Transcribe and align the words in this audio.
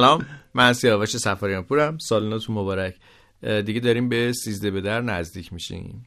سلام 0.00 0.26
من 0.54 0.72
سیاوش 0.72 1.16
سفاریان 1.16 1.62
پورم 1.62 1.98
سال 1.98 2.28
نوتون 2.28 2.56
مبارک. 2.56 2.94
دیگه 3.66 3.80
داریم 3.80 4.08
به 4.08 4.32
سیزده 4.32 4.70
به 4.70 4.80
در 4.80 5.00
نزدیک 5.00 5.52
میشیم. 5.52 6.06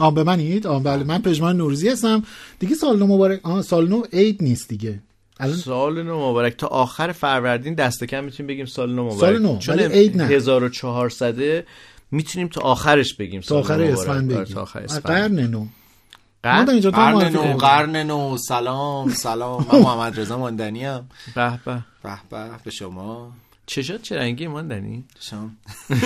آه 0.00 0.14
به 0.14 0.24
منید؟ 0.24 0.66
آه 0.66 0.82
بله 0.82 1.04
من 1.04 1.22
پژمان 1.22 1.56
نوروزی 1.56 1.88
هستم. 1.88 2.22
دیگه 2.58 2.74
سال 2.74 2.98
نو 2.98 3.06
مبارک 3.06 3.40
آه 3.42 3.62
سال 3.62 3.88
نو 3.88 4.02
عید 4.12 4.42
نیست 4.42 4.68
دیگه. 4.68 5.02
الان 5.40 5.56
سال 5.56 6.02
نو 6.02 6.30
مبارک. 6.30 6.56
تا 6.56 6.66
آخر 6.66 7.12
فروردین 7.12 7.74
دست 7.74 8.04
کم 8.04 8.24
می‌تونیم 8.24 8.46
بگیم 8.46 8.66
سال 8.66 8.94
نو 8.94 9.04
مبارک. 9.04 9.20
سال 9.20 9.38
نو 9.38 9.58
چون 9.58 9.78
عید 9.78 10.16
نه. 10.16 10.24
1400 10.24 11.64
می‌تونیم 12.10 12.48
تا 12.48 12.60
آخرش 12.60 13.14
بگیم 13.14 13.40
تا 13.40 13.58
آخر 13.58 13.82
اسفند 13.82 14.24
مبارک. 14.24 14.36
آره، 14.36 14.44
بگیم. 14.44 14.54
تا 14.54 14.62
آخر 14.62 14.80
قرن 14.80 15.40
نو. 15.40 15.66
قرن؟ 16.42 16.70
اینجا 16.70 16.90
قرن 16.90 17.28
نو. 17.32 17.56
قرن 17.56 17.96
نو. 17.96 18.36
سلام 18.38 19.08
سلام. 19.08 19.66
من 19.72 19.78
محمد 19.78 20.20
رضا 20.20 20.38
ماندنی 20.38 20.86
ام. 20.86 21.08
به 21.34 21.58
به. 21.64 21.84
به 22.02 22.10
به 22.30 22.50
به 22.64 22.70
شما. 22.70 23.32
چشات 23.66 24.02
چه 24.02 24.16
رنگی 24.18 24.46
ماندنی 24.46 25.04
شما 25.20 25.50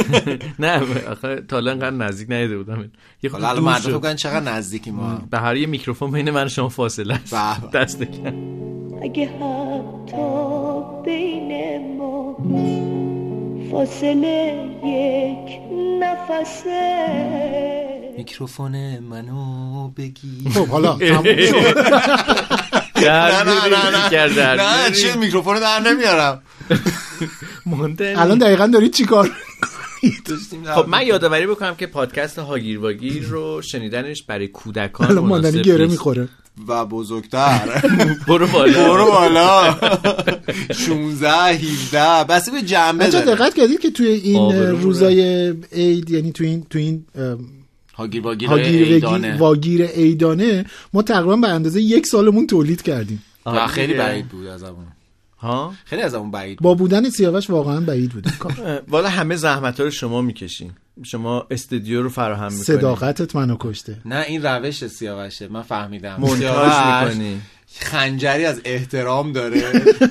نه 0.58 0.80
آخه 1.10 1.40
تا 1.48 1.56
الان 1.56 1.82
انقدر 1.82 1.96
نزدیک 2.06 2.30
نیده 2.30 2.56
بودم. 2.58 2.90
یه 3.22 3.30
خود 3.30 3.42
حالا 3.42 3.60
مردم 3.60 3.80
شد. 3.82 3.88
فکر 3.88 3.98
کنن 3.98 4.16
چقدر 4.16 4.52
نزدیکی 4.52 4.90
ما. 4.90 5.18
به 5.30 5.38
هر 5.38 5.56
یه 5.56 5.66
میکروفون 5.66 6.10
بین 6.10 6.30
من 6.30 6.46
و 6.46 6.48
شما 6.48 6.68
فاصله 6.68 7.14
است. 7.14 7.34
به 7.34 7.66
به. 7.72 7.78
دست 7.78 8.02
کم. 8.02 8.34
اگه 9.02 9.26
حتی 9.26 10.82
بین 11.04 11.80
ما 11.98 12.36
فاصله 13.70 14.70
یک 14.84 15.60
نفسه. 16.02 17.06
میکروفون 18.16 18.98
منو 18.98 19.88
بگی 19.88 20.50
خب 20.54 20.66
حالا 20.68 20.98
تموم 20.98 21.24
شد. 21.46 21.74
در 21.74 22.82
نه 23.00 23.42
نه 23.42 24.28
نه 24.28 24.54
نه. 24.54 24.90
چه 24.90 25.16
میکروفون 25.16 25.60
در 25.60 25.80
نمیارم. 25.80 26.42
الان 28.16 28.38
دقیقا 28.38 28.66
دارید 28.66 28.92
چیکار 28.92 29.30
خب 30.74 30.88
من 30.88 31.06
یادآوری 31.06 31.46
بکنم 31.46 31.74
که 31.74 31.86
پادکست 31.86 32.38
هاگیر 32.38 32.78
واگیر 32.78 33.22
رو 33.22 33.62
شنیدنش 33.62 34.22
برای 34.22 34.48
کودکان 34.48 35.10
الان 35.10 35.24
ماندنی 35.24 35.62
گره. 35.62 35.86
می‌خوره. 35.86 36.28
و 36.68 36.84
بزرگتر. 36.84 37.82
برو 38.28 38.46
بالا. 38.46 38.88
برو 38.88 39.06
بالا. 39.06 39.76
16 40.86 41.28
17 41.28 42.24
بس 42.24 42.48
به 42.50 42.62
جنبه 42.62 43.06
دقت 43.06 43.54
کردید 43.54 43.80
که 43.80 43.90
توی 43.90 44.06
این. 44.06 44.52
روزای 44.80 45.54
عید 45.72 46.10
یعنی 46.10 46.32
توی 46.32 46.46
این 46.46 46.66
توی 46.70 46.82
این 46.82 47.04
هاگیر 47.96 48.22
واگیر 48.22 48.48
هاگیر 48.48 48.82
ایدانه. 48.82 49.36
واگیر 49.36 49.86
عیدانه 49.86 50.64
ما 50.92 51.02
تقریبا 51.02 51.36
به 51.36 51.48
اندازه 51.48 51.80
یک 51.80 52.06
سالمون 52.06 52.46
تولید 52.46 52.82
کردیم. 52.82 53.22
و 53.46 53.66
خیلی. 53.66 53.94
بعید 53.94 54.28
بود 54.28 54.46
از 54.46 54.62
اون 54.62 54.86
ها؟ 55.38 55.74
خیلی 55.84 56.02
از 56.02 56.14
اون 56.14 56.30
بعید 56.30 56.58
بود. 56.58 56.64
با 56.64 56.74
بودن 56.74 57.10
سیاوش 57.10 57.50
واقعا 57.50 57.80
بعید 57.80 58.10
بود 58.10 58.26
والا 58.88 59.08
همه 59.08 59.36
زحمت 59.36 59.80
رو 59.80 59.90
شما 59.90 60.22
می‌کشین. 60.22 60.72
شما 61.04 61.46
استودیو 61.50 62.02
رو 62.02 62.08
فراهم 62.08 62.52
می‌کنین 62.52 62.62
صداقتت 62.78 63.36
منو 63.36 63.56
کشته. 63.60 63.96
نه 64.04 64.24
این 64.28 64.42
روش 64.42 64.86
سیاوشه. 64.86 65.48
من 65.48 65.62
فهمیدم. 65.62 66.16
مونتاژ 66.18 66.72
می‌کنی. 66.86 67.40
خنجری 67.80 68.44
از 68.44 68.60
احترام 68.64 69.32
داره 69.32 69.62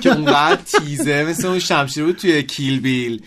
که 0.02 0.14
اونقدر 0.14 0.60
تیزه 0.62 1.24
مثل 1.24 1.48
اون 1.48 1.58
شمشیر 1.58 2.04
بود 2.04 2.16
توی 2.16 2.42
کیل 2.42 2.80
بیل. 2.80 3.22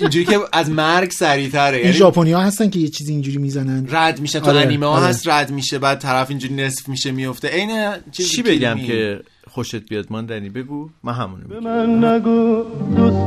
اینجوری 0.00 0.24
که 0.24 0.38
از 0.52 0.70
مرگ 0.70 1.10
سریعتره. 1.10 1.76
این 1.76 1.86
یعنی 1.86 1.98
ژاپنی 1.98 2.32
ها 2.32 2.40
هستن 2.40 2.70
که 2.70 2.78
یه 2.78 2.88
چیزی 2.88 3.12
اینجوری 3.12 3.38
می‌زنن. 3.38 3.86
رد 3.90 4.20
میشه 4.20 4.40
تو 4.40 4.46
آره، 4.46 4.60
انیمه 4.60 4.86
ها 4.86 4.92
آره. 4.92 5.06
هست 5.06 5.28
رد 5.28 5.50
میشه 5.50 5.78
بعد 5.78 5.98
طرف 5.98 6.30
اینجوری 6.30 6.54
نصف 6.54 6.88
میشه 6.88 7.10
میفته 7.10 7.48
عین 7.48 7.92
چی 8.12 8.42
بگم. 8.42 8.78
که 8.86 9.20
خوشت 9.50 9.88
بیاد. 9.88 10.06
ماندنی 10.10 10.48
بگو 10.48 10.88
من 11.04 11.12
همونو 11.12 11.42
میگم. 11.48 11.64
من 11.64 12.04
نگو 12.04 12.62
دوست 12.96 13.26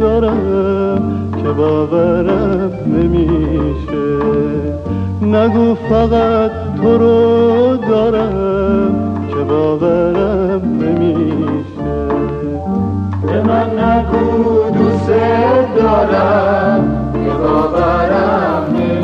دارم 0.00 1.32
که 1.42 1.48
باورم 1.48 2.72
نمیشه. 2.86 4.04
نگو 5.22 5.74
فقط 5.74 6.50
تو 6.76 6.98
رو 6.98 7.76
دارم 7.76 9.24
که 9.28 9.34
باورم 9.44 10.62
نمیشه. 10.82 12.08
به 13.26 13.42
من 13.42 13.78
نگو 13.78 14.70
دوست 14.78 15.08
دارم 15.76 17.12
که 17.12 17.30
باورم 17.30 18.53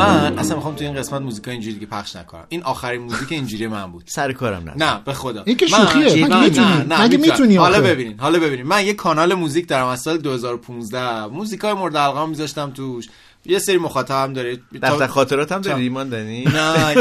من 0.00 0.38
اصلا 0.38 0.56
می‌خوام 0.56 0.75
تو 0.75 0.84
این 0.84 0.94
قسمت 0.94 1.21
موزیکا 1.22 1.50
اینجوری 1.50 1.78
که 1.81 1.87
پخش 1.87 2.16
نکنم 2.16 2.44
این 2.49 2.62
آخرین 2.62 3.03
موزیک 3.03 3.33
اینجوری 3.33 3.66
من 3.66 3.93
بود 3.93 4.03
سر 4.06 4.33
کارم 4.33 4.62
نه 4.77 4.84
نه 4.87 5.00
به 5.05 5.12
خدا 5.12 5.43
این 5.47 5.56
که 5.56 5.66
شوخیه. 5.66 6.27
من- 6.28 6.37
مگه 6.37 6.49
می‌تونی؟ 6.49 6.66
نه، 6.66 6.84
نه، 6.84 7.05
مگه. 7.05 7.16
می‌تونی 7.19 7.56
حالا؟ 7.56 7.81
ببینین 7.81 8.21
حالا 8.21 8.38
ببینین 8.38 8.66
من 8.66 8.87
یه 8.87 8.94
کانال 8.94 9.34
موزیک 9.34 9.69
دارم 9.69 9.87
از 9.87 10.00
سال 10.00 10.19
2015 10.19 11.27
موزیکای 11.27 11.72
مورد 11.72 11.97
علاقه 11.97 12.27
میذاشتم 12.27 12.71
توش 12.71 13.09
یه 13.46 13.58
سری 13.58 13.78
مخاطبم 13.78 14.32
داره 14.32 14.58
دفتر 14.82 15.06
خاطرات 15.06 15.52
هم 15.52 15.60
داری 15.60 15.88
تا- 15.88 15.94
ماندنی 15.94 16.44
نه 16.44 16.94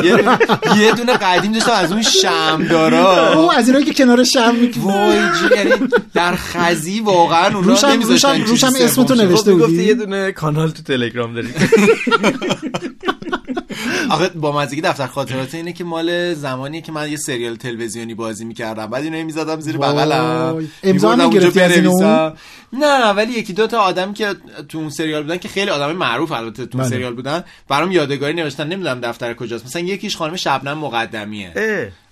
یه, 0.77 0.91
دونه 0.91 1.13
قدیم 1.13 1.51
داشتم 1.51 1.71
از 1.71 1.91
اون 1.91 2.01
شمدارا 2.01 3.33
او 3.33 3.51
از 3.51 3.67
اینایی 3.67 3.85
که 3.85 3.93
کنار 3.93 4.23
شم 4.23 4.55
وای 4.77 5.19
جی 5.19 5.55
یعنی 5.57 5.71
در 6.13 6.35
خزی 6.35 6.99
واقعا 6.99 7.45
اونا 7.57 7.59
روشم- 7.73 7.87
نمیذاشتن 7.87 8.41
روشم- 8.45 8.67
اسمتو. 8.79 9.15
نوشته 9.15 9.43
خب 9.43 9.49
می‌گفتی 9.49 9.71
بودی؟ 9.75 9.83
یه 9.87 9.93
دونه 9.93 10.31
کانال 10.31 10.69
تو 10.69 10.83
تلگرام 10.83 11.33
داری 11.33 11.47
آخه 14.11 14.29
با 14.29 14.51
مزگی 14.51 14.81
دفتر 14.81 15.07
خاطرات 15.07 15.55
اینه 15.55 15.73
که 15.73 15.83
مال 15.83 16.33
زمانی 16.33 16.81
که 16.81 16.91
من 16.91 17.11
یه 17.11 17.17
سریال 17.17 17.55
تلویزیونی 17.55 18.13
بازی 18.13 18.45
می‌کردم 18.45 18.85
بعد 18.85 19.03
اینو 19.03 19.23
می‌زدم 19.25 19.59
زیر. 19.59 19.77
بغلم 19.77 20.67
امضا 20.83 21.15
می‌گرفتی 21.15 21.59
از 21.59 21.71
اینو؟ 21.71 22.31
نه 22.73 23.09
ولی 23.09 23.31
یکی 23.33 23.53
دو 23.53 23.67
تا 23.67 23.79
آدم 23.79 24.13
که 24.13 24.35
تو 24.69 24.77
اون 24.77 24.89
سریال 24.89 25.23
بودن 25.23 25.37
که 25.37 25.47
خیلی 25.47 25.69
آدم 25.71 25.91
معروف 25.91 26.31
البته 26.31 26.65
تو 26.65 26.77
اون 26.77 26.87
بله. 26.87 26.97
سریال 26.97 27.13
بودن 27.13 27.43
برام 27.67 27.91
یادگاری 27.91 28.33
نوشتن 28.33 28.67
نمی‌دونم 28.67 29.01
دفتر 29.01 29.33
کجاست 29.33 29.65
مثلا 29.65 29.81
یکیش 29.81 30.17
خانم 30.17 30.35
شبنم 30.35 30.77
مقدمیه. 30.77 31.51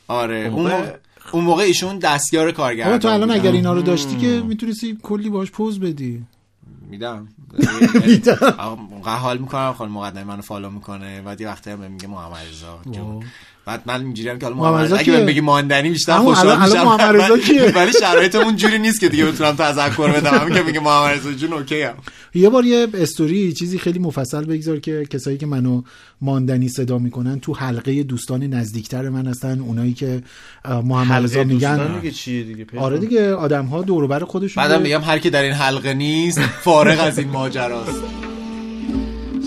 آره 0.07 0.35
اون 0.37 0.53
اون 0.53 0.71
موقع- 0.71 0.93
اون 1.31 1.43
موقع 1.43 1.63
ایشون 1.63 1.99
دستیار 1.99 2.51
کارگردان 2.51 2.99
تو 2.99 3.07
الان. 3.07 3.31
اگر 3.31 3.51
اینا 3.51 3.73
رو 3.73 3.81
داشتی 3.81 4.17
که 4.17 4.27
می‌تونستی 4.27 4.97
کلی 5.03 5.29
باش 5.29 5.51
پوز 5.51 5.79
بدی 5.79 6.23
میدم 6.87 7.27
میدم. 8.07 8.55
آقا 8.57 8.81
اونقدر 8.91 9.15
حال 9.15 9.37
می‌کنم 9.37 9.73
خانم 9.73 9.91
مقدمی 9.91 10.23
منو 10.23 10.41
follow 10.41 10.69
می‌کنه 10.69 11.21
بعد 11.21 11.41
یه 11.41 11.47
وقتی 11.47 11.69
هم 11.71 11.79
میگه 11.79 12.07
محمد 12.07 12.45
رضا. 12.51 12.79
بعد 13.67 13.81
من 13.85 14.01
اینجوری 14.01 14.29
هم 14.29 14.39
که 14.39 14.45
حالا 14.45 14.57
محمد 14.57 14.93
اگه 14.93 15.03
بهم 15.11 15.15
کیه؟ 15.15 15.25
بگی 15.25 15.41
ماندنی 15.41 15.89
بیشتر 15.89 16.17
خوشحال 16.17 16.47
الان- 16.47 16.61
الان 16.61 16.69
میشم 16.71 16.83
محمد 16.85 17.21
رضا 17.21 17.37
کیه؟ 17.47 17.71
ولی 17.75 17.91
شرایطمون 17.99 18.55
جوری 18.55 18.79
نیست 18.79 18.99
که 18.99 19.09
دیگه 19.09 19.25
بتونم 19.25 19.55
تذکر 19.55 20.11
بدم 20.11 20.37
همین 20.37 20.53
که 20.55 20.63
میگه 20.63 20.79
محمد 20.79 21.17
رضا 21.17 21.31
جون 21.33 21.53
OK 21.53 21.83
ام 21.83 21.93
یه 22.35 22.49
بار 22.49 22.65
یه 22.65 22.87
استوری 22.93 23.53
چیزی 23.53 23.77
خیلی 23.79 23.99
مفصل 23.99 24.45
بگذار 24.45 24.79
که 24.79 25.05
کسایی 25.09 25.37
که 25.37 25.45
منو 25.45 25.81
ماندنی 26.21 26.69
صدا 26.69 26.97
می‌کنن 26.97 27.39
تو 27.39 27.53
حلقه 27.53 28.03
دوستان 28.03 28.43
نزدیکتر 28.43 29.09
من 29.09 29.27
هستن 29.27 29.59
اونایی 29.59 29.93
که 29.93 30.21
محمد 30.83 31.23
رضا 31.23 31.43
میگن 31.43 31.77
دوستان 31.77 31.99
دیگه 31.99 32.11
چیه 32.11 32.43
دیگه؟ 32.43 32.65
آره 32.77 32.97
دیگه 32.97 33.33
آدم 33.33 33.65
ها 33.65 33.81
دور 33.81 34.03
و 34.03 34.07
بر 34.07 34.19
خودشون 34.19 34.63
بعدم 34.63 34.81
میگم 34.81 35.01
هر 35.01 35.19
کی 35.19 35.29
در 35.29 35.41
این 35.43 35.53
حلقه 35.53 35.93
نیست 35.93 36.39
فارغ 36.41 36.99
از 36.99 37.19
این 37.19 37.29
ماجراست 37.29 38.01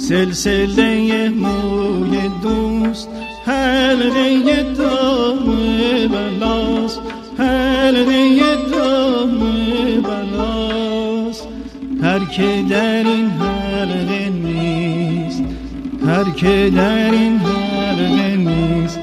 سلسله 0.08 1.28
موی 1.28 2.30
دوست 2.42 3.08
حلقه 3.50 4.62
دام 4.78 5.38
بلاست 6.08 7.00
حلقه 7.38 8.40
دام 8.72 9.38
بلاست. 10.02 11.48
هر 12.02 12.18
که 12.18 12.64
در 12.70 13.04
این 13.04 13.30
حلقه 13.30 14.28
نیست 14.28 15.42
هر 16.06 16.30
که 16.30 16.72
در 16.76 17.10
این 17.10 17.38
حلقه 17.38 18.36
نیست 18.36 18.98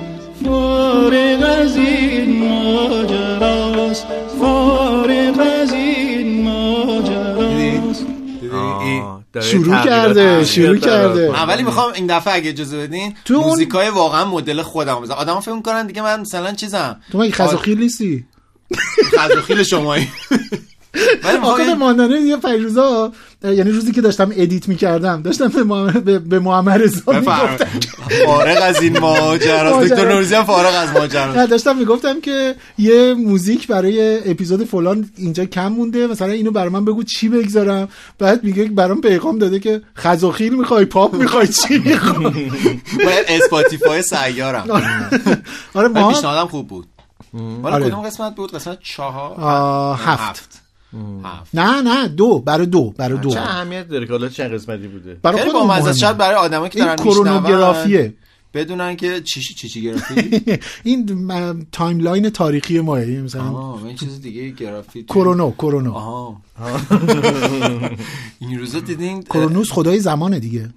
فارغ 0.45 1.61
از 1.61 1.77
این 1.77 2.47
ماجراست. 2.47 4.07
فارغ 4.39 4.86
شروع 9.41 9.83
کرده، 9.83 10.45
شروع 10.45 10.77
داره. 10.77 11.07
کرده. 11.07 11.31
من 11.31 11.47
ولی 11.47 11.63
می‌خوام 11.63 11.93
این 11.93 12.07
دفعه 12.07 12.33
اگه 12.33 12.49
اجازه 12.49 12.77
بدین 12.77 13.15
تو 13.25 13.41
موزیکای 13.41 13.89
واقعا 13.89 14.25
مدل 14.25 14.61
خودم 14.61 15.01
بزنم 15.01 15.17
آدما 15.17 15.39
فکر 15.39 15.53
می‌کنن 15.53 15.87
دیگه 15.87 16.01
من 16.01 16.19
مثلا 16.19 16.53
چیزم. 16.53 17.01
تو 17.11 17.17
مگه 17.17 17.31
خزاخیل 17.31 17.79
نیستی؟ 17.79 18.25
خزاخیل 19.19 19.63
شمایی. 19.63 20.07
آقا 21.43 21.57
به 21.57 21.75
ماندنی 21.75 22.19
یه 22.19 22.37
پیروزا 22.37 23.11
یعنی 23.43 23.71
روزی 23.71 23.91
که 23.91 24.01
داشتم 24.01 24.31
ادیت 24.35 24.67
می‌کردم 24.67 25.21
داشتم 25.21 25.47
به 25.47 25.63
محمد, 25.63 26.29
به, 26.29 26.39
محمد 26.39 26.81
رضا 26.81 27.11
می‌گفتم 27.11 27.67
فارغ 28.25 28.57
از 28.63 28.81
این 28.81 28.99
ماجرا. 28.99 29.79
دکتر 29.83 30.11
نوروزی 30.11 30.35
هم 30.35 30.43
فارغ 30.43 30.73
از 30.75 30.89
ماجراست 30.93 31.37
نه 31.37 31.47
داشتم 31.47 31.77
می‌گفتم 31.77 32.21
که 32.21 32.55
یه 32.77 33.13
موزیک 33.13 33.67
برای 33.67 34.29
اپیزود 34.31 34.63
فلان 34.63 35.09
اینجا 35.17 35.45
کم 35.45 35.67
مونده 35.67 36.07
مثلا 36.07 36.31
اینو 36.31 36.51
برای 36.51 36.69
من 36.69 36.85
بگو 36.85 37.03
چی 37.03 37.29
بگذارم. 37.29 37.89
بعد 38.19 38.43
میگه 38.43 38.63
برام 38.63 39.01
پیغام 39.01 39.37
داده 39.37 39.59
که 39.59 39.81
خزاخیل 39.95 40.55
می‌خوای 40.55 40.85
پاپ 40.85 41.15
می‌خوای 41.15 41.47
چی 41.47 41.77
می‌خوای؟ 41.85 42.51
باید 43.05 43.25
اسپاتیفای 43.27 44.01
سیارم. 44.01 44.71
آره. 44.71 45.09
ولی 45.75 45.87
ما 45.87 46.13
پیشنهادم 46.13 46.47
خوب 46.47 46.67
بود. 46.67 46.87
حالا 47.63 47.75
آره. 47.75 47.85
کدوم 47.85 48.01
قسمت 48.01 48.35
بود؟ 48.35 48.51
قسمت 48.51 48.77
چهار؟ 48.83 49.97
هفت. 49.97 50.66
هفت. 51.23 51.55
نه 51.55 51.81
نه 51.81 52.07
دو 52.07 52.39
برای 52.39 52.65
دو 52.65 52.93
برای 52.97 53.17
دو. 53.17 53.29
چه 53.29 53.39
اهمیت 53.39 53.87
داره 53.87 54.05
که 54.05 54.11
حالا 54.11 54.29
چه 54.29 54.47
قسمتی 54.47 54.87
بوده؟ 54.87 55.17
برای 55.21 55.41
خودمون 55.43 55.67
با. 55.67 55.93
شاید 55.93 56.17
برای 56.17 56.35
آدمایی 56.35 56.69
که 56.69 56.79
این 56.79 56.85
دارن 56.85 57.07
میشنون 57.07 57.25
کرونوگرافیه. 57.25 58.13
بدونن 58.53 58.95
که 58.95 59.21
چیشی 59.21 59.53
چیشی 59.53 59.81
گرافی؟ 59.81 60.41
این 60.83 61.65
تایملاین 61.71 62.29
تاریخی 62.29 62.79
ماه 62.79 63.01
یعنی 63.01 63.21
مثلا 63.21 63.43
آه 63.43 63.85
این 63.85 63.95
چیز 63.95 64.21
دیگه 64.21 64.49
گرافی 64.49 65.03
کرونا 65.03 65.53
آها. 65.91 66.41
این 68.39 68.59
روزا 68.59 68.79
دیدین 68.79 69.23
کرونوس 69.23 69.71
خدای 69.71 69.99
زمانه 69.99 70.39
دیگه. 70.39 70.69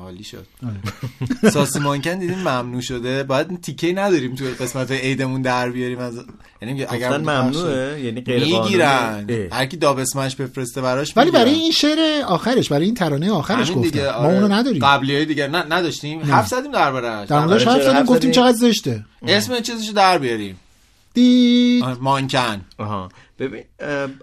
عالی 0.00 0.24
شد. 0.24 0.46
آره. 0.66 1.50
ساسی 1.54 1.78
مانکن 1.78 2.18
دیدین 2.18 2.38
ممنوع 2.38 2.80
شده؟ 2.80 3.22
باید 3.22 3.60
تیکه 3.60 3.92
نداریم 3.92 4.34
توی 4.34 4.50
قسمت 4.50 4.90
عیدمون 4.90 5.42
در 5.42 5.70
بیاریم. 5.70 5.98
از 5.98 6.14
یعنی 6.62 6.84
اگر 6.84 7.18
ممنوعه 7.18 8.00
یعنی 8.00 8.20
غیر 8.20 8.44
می‌گیرن. 8.44 9.26
هر 9.52 9.66
کی 9.66 9.76
داب 9.76 9.98
اسمش 9.98 10.36
بفرسته 10.36 10.80
براش 10.80 11.16
ولی. 11.16 11.30
برای 11.30 11.50
این 11.50 11.72
شعر 11.72 12.22
آخرش 12.26 12.68
برای 12.68 12.84
این 12.84 12.94
ترانه 12.94 13.32
آخرش 13.32 13.70
دیگه 13.70 14.02
ما 14.02 14.10
آره. 14.10 14.34
اونو 14.34 14.48
نداریم. 14.54 14.84
قبلی 14.86 15.14
های 15.14 15.24
دیگه 15.24 15.46
نه 15.48 15.64
نداشتیم. 15.70 16.22
حرف 16.22 16.48
زدیم 16.48 16.72
دربارش 16.72 17.28
در 17.28 17.46
موردش 17.46 17.66
حرف 17.66 17.82
زدیم 17.82 18.02
گفتیم؟ 18.02 18.30
چقدر 18.30 18.56
زشته. 18.56 19.04
اسم 19.26 19.60
چیزشو 19.60 19.92
در 19.92 20.18
بیاریم. 20.18 20.56
دی. 21.14 21.80
آه، 21.84 21.98
مانکن. 22.00 22.60
آها. 22.78 23.08
ببین 23.38 23.62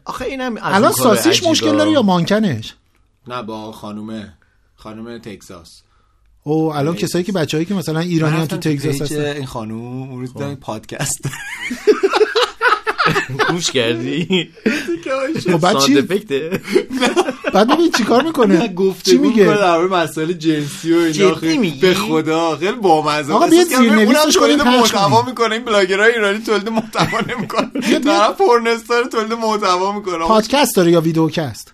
آخه 0.06 0.25
اینم 0.25 0.57
از 0.57 0.62
الان 0.63 0.91
ساسیش. 0.91 1.44
مشکل 1.44 1.77
داره 1.77 1.91
یا 1.91 2.01
مانکنش؟ 2.01 2.74
نه 3.27 3.44
با 3.44 3.71
خانومه. 3.71 4.33
خانم 4.77 5.18
تگزاس. 5.18 5.81
او 6.44 6.74
الان 6.74 6.95
کسایی 6.95 7.24
که 7.24 7.31
بچه‌ای 7.31 7.65
که 7.65 7.74
مثلا 7.74 8.00
ایرانی 8.00 8.38
هم 8.38 8.45
تو 8.45 8.57
تگزاس 8.57 9.01
هستن. 9.01 9.21
این 9.21 9.45
خانوم 9.45 10.09
اون 10.09 10.19
روز 10.19 10.33
دیدم 10.33 10.56
پادکست. 10.56 11.21
گوش 13.50 13.71
کردی؟ 13.71 14.50
خب 15.44 15.57
بعد 15.57 15.77
چی؟ 15.80 15.98
افکته 16.00 16.62
بعد 17.54 17.68
ببین 17.74 17.92
چیکار 17.92 18.24
می‌کنه؟ 18.24 18.68
گفته 18.68 19.12
چی 19.12 19.18
میگه؟ 19.18 19.44
در 19.45 19.77
مورد 19.77 19.94
مسائل 19.94 20.33
جنسی 20.33 20.94
و 20.94 20.98
اینا؟ 20.98 21.71
به 21.81 21.94
خدا 21.94 22.56
خیلی 22.56 22.71
بامزه. 22.71 23.33
آقا 23.33 23.48
کردم 23.48 23.63
زیرنویسش 23.63 24.38
اونم 24.38 24.57
کنیم، 24.57 24.80
محتوا. 24.80 25.21
می‌کنه. 25.21 25.56
این 25.56 25.65
بلاگرای 25.65 26.13
ایرانی 26.13 26.39
تولید 26.39 26.69
محتوا 26.69 27.19
نمی‌کنه 27.36 27.69
طرف 28.06 28.38
پورنستار 28.38 29.04
تولید 29.04 29.33
محتوا 29.33 29.92
می‌کنه. 29.92 30.18
پادکست 30.18 30.75
داره 30.75 30.92
یا 30.92 31.01
ویدیوکست 31.01 31.74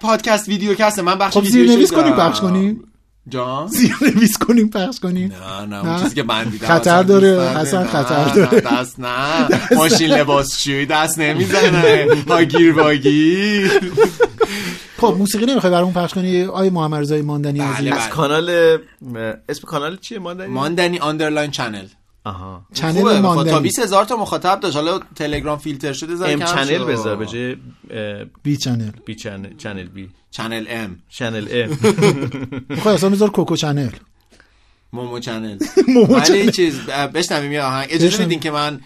پادکست 0.00 0.48
ویدیو 0.48 0.74
کسته 0.74 1.02
من 1.02 1.14
بخش 1.14 1.34
خب 1.34 1.44
زیرنویس 1.44 1.90
دارم. 1.90 2.02
کنیم 2.02 2.16
پخش 2.16 2.40
کنیم 2.40 2.84
جان؟ 3.30 3.66
زیرنویس 3.78 4.38
کنیم 4.38 4.68
پخش 4.70 5.00
کنیم. 5.00 5.32
نه 5.32 5.66
نه 5.66 5.82
نه. 5.82 5.88
اون 5.88 6.02
چیزی 6.02 6.14
که 6.14 6.22
من 6.22 6.44
دیدم 6.44 6.66
خطر 6.66 7.02
داره،. 7.02 7.50
حسن 7.50 7.78
نه، 7.82 7.86
خطر 7.86 8.24
نه، 8.24 8.34
داره. 8.34 8.60
دست 8.60 9.00
نه. 9.00 9.48
ماشین 9.80 10.10
لباسشویی 10.10 10.86
دست 10.86 11.18
نمی‌زنه. 11.18 12.06
واگیر 12.26 12.74
خب 15.00 15.14
موسیقی 15.18 15.46
نمی‌خوای 15.46 15.72
برامون 15.72 15.94
پخش 15.94 16.14
کنی؟ 16.14 16.44
آی 16.44 16.70
محمد 16.70 17.00
رضای 17.00 17.22
ماندنی 17.22 17.60
بله، 17.60 17.90
بله. 17.90 17.94
از 17.94 18.08
کانال 18.08 18.78
اسم 19.48 19.66
کانال 19.66 19.96
چیه 19.96 20.18
ماندنی؟ 20.18 20.48
ماندنی 20.48 20.98
آندرلاین 20.98 21.50
چنل 21.50 21.86
آها. 22.28 22.66
چنل 22.74 23.02
بخاطر 23.02 23.20
تا 23.22 23.34
ماندنی 23.34 23.60
20 23.60 23.78
هزار 23.78 24.04
تا 24.04 24.16
مخاطب 24.16 24.60
داشت. 24.60 24.76
حالا 24.76 25.00
تلگرام 25.14 25.58
فیلتر 25.58 25.92
شده 25.92 26.14
زن 26.14 26.30
ام 26.30 26.38
کم 26.38 26.46
چنل. 26.46 26.84
بذار 26.84 27.16
به 27.16 27.26
جای 27.26 27.56
بی 28.42 28.56
چنل 28.56 28.90
بی 29.06 29.14
چنل 29.14 29.56
چنل 29.56 29.88
بی 29.88 30.10
چنل 30.30 30.64
ام 30.68 30.98
چنل 31.08 31.46
ام 31.50 31.78
می‌خوای 32.68 32.94
اصلا 32.94 33.10
بذار 33.10 33.30
کوکو 33.30 33.56
چنل 33.56 33.90
مومو 34.92 35.18
چنل. 35.18 35.58
مومو 35.94 36.14
ولی. 36.14 36.50
چیز 36.50 36.80
بشنویم 37.14 37.52
یه 37.52 37.62
آهنگ. 37.62 37.88
اجازه. 37.90 38.18
میدین 38.22 38.40
که 38.40 38.50
من 38.50 38.80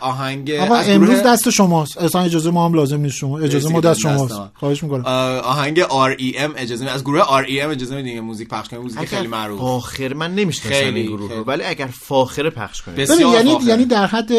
آهنگ 0.00 0.50
از 0.50 0.88
امروز 0.88 1.22
دست 1.22 1.50
شماست. 1.50 1.98
اصلا 1.98 2.20
اجازه 2.22 2.50
ما 2.50 2.64
هم 2.64 2.74
لازم 2.74 3.00
نیست 3.00 3.16
شما. 3.16 3.38
اجازه 3.38 3.68
ما 3.68 3.80
دست 3.80 4.00
شماست. 4.00 4.34
ما. 4.34 4.50
خواهش 4.54 4.82
می‌کنم. 4.82 5.04
آهنگ 5.44 5.82
R.E.M 5.82 6.50
اجازه 6.56 6.84
می- 6.84 6.90
از 6.90 7.04
گروه 7.04 7.22
R.E.M 7.42 7.70
اجازه 7.70 7.96
میدین 7.96 8.20
موزیک 8.20 8.48
پخش 8.48 8.68
کنیم. 8.68 8.82
موزیک 8.82 9.04
خیلی 9.04 9.26
معروف. 9.28 9.58
فاخر 9.60 10.14
من 10.14 10.34
نمی‌شناسم 10.34 10.94
این 10.94 11.06
گروه. 11.06 11.32
رو 11.32 11.44
ولی 11.44 11.62
اگر 11.64 11.86
فاخره 11.86 12.50
پخش 12.50 12.82
بسیار 12.82 13.34
یعنی. 13.34 13.58
یعنی 13.66 13.84
در 13.84 14.06
حد 14.06 14.30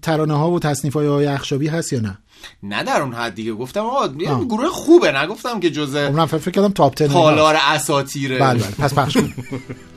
ترانه 0.00 0.34
ها 0.38 0.50
و 0.50 0.58
تصنیف 0.60 0.94
های 0.96 1.26
اخشابی 1.26 1.66
هست 1.68 1.92
یا 1.92 2.00
نه؟ 2.00 2.18
نه 2.62 2.84
در 2.84 3.02
اون 3.02 3.14
حد 3.14 3.34
دیگه. 3.34 3.52
گفتم 3.52 3.80
آقا. 3.80 4.08
گروه 4.44 4.68
خوبه. 4.68 5.12
نگفتم 5.12 5.60
که 5.60 5.70
جزء 5.70 6.06
عمرم 6.06 6.26
فکر 6.26 6.50
کردم 6.50 6.72
تاپ 6.72 6.94
10 6.96 7.08
تالار 7.08 7.56
اساتیره. 7.68 8.38
بله 8.38 8.58
بله. 8.58 8.70
پس 8.78 8.94
پخش 8.94 9.16
کن. 9.16 9.32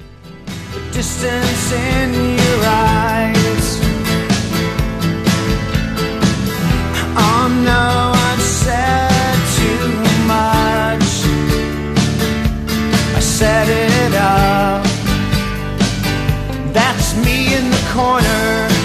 distance 0.92 1.72
in 1.72 2.13
your 2.13 2.60
eyes. 2.66 3.80
Oh 7.16 7.48
no, 7.63 8.12
I've 8.30 8.42
said 8.42 9.38
too 9.60 9.88
much. 10.28 11.10
I 13.16 13.19
set 13.19 13.68
it 13.69 14.13
up. 14.16 14.86
That's 16.74 17.16
me 17.25 17.56
in 17.56 17.69
the 17.69 17.84
corner. 17.94 18.76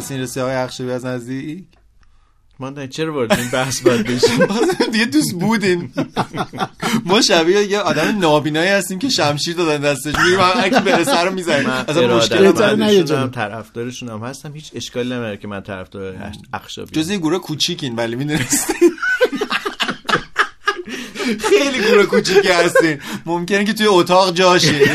می‌شناسین 0.00 0.20
رسیه 0.20 0.42
های 0.42 0.54
اخشبی 0.54 0.90
از 0.90 1.04
نزدیک؟ 1.04 1.64
ماندنی 2.58 2.88
چرا 2.88 3.12
وارد 3.12 3.32
این 3.32 3.50
بحث 3.50 3.80
باید 3.80 4.06
بشیم؟ 4.06 4.46
دیگه 4.92 5.04
دوست 5.04 5.34
بودین. 5.34 5.92
ما 7.04 7.20
شبیه 7.20 7.64
یه 7.64 7.78
آدم 7.78 8.18
نابینایی 8.18 8.68
هستیم 8.70 8.98
که 8.98 9.08
شمشیر 9.08 9.56
دادن 9.56 9.90
دستش. 9.90 10.14
میریم 10.18 10.40
هم 10.40 10.52
اگه 10.56 10.80
برسه 10.80 11.20
رو 11.20 11.32
می‌زنیم. 11.32 11.66
من 11.66 11.84
اصلا 11.88 12.16
مشکل 12.16 12.46
هم 12.46 12.52
نداره. 12.52 13.04
جا. 13.04 13.28
طرفدارشونم 13.28 14.24
هستم. 14.24 14.52
هیچ 14.52 14.70
اشکالی 14.74 15.10
نمیاره 15.10 15.36
که 15.36 15.48
من 15.48 15.60
طرفدار 15.60 16.32
اخشابی 16.52 16.90
جز 17.00 17.10
یه 17.10 17.18
گروه 17.18 17.38
کوچیکین 17.38 17.96
ولی 17.96 18.16
می‌دونستین 18.16 18.90
خیلی 21.50 21.88
گروه 21.88 22.06
کوچیکی 22.06 22.48
هستین. 22.48 22.98
ممکنه 23.26 23.64
که 23.64 23.72
توی 23.72 23.86
اتاق 23.86 24.34
جاشین. 24.34 24.88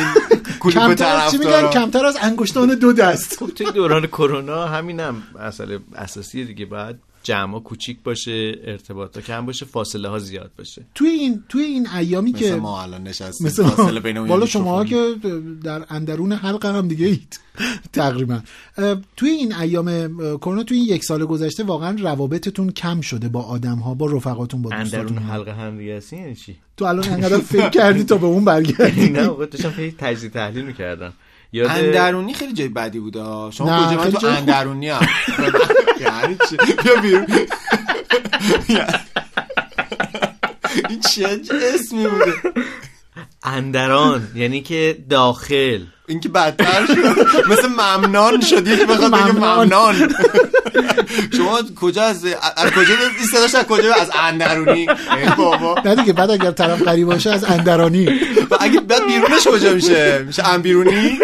کلوپ 0.72 0.88
کمتر 0.88 1.30
چی 1.30 1.38
میگن؟ 1.38 1.52
طرفدارا. 1.52 1.70
کمتر 1.70 2.06
از 2.06 2.18
انگشتان 2.22 2.76
دو 2.76 2.94
دست. 2.94 3.40
خب 3.40 3.48
توی 3.48 3.72
دوران 3.72 4.08
کرونا 4.08 4.66
همینم 4.66 5.24
مسئله 5.40 5.80
اساسی 5.96 6.46
دیگه. 6.46 6.66
باید 6.66 6.96
جمع 7.26 7.60
کوچیک 7.60 7.98
باشه 8.04 8.56
ارتباطا 8.64 9.22
کم 9.22 9.46
باشه 9.46 9.66
فاصله 9.66 10.10
ها 10.10 10.20
زیاد 10.20 10.52
باشه. 10.58 10.86
توی 10.96 11.10
این 11.10 11.44
توی 11.50 11.64
این 11.64 11.88
ایامی 11.88 12.32
مثل 12.32 12.40
که 12.40 12.56
ما 12.56 12.82
الان 12.82 13.04
نشستیم 13.04 13.48
مثل 13.48 13.64
فاصله 13.64 14.00
بینمون 14.00 14.28
یه 14.28 14.34
والا 14.34 14.46
شما. 14.46 14.86
که 14.86 15.16
در 15.64 15.86
اندرون 15.90 16.32
حلقه 16.32 16.74
هم 16.74 16.88
دیگه 16.88 17.06
اید. 17.06 17.40
تقریبا. 17.94 18.40
توی 19.18 19.30
این 19.30 19.56
ایام 19.56 20.08
کرونا 20.38 20.64
توی 20.64 20.78
این 20.78 20.88
یک 20.88 21.04
سال 21.04 21.26
گذشته 21.26 21.64
واقعا 21.64 21.98
روابطتون 22.00 22.72
کم 22.72 23.02
شده 23.02 23.30
با 23.30 23.42
آدم 23.42 23.78
ها 23.78 23.94
با 23.94 24.06
رفقاتون 24.06 24.62
با 24.62 24.70
اندرون 24.74 25.06
دوستاتون 25.06 25.30
حلقه 25.30 25.54
هم 25.54 25.78
دیگه 25.78 26.02
یعنی 26.12 26.36
چی؟ 26.36 26.56
تو 26.78 26.86
الان 26.86 27.10
انقدر 27.10 27.38
فکر 27.38 27.70
کردی 27.70 28.04
تا 28.04 28.18
به 28.18 28.26
اون 28.26 28.46
برگردی؟ 28.46 29.10
نه 29.20 29.28
واقعا 29.28 29.46
داشتم 29.46 29.72
خیلی 29.72 29.96
تجزیه 29.98 30.30
تحلیل 30.30 30.66
می‌کردم. 30.66 31.14
یاد 31.56 31.70
اندرونی 31.70 32.34
خیلی 32.34 32.54
جای 32.54 32.68
بدی 32.68 33.00
بود 33.00 33.18
آه. 33.18 33.52
شما 33.52 33.88
کجا 33.88 33.98
من 33.98 34.12
تو. 34.12 34.28
اندرونی 34.28 34.90
هم. 34.90 35.08
یعنی 36.02 36.38
چی؟ 36.50 36.58
بیا 36.84 36.96
بیرون. 37.02 37.26
این 40.90 41.00
چه 41.00 41.40
اسمی 41.76 42.08
بوده؟ 42.08 42.34
اندران 43.44 44.28
یعنی 44.36 44.62
که 44.62 44.98
داخل. 45.10 45.80
این 46.08 46.20
که 46.20 46.30
بدتر 46.30 46.86
شد. 46.86 47.26
مثل 47.52 47.68
ممنان 47.68 48.42
شد 48.42 48.68
یکی 48.68 48.86
بخواد 48.86 49.12
بگه 49.14 49.32
ممنان. 49.32 50.16
شما 51.38 51.60
کجا 51.82 52.04
از 52.04 52.26
از 52.58 52.72
کجا 52.72 52.94
این 53.18 53.28
صداش 53.32 53.56
از 53.56 53.66
کجا؟ 53.66 53.94
از 53.94 54.12
اندرونی. 54.20 54.88
بابا. 55.38 55.76
نه 55.86 55.96
دیگه 55.96 56.14
بعد 56.14 56.32
اگر 56.32 56.52
طرف 56.52 56.82
قریب 56.82 57.08
باشه 57.08 57.32
از 57.32 57.44
اندرانی. 57.44 58.06
و 58.52 58.58
اگه 58.60 58.80
بعد 58.80 59.08
بیرونش 59.08 59.48
کجا 59.48 59.74
میشه؟ 59.74 60.24
میشه 60.28 60.48
انبیرونی 60.48 61.20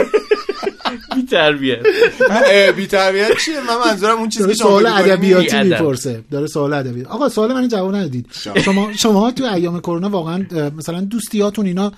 بی 1.15 1.24
تربیت. 1.32 1.80
بی 2.75 2.88
تربیت 2.88 3.38
چیه؟ 3.46 3.60
من 3.68 3.77
منظورم 3.91 4.18
اون 4.18 4.30
چیزی 4.30 4.48
که 4.48 4.53
شما 4.53 4.68
سوال 4.68 4.86
ادبیاتی. 4.86 5.63
می‌پرسه. 5.63 6.24
داره 6.32 6.48
سوال 6.48 6.74
ادبیاتی 6.74 7.10
آقا 7.10 7.30
سوال 7.30 7.53
من 7.53 7.68
جواب 7.68 7.96
ندید. 7.96 8.25
شما. 8.65 8.94
شما 8.94 9.32
تو 9.32 9.44
ایام 9.44 9.80
کرونا 9.80 10.10
واقعا 10.10 10.46
مثلا 10.77 11.01
دوستیاتون 11.01 11.65
اینا 11.65 11.91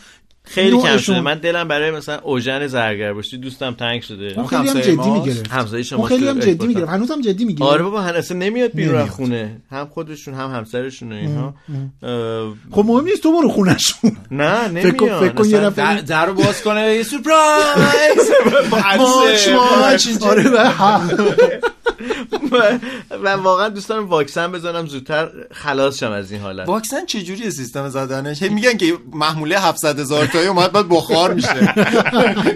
خیلی 0.45 0.77
کم. 0.77 0.97
شده. 0.97 1.21
من 1.21 1.37
دلم 1.37 1.67
برای 1.67 1.91
مثلا 1.91 2.19
اوژن 2.19 2.67
زرگرباشی 2.67 3.37
دوستم 3.37 3.71
تنگ 3.73 4.01
شده. 4.01 4.33
اون 4.37 4.47
خیلی 4.47 4.67
هم 4.69 4.79
جدی. 4.81 5.09
می‌گرفت. 5.09 5.47
همسایه 5.51 5.83
شما 5.83 5.99
اون 5.99 6.07
خیلی 6.09 6.27
هم 6.27 6.39
جدی. 6.39 6.67
می‌گرفت. 6.67 6.89
هنوز 6.89 7.11
هم 7.11 7.21
جدی 7.21 7.45
می‌گرفت 7.45 7.71
آره 7.71 7.83
بابا 7.83 8.01
هن 8.01 8.15
اصلا 8.15 8.37
نمیاد 8.37 8.71
بیرون 8.73 8.95
از 8.95 8.99
نمیاد. 9.01 9.15
خونه. 9.15 9.61
هم 9.71 9.87
خودشون 9.87 10.33
هم 10.33 10.51
همسرشون 10.51 11.11
و 11.11 11.15
اینها 11.15 11.53
اه، 12.03 12.53
خب 12.71 12.83
مهم 12.85 13.05
نیست 13.05 13.23
تو 13.23 13.31
برو 13.31 13.49
خونشون 13.49 14.17
نه 14.31 14.67
نمیاد. 14.67 14.93
فکر 15.19 15.29
کن 15.33 15.49
یه 15.49 15.59
نفر- 15.59 15.95
در, 15.95 16.01
در 16.01 16.25
رو 16.25 16.33
باز 16.33 16.61
کنه 16.63 16.81
یه 16.95 17.03
سورپرایز. 17.03 18.31
ماچ 18.71 19.47
ماچ 19.49 20.07
آره 20.21 20.43
و 22.51 22.79
و 23.23 23.29
واقعا 23.29 23.69
دوست 23.69 23.89
دارم 23.89 24.09
واکسن 24.09 24.51
بزنم 24.51 24.85
زودتر 24.85 25.29
خلاص 25.51 25.99
شم 25.99 26.11
از 26.11 26.31
این 26.31 26.41
حالت. 26.41 26.67
واکسن 26.67 27.05
چجوریه 27.05 27.49
سیستم 27.49 27.89
زدنش؟ 27.89 28.43
هی 28.43 28.49
میگن 28.49 28.77
که 28.77 28.97
محموله 29.13 29.59
700 29.59 29.99
هزار 29.99 30.25
تایی 30.25 30.47
اومد 30.47 30.71
بعد 30.71 30.89
بخار 30.89 31.33
میشه. 31.33 31.73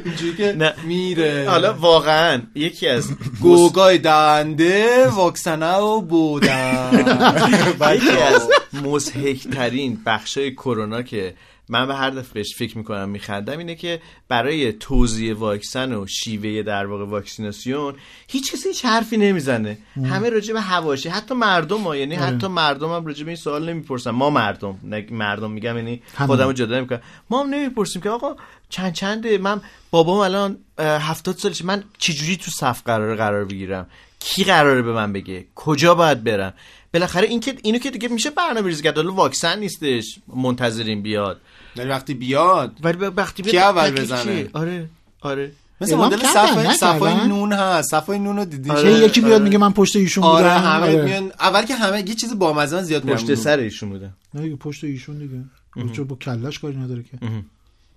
اینجوری 0.05 0.35
که. 0.37 0.73
میره. 0.83 1.45
حالا 1.49 1.73
واقعا 1.73 2.41
یکی 2.55 2.87
از 2.87 3.09
گوگای 3.41 3.97
دنده 3.97 5.07
واکسنه 5.07 5.75
و 5.75 6.01
بودن. 6.01 6.91
یکی 7.95 8.21
از 8.21 8.49
مزهکترین 8.83 10.01
بخشای 10.05 10.51
کرونا 10.51 11.01
که 11.01 11.33
من 11.69 11.87
به 11.87 11.95
هر 11.95 12.09
دفعه 12.09 12.33
بهش 12.33 12.55
فکر 12.55 12.77
می‌کنم 12.77 13.09
میخندم 13.09 13.57
اینه 13.57 13.75
که 13.75 14.01
برای 14.27 14.73
توزیع 14.73 15.35
واکسن 15.35 15.93
و 15.93 16.07
شیوه 16.07 16.63
در 16.63 16.85
واقع 16.85 17.05
واکسیناسیون 17.05 17.95
هیچ 18.27 18.51
کسی 18.51 18.69
هیچ 18.69 18.85
حرفی 18.85 19.17
نمی‌زنه. 19.17 19.77
همه 19.95 20.29
راجع 20.29 20.53
به 20.53 20.61
حواشی 20.61 21.09
حتی 21.09 21.35
مردم 21.35 21.81
ها 21.81 21.95
یعنی 21.95 22.15
حتی 22.15 22.47
مردم 22.47 22.91
هم 22.91 23.05
راجع 23.05 23.23
به 23.23 23.29
این 23.29 23.37
سوال 23.37 23.69
نمی‌پرسن. 23.69 24.11
ما 24.11 24.29
مردم 24.29 24.79
مردم 25.11 25.51
میگم 25.51 25.75
یعنی. 25.75 26.01
خودمو 26.25 26.53
جدا 26.53 26.77
نمی‌کنم. 26.77 27.01
ما 27.29 27.43
هم 27.43 27.49
نمی‌پرسیم 27.49 28.01
که 28.01 28.09
آقا 28.09 28.35
چند 28.69 28.93
چنده 28.93 29.37
من 29.37 29.61
بابام 29.91 30.17
الان 30.17 30.57
هفتاد 30.79 31.37
سالشه 31.37 31.65
من 31.65 31.83
چجوری 31.97 32.37
تو 32.37 32.51
صف 32.51 32.81
قرار 32.85 33.15
قرار 33.15 33.45
بگیرم؟ 33.45 33.87
کی 34.19 34.43
قراره 34.43 34.81
به 34.81 34.93
من 34.93 35.13
بگه؟ 35.13 35.45
کجا 35.55 35.95
باید 35.95 36.23
برم؟ 36.23 36.53
بالاخره 36.93 37.27
این 37.27 37.39
که 37.39 37.55
اینو 37.63 37.79
که 37.79 37.91
دیگه 37.91 38.07
میشه 38.07 38.29
برنامه 38.29 38.67
ریزی 38.67 38.83
کرد 38.83 38.95
حالا 38.95 39.13
واکسن 39.13 39.59
نیستش 39.59 40.19
منتظریم 40.27 41.01
بیاد. 41.01 41.41
ولی 41.79 41.89
وقتی 41.89 42.13
بیاد 42.13 42.77
ولی 42.83 42.97
وقتی 42.97 43.43
کی 43.43 43.51
بیاد 43.51 43.77
اول 43.77 43.89
دقیق 43.89 44.01
بزنه؟ 44.03 44.49
آره 44.53 44.89
آره. 45.21 45.51
مثل 45.81 45.95
مدل 45.95 46.17
صفای؟ 46.17 46.73
صفای 46.73 47.27
نون 47.27 47.53
هست. 47.53 47.91
صفای 47.91 48.19
نون 48.19 48.37
رو 48.37 48.45
دیدی؟ 48.45 48.69
آره. 48.69 48.91
یکی 48.91 49.21
بیاد 49.21 49.41
میگه 49.41 49.57
من 49.57 49.73
پشت 49.73 49.95
ایشون 49.95 50.21
بودم. 50.23 50.35
آره 50.35 50.49
همه 50.49 50.85
آره. 50.85 51.05
میان 51.05 51.31
اول 51.39 51.65
که 51.65 51.75
همه 51.75 51.97
یه 51.97 52.15
چیز 52.15 52.39
بامزه 52.39 52.75
من 52.75 52.83
زیاد 52.83 53.05
پشت 53.05 53.35
سر 53.35 53.57
ایشون 53.57 53.89
بودن 53.89 54.13
نه 54.33 54.41
دیگه 54.41 54.55
پشت 54.55 54.83
ایشون 54.83 55.17
دیگه. 55.17 55.93
چه 55.93 56.03
با 56.03 56.15
کلش 56.15 56.59
کاری 56.59 56.77
نداره 56.77 57.03
که. 57.03 57.17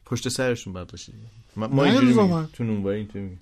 پشت 0.06 0.28
سرشون 0.28 0.72
باید 0.72 0.87
باشه. 0.87 1.12
ما, 1.56 1.84
اینجوری. 1.84 2.14
تو 2.52 2.64
نونوایی 2.64 2.99
اینطوری 2.99 3.25
میگیم. 3.25 3.40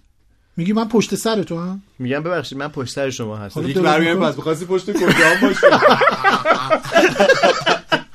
میگی 0.57 0.73
من 0.73 0.89
پشت 0.89 1.15
سر 1.15 1.43
تو 1.43 1.61
هم؟ 1.61 1.83
میگم 1.99 2.23
ببخشید 2.23 2.59
من 2.59 2.69
پشت 2.69 2.95
سر 2.95 3.11
شما 3.11 3.37
هستم. 3.37 3.63
برمیگه 3.63 4.15
می‌کنی؟ 4.15 4.29
پس 4.29 4.37
بخواستی 4.37 4.65
پشت 4.65 4.93
کجا 4.93 5.07
باشه؟ 5.43 5.67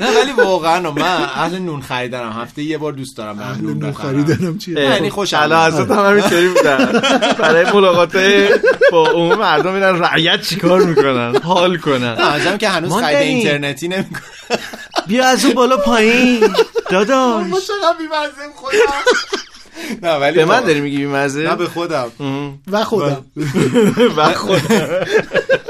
نه 0.00 0.20
ولی 0.20 0.32
واقعا 0.32 0.90
من 0.90 1.02
اهل 1.02 1.58
نون 1.58 1.82
خریدنم. 1.82 2.32
هفته 2.32 2.62
یه 2.62 2.78
بار 2.78 2.92
دوست 2.92 3.16
دارم 3.16 3.36
برم 3.36 3.46
اهل 3.46 3.64
نون 3.64 3.92
خریدنم 3.92 4.58
چیه؟ 4.58 4.80
یعنی 4.80 5.10
الان 5.32 5.72
میاد. 5.72 5.74
حضرت 5.74 5.90
هم 5.90 6.06
همینطوری 6.06 6.48
بودن 6.48 7.02
برای 7.38 7.72
ملاقات 7.72 8.16
با 8.92 9.08
عموم 9.10 9.38
مردم 9.38 9.72
میرن 9.72 10.02
رعیت 10.02 10.42
چیکار 10.42 10.82
می‌کنن؟ 10.82 11.36
حال 11.36 11.78
کنن. 11.78 12.16
عجب 12.16 12.58
که 12.58 12.68
هنوز 12.68 12.90
ما 12.90 13.00
خرید. 13.00 13.16
اینترنتی 13.16 13.88
نمی‌کنه. 13.88 14.22
بیا 15.06 15.26
از 15.26 15.44
اون 15.44 15.54
بالا 15.54 15.76
پایین. 15.76 16.40
داداش. 16.90 17.46
چقدر 17.46 17.98
بی‌مزه 17.98 18.54
خودم 18.54 18.76
نه 20.02 20.12
ولی 20.12 20.36
به 20.36 20.44
من 20.44 20.60
داری 20.60 20.80
میگی 20.80 20.96
بیمزه؟ 20.96 21.42
نه 21.42 21.56
به 21.56 21.66
خودم. 21.66 22.12
و 22.72 22.84
خودم. 22.84 23.24
و 24.16 24.32
خود 24.32 24.62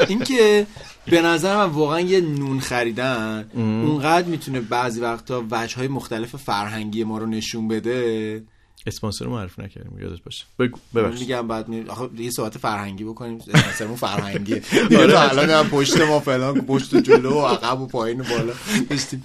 اینکه 0.08 0.66
به 1.06 1.22
نظر 1.22 1.56
من 1.56 1.72
واقعا 1.72 2.00
یه 2.00 2.20
نون 2.20 2.60
خریدن 2.60 3.50
اونقدر 3.54 4.28
می‌تونه 4.28 4.60
بعضی 4.60 5.00
وقتا 5.00 5.44
وجه 5.50 5.76
های 5.76 5.88
مختلف 5.88 6.36
فرهنگی 6.36 7.04
ما 7.04 7.18
رو 7.18 7.26
نشون 7.26 7.68
بده. 7.68 8.42
اسپانسر 8.86 9.24
رو 9.24 9.30
معرف 9.30 9.58
نکردیم 9.58 9.98
یادت 10.00 10.22
باشه. 10.22 10.44
بگو 10.58 10.78
ببخشید. 10.94 11.20
میگم 11.20 11.48
بعد 11.48 11.68
می... 11.68 11.84
آخه 11.88 12.08
یه 12.18 12.30
صحبت 12.30 12.58
فرهنگی 12.58 13.04
بکنیم 13.04 13.38
اسممون 13.74 13.96
فرهنگیه 13.96 14.62
دیگه 14.88 15.06
تا 15.06 15.20
الان 15.20 15.50
هم 15.50 15.68
پشت 15.68 16.00
ما 16.00 16.20
فلان 16.20 16.60
پشت 16.60 16.94
و 16.94 17.00
جلو 17.00 17.34
و 17.34 17.46
عقب 17.46 17.80
و 17.80 17.86
پایین 17.86 18.20
و 18.20 18.24
بالا. 18.24 18.52
داشتیم 18.90 19.24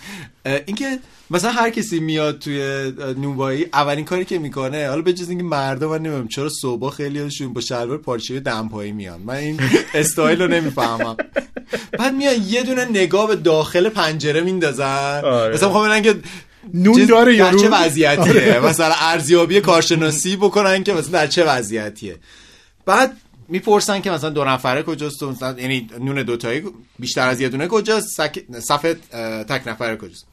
اینکه 0.66 1.00
مثلا 1.32 1.52
هر 1.52 1.70
کسی 1.70 2.00
میاد 2.00 2.40
توی 2.40 2.62
اه، 2.62 3.14
نونوایی 3.14 3.66
اولین 3.74 4.06
کاری 4.06 4.26
که 4.26 4.40
می‌کنه 4.40 4.88
حالا 4.90 5.02
به 5.02 5.14
جز 5.14 5.30
اینکه 5.30 5.44
مردم 5.44 5.88
من 5.88 5.98
نمی‌دونم 5.98 6.28
چرا 6.28 6.50
صبح 6.50 6.90
خیلی 6.90 7.20
هاشون 7.20 7.54
با 7.54 7.62
شلوار 7.62 7.98
پارچه 7.98 8.40
دمپایی 8.40 8.92
میان. 8.92 9.22
من 9.22 9.36
این 9.36 9.60
استایل 9.94 10.42
رو 10.42 10.48
نمی‌فهمم. 10.48 11.16
بعد 12.00 12.14
میان 12.14 12.36
یه 12.48 12.64
دونه 12.64 12.86
نگاه 12.86 13.28
به 13.28 13.36
داخل 13.36 13.90
پنجره 13.90 14.42
میندازن. 14.42 15.22
آره. 15.24 15.54
مثلا 15.54 15.68
می‌خوام 15.70 15.90
ببینن 15.90 16.04
که 16.04 16.20
نون 16.74 17.06
داره 17.06 17.32
در 17.32 17.38
یارو 17.38 17.60
چه 17.60 17.70
وضعیتیه؟ 17.70 18.60
مثلا 18.60 18.94
ارزیابی 18.98 19.62
کارشناسی 19.62 20.36
بکنن 20.36 20.84
که 20.84 20.94
مثلا 20.94 21.12
در 21.12 21.28
چه 21.28 21.44
وضعیتیه؟ 21.44 22.18
بعد 22.86 23.18
می‌پرسن 23.48 24.02
که 24.02 24.12
مثلا 24.12 24.30
دو 24.30 24.44
نفره 24.44 24.84
کجاست 24.84 25.24
مثلا 25.24 25.60
یعنی 25.60 25.90
نون 26.00 26.24
دوتایی 26.24 26.64
بیشتر 27.00 27.30
از 27.30 27.42
یه 27.42 27.50
دونه 27.50 27.68
کجاست؟ 27.68 28.08
سک... 28.18 28.44
صف 28.60 28.86
اه، 28.86 29.44
تک 29.44 29.68
نفره 29.68 29.98
کجاست؟ 29.98 30.28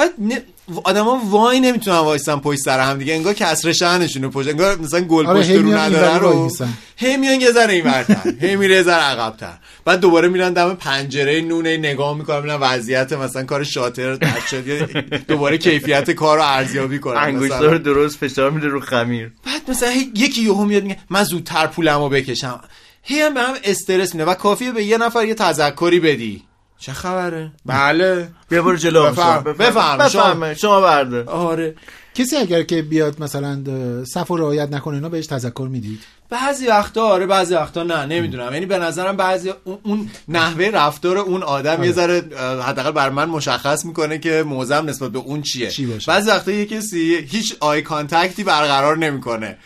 بعد 0.00 0.10
نه... 0.18 0.42
آدما 0.84 1.20
وای 1.24 1.60
نمی‌تونن 1.60 1.98
وایسن 1.98 2.36
پشت 2.36 2.60
سر 2.60 2.80
هم 2.80 2.98
دیگه. 2.98 3.14
انگار 3.14 3.34
کسر 3.34 3.72
شهنشونه 3.72 4.28
پشت 4.28 4.48
انگار 4.48 4.78
مثلا 4.78 5.00
گل 5.00 5.26
آره، 5.26 5.40
پشت 5.40 5.50
رو 5.50 5.66
اینوری 5.66 6.18
رو. 6.20 6.50
هی 6.96 7.16
میان 7.16 7.40
یه 7.40 7.52
ذره 7.52 7.74
اینورتر. 7.74 8.34
هی 8.40 8.56
میره 8.56 8.74
یه 8.74 8.82
ذره 8.82 9.02
عقب‌تر. 9.02 9.52
بعد 9.84 10.00
دوباره 10.00 10.28
میرن 10.28 10.52
دم 10.52 10.74
پنجره 10.74 11.40
نونه 11.40 11.76
نگاه 11.76 12.16
می‌کنن 12.16 12.38
ببینن 12.38 12.54
وضعیت 12.54 13.12
مثلا 13.12 13.44
کار 13.44 13.64
شاتر 13.64 14.14
در 14.14 14.40
شد. 14.50 14.90
دوباره 15.28 15.58
کیفیت 15.58 16.10
کار 16.10 16.36
رو 16.36 16.44
ارزیابی 16.44 16.98
کنن. 16.98 17.16
انگشتر 17.16 17.56
مثلا. 17.56 17.72
رو 17.72 17.78
درست 17.78 18.18
فشار 18.18 18.50
میده 18.50 18.66
رو 18.66 18.80
خمیر. 18.80 19.30
بعد 19.46 19.70
مثلا 19.70 19.92
یکی 20.14 20.42
یهو 20.42 20.64
میاد 20.64 20.82
میگه 20.82 20.96
من 21.10 21.24
زودتر 21.24 21.66
پولمو 21.66 22.08
بکشم. 22.08 22.60
هی 23.02 23.20
هم 23.20 23.34
به 23.34 23.40
هم 23.40 23.54
استرس 23.64 24.14
میده 24.14 24.24
و 24.24 24.34
کافیه 24.34 24.72
به 24.72 24.84
یه 24.84 24.98
نفر 24.98 25.24
یه 25.24 25.34
تذکری 25.34 26.00
بدی. 26.00 26.42
چه 26.80 26.92
خبره؟ 26.92 27.52
بله. 27.66 28.28
بیا 28.48 28.62
برو 28.62 28.76
جلو. 28.76 29.06
بفرم. 29.10 29.42
بفرم. 29.42 29.98
بفرم. 29.98 30.54
شما 30.54 30.80
برده. 30.80 31.24
آره. 31.24 31.74
کسی 32.14 32.36
اگر 32.36 32.62
که 32.62 32.82
بیاد 32.82 33.22
مثلا 33.22 33.64
صف 34.04 34.30
و 34.30 34.36
رعایت 34.36 34.72
نکنه 34.72 34.94
اینا 34.94 35.08
بهش 35.08 35.26
تذکر 35.26 35.68
می‌دید؟ 35.70 36.00
بعضی 36.30 36.66
وقتا 36.66 37.02
آره 37.02 37.26
بعضی 37.26 37.54
وقتا 37.54 37.82
نه. 37.82 38.06
نمی‌دونم. 38.06 38.52
یعنی 38.54 38.66
به 38.66 38.78
نظرم 38.78 39.16
بعضی 39.16 39.52
اون, 39.82 40.10
نحوه 40.28 40.64
رفتار 40.64 41.18
اون 41.18 41.42
آدم 41.42 41.84
یه 41.84 41.92
ذره 41.92 42.22
حداقل 42.66 42.90
بر 42.90 43.10
من 43.10 43.28
مشخص 43.28 43.84
می‌کنه 43.84 44.18
که 44.18 44.42
موضعم 44.46 44.84
نسبت 44.86 45.10
به 45.10 45.18
اون 45.18 45.42
چیه. 45.42 45.70
چی. 45.70 45.98
بعضی 46.06 46.30
وقتا 46.30 46.50
یه 46.50 46.66
کسی 46.66 47.16
هیچ 47.28 47.56
eye 47.60 47.82
contact 47.82 48.36
ی 48.36 48.44
برقرار 48.44 48.98
نمی‌کنه. 48.98 49.56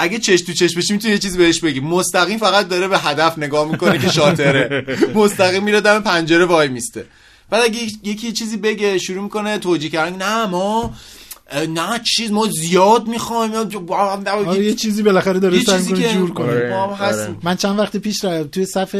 اگه 0.00 0.18
چش 0.18 0.40
تو 0.40 0.52
چش 0.52 0.76
بشی 0.76 0.92
می‌تونی 0.92 1.12
یه 1.12 1.18
چیز 1.18 1.36
بهش 1.36 1.60
بگی 1.60 1.80
مستقیم 1.80 2.38
فقط 2.38 2.68
داره 2.68 2.88
به 2.88 2.98
هدف 2.98 3.38
نگاه 3.38 3.70
می‌کنه 3.70 3.98
که 3.98 4.08
شاطره 4.08 4.84
مستقیم 5.14 5.62
میره 5.64 5.80
دم 5.80 6.00
پنجره 6.00 6.44
وای 6.44 6.68
میسته. 6.68 7.06
بعد 7.50 7.62
اگه 7.64 7.78
یکی 8.04 8.26
یه 8.26 8.32
چیزی 8.32 8.56
بگه 8.56 8.98
شروع 8.98 9.22
می‌کنه 9.22 9.58
توجیه 9.58 9.90
کردن 9.90 10.16
نه 10.16 10.46
ما 10.46 10.94
نه 11.68 12.00
چیز 12.16 12.30
ما 12.30 12.46
زیاد 12.46 13.06
می‌خوایم. 13.08 13.52
آره 13.54 14.64
یه 14.64 14.74
چیزی 14.74 15.02
بالاخره 15.02 15.38
داره 15.40 15.56
یه 15.56 15.64
سعی 15.64 15.78
چیزی 15.78 16.08
جور 16.14 16.30
کنه. 16.32 16.46
آره. 16.46 16.70
ما 16.70 16.86
هم 16.94 17.06
هستیم 17.06 17.38
من 17.42 17.56
چند 17.56 17.78
وقت 17.78 17.96
پیش 17.96 18.24
ر- 18.24 18.42
توی 18.42 18.66
صف 18.66 18.94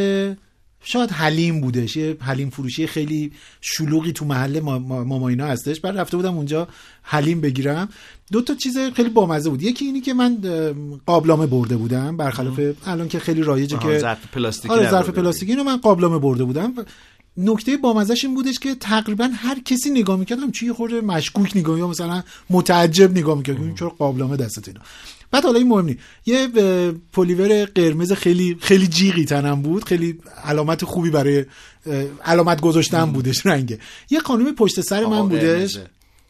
شاید 0.82 1.10
حلیم 1.10 1.60
بودش 1.60 1.96
یه 1.96 2.16
حلیم 2.20 2.50
فروشی 2.50 2.87
خیلی 2.87 3.32
شلوغی 3.60 4.12
تو 4.12 4.25
محل 4.25 4.60
ما- 4.60 4.78
ما- 4.78 5.04
ماماینا 5.04 5.46
هستش. 5.46 5.80
بعد 5.80 5.99
رفته 5.99 6.16
بودم 6.16 6.37
اونجا 6.37 6.68
حلیم 7.02 7.40
بگیرم. 7.40 7.88
دو 8.32 8.40
تا 8.42 8.54
چیز 8.54 8.78
خیلی 8.78 9.08
بامزه 9.08 9.50
بود. 9.50 9.62
یکی 9.62 9.84
اینی 9.84 10.00
که 10.00 10.14
من 10.14 10.38
اه، 10.44 10.99
قابلمه 11.06 11.46
برده 11.46 11.76
بودم. 11.76 12.16
برخلاف 12.16 12.60
الان 12.87 13.08
که 13.08 13.18
خیلی 13.18 13.42
رایجه 13.42 13.78
که 13.78 13.99
ظرف 13.99 14.26
پلاستیکی 14.32 14.75
آره 14.75 14.90
ظرف. 14.90 15.08
پلاستیکی 15.10 15.52
اینو 15.52 15.64
من 15.64 15.76
قابلمه 15.76 16.18
برده 16.18 16.44
بودم. 16.44 16.75
نکته 17.37 17.76
بامزش 17.76 18.25
این 18.25 18.34
بودش 18.34 18.58
که 18.58 18.75
تقریبا 18.75 19.30
هر 19.34 19.60
کسی 19.64 19.90
نگاه 19.90 20.16
می‌کردم 20.18 20.50
چی 20.50 20.72
خورده 20.72 21.00
مشکوک 21.00 21.56
نگاه 21.56 21.78
یا 21.78 21.88
مثلا 21.88 22.22
متعجب 22.50 23.10
نگاه 23.10 23.37
می‌کرد. 23.37 23.75
چرا 23.78 23.88
قابلمه 23.88 24.37
دستت 24.37 24.68
اینا؟ 24.68 24.80
بعد 25.30 25.44
حالا 25.44 25.58
این 25.58 25.68
مهم 25.68 25.84
نیست 25.84 25.99
یه 26.26 26.49
پلیور 27.12 27.64
قرمز 27.64 28.12
خیلی 28.12 28.56
خیلی 28.60 28.87
جیغی 28.87 29.25
تنم 29.25 29.62
بود. 29.62 29.84
خیلی 29.84 30.18
علامت 30.44 30.84
خوبی 30.84 31.10
برای 31.10 31.44
علامت 32.25 32.60
گذاشتن 32.60 33.04
بودش 33.04 33.46
رنگه. 33.46 33.78
یه 34.10 34.20
خانم 34.20 34.54
پشت 34.54 34.80
سر 34.80 35.06
من 35.06 35.28
بودش. 35.28 35.78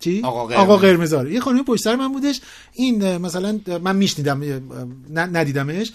چی؟ 0.01 0.23
آقا 0.23 0.47
قرمز. 0.47 1.13
آقا 1.13 1.23
آره. 1.23 1.33
یه 1.33 1.41
خانم 1.41 1.65
پشت 1.65 1.83
سر 1.83 1.97
من 1.97 2.13
بودش. 2.13 2.41
این 2.73 3.17
مثلا 3.17 3.61
من 3.83 3.97
میشنیدم 3.97 4.43
ندیدمش. 5.15 5.93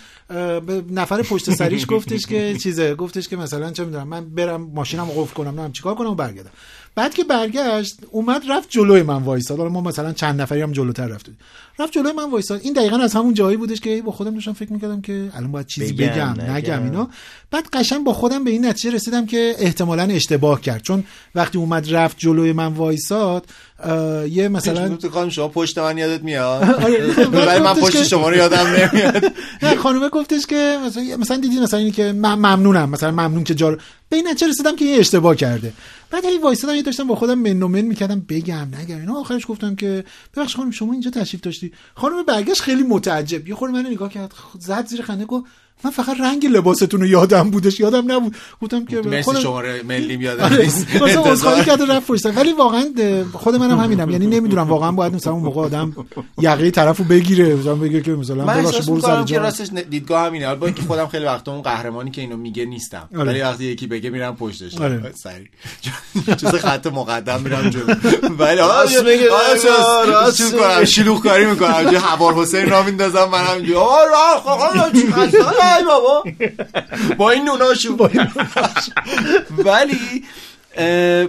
نفر 0.91 1.21
پشت 1.21 1.51
سریش 1.51 1.85
گفتش 1.95 2.25
که 2.25 2.57
چیزه 2.63 2.95
گفتش 2.95 3.27
که 3.27 3.37
مثلا 3.37 3.71
چه 3.71 3.85
می‌دونم 3.85 4.07
من 4.07 4.25
برم 4.29 4.61
ماشینم 4.61 5.05
قفل 5.05 5.33
کنم 5.33 5.47
نمی‌دونم 5.47 5.71
چیکار 5.71 5.95
کنم 5.95 6.09
و 6.09 6.15
برگردم. 6.15 6.49
بعد 6.95 7.13
که 7.13 7.23
برگشت 7.23 7.97
اومد 8.11 8.41
رفت 8.49 8.69
جلوی 8.69 9.03
من 9.03 9.23
وایساد. 9.23 9.57
حالا 9.57 9.69
ما 9.69 9.81
مثلا 9.81 10.13
چند 10.13 10.41
نفری 10.41 10.61
هم 10.61 10.71
جلوتر 10.71 11.07
رفتیم. 11.07 11.37
رفت 11.79 11.93
جلوی 11.93 12.11
من 12.11 12.29
وایساد. 12.29 12.61
این 12.63 12.73
دقیقا 12.73 12.97
از 12.97 13.13
همون 13.13 13.33
جایی 13.33 13.57
بودش 13.57 13.79
که 13.79 14.01
با 14.01 14.11
خودم 14.11 14.33
داشتم 14.33 14.53
فکر 14.53 14.73
می‌کردم 14.73 15.01
که 15.01 15.29
الان 15.33 15.51
باید 15.51 15.67
چیزی 15.67 15.93
بگم، 15.93 16.07
بگم, 16.07 16.41
نگم. 16.41 16.51
نگم 16.51 16.83
اینا. 16.83 17.09
بعد 17.51 17.67
قشنگ 17.73 18.03
با 18.03 18.13
خودم 18.13 18.43
به 18.43 18.51
این 18.51 18.65
نتیجه 18.65 18.95
رسیدم 18.95 19.25
که 19.25 19.55
احتمالا 19.59 20.03
اشتباه 20.03 20.61
کرد. 20.61 20.81
چون 20.81 21.03
وقتی 21.35 21.57
اومد 21.57 21.93
رفت 21.93 22.17
جلوی 22.19 22.53
من 22.53 22.73
وایساد 22.73 23.45
یه 24.29 24.47
مثلا 24.47 24.89
تو 24.89 25.09
خانم 25.09 25.29
شما 25.29 25.47
پشت 25.47 25.77
من 25.77 25.97
یادت 25.97 26.23
میاد؟ 26.23 26.63
آره. 26.85 27.13
ولی 27.29 27.59
من 27.59 27.73
پشت 27.73 28.03
شما 28.03 28.29
رو 28.29 28.35
یادم 28.35 28.67
نمیاد. 28.67 29.25
نه 29.63 29.75
خانومه 29.75 30.09
گفتش 30.09 30.45
که 30.45 30.77
مثلا 30.85 31.03
مثلا 31.17 31.37
دیدی 31.37 31.59
مثلا 31.59 31.79
اینی 31.79 31.91
که 31.91 32.11
من 32.11 32.33
ممنونم 32.33 32.89
مثلا 32.89 33.11
ممنون 33.11 33.43
که 33.43 33.55
جار 33.55 33.81
به 34.09 34.15
این 34.15 34.27
نتیجه 34.27 34.47
رسیدم 34.47 34.75
که 34.75 34.85
این 34.85 34.99
اشتباه 34.99 35.35
کرده. 35.35 35.73
بعد 36.11 36.25
هی 36.25 36.37
وایسادم 36.37 36.75
یه 36.75 36.81
داشتم 36.81 37.07
با 37.07 37.15
خودم 37.15 37.39
من 37.39 37.63
و 37.63 37.67
من 37.67 37.81
می‌کردم 37.81 38.25
بگم 38.29 38.67
نگم 38.81 38.99
اینا. 38.99 39.19
آخرش 39.19 39.47
گفتم 39.47 39.75
که 39.75 40.03
ببخش 40.35 40.55
خانم 40.55 40.71
شما 40.71 40.91
اینجا 40.91 41.11
تشریف 41.11 41.41
داشتی 41.41 41.64
خانم 41.95 42.23
برگشت 42.23 42.61
خیلی 42.61 42.83
متعجب. 42.83 43.47
یه 43.47 43.55
خورده 43.55 43.73
منو 43.73 43.89
نگاه 43.89 44.09
کرد 44.09 44.33
زد 44.59 44.85
زیر 44.85 45.01
خنده 45.01 45.25
گفت 45.25 45.45
من 45.83 45.91
فقط 45.91 46.19
رنگ 46.19 46.45
لباستون 46.45 46.99
رو 47.01 47.07
یادم 47.07 47.49
بودش 47.49 47.79
یادم 47.79 48.11
نبود. 48.11 48.35
گفتم 48.61 48.85
که 48.85 49.01
مرسی 49.01 49.23
خودم- 49.23 49.39
شماره 49.39 49.83
ملیم 49.83 50.21
یادم 50.21 50.43
آره. 50.43 50.57
نیست. 50.57 50.87
واسه 51.01 51.19
عذرخواهی 51.19 51.57
انتظار. 51.59 51.63
کرد 51.63 51.81
و 51.81 51.85
رفت 51.93 52.07
پشت. 52.07 52.25
ولی 52.25 52.53
واقعا 52.53 52.85
خود 53.33 53.55
منم 53.55 53.79
همینم. 53.79 54.09
یعنی 54.09 54.27
نمی‌دونم 54.27 54.67
واقعا 54.69 54.91
باید 54.91 55.13
مثلا 55.15 55.33
اون 55.33 55.43
موقع 55.43 55.61
آدم 55.61 55.95
یقه 56.41 56.71
طرفو 56.71 57.03
بگیره 57.03 57.55
مثلا 57.55 57.75
بگه 57.75 58.01
که 58.01 58.11
مثلا 58.11 58.45
من 58.45 58.53
احساس 58.53 58.89
برو 58.89 59.01
سر 59.01 59.07
می‌کنم 59.07 59.25
که 59.25 59.35
جا. 59.35 59.41
راستش 59.41 59.67
دیدگاه 59.89 60.25
همینه. 60.25 60.55
با 60.55 60.65
اینکه 60.65 60.81
خودم 60.81 61.07
خیلی 61.07 61.25
وقتا 61.25 61.51
اون 61.53 61.61
قهرمانی 61.61 62.11
که 62.11 62.21
اینو 62.21 62.37
میگه 62.37 62.65
نیستم. 62.65 63.09
آره. 63.17 63.23
ولی 63.29 63.41
وقتی 63.41 63.65
یکی 63.65 63.87
بگه 63.87 64.09
میرم 64.09 64.35
پشتش. 64.35 64.77
آره. 64.77 65.11
سریع. 65.15 65.47
جز 66.39 66.55
خط 66.55 66.87
مقدم 66.87 67.41
میرم 67.41 67.69
جلو. 67.69 67.83
ولی 68.39 68.59
آره 68.59 68.81
راست 68.81 69.03
میگه، 69.03 69.29
آره، 69.31 70.09
راست 70.11 70.37
چیز 70.37 70.53
میگه. 70.53 70.63
کنم. 70.67 70.85
شلوغ 70.85 71.23
کاری 71.23 71.45
می‌کنم. 71.45 71.91
جو 71.91 71.97
حوار 71.97 72.33
حسین 72.33 72.69
را 72.69 72.83
میندازم 72.83 73.23
منم 73.31 73.75
آه 73.77 73.99
راه 74.11 74.45
ای 75.65 75.83
بابا. 75.83 76.23
با 77.17 77.31
این 77.31 77.45
نوناشو 77.45 78.09
ولی 79.57 80.23
اه، 80.75 81.27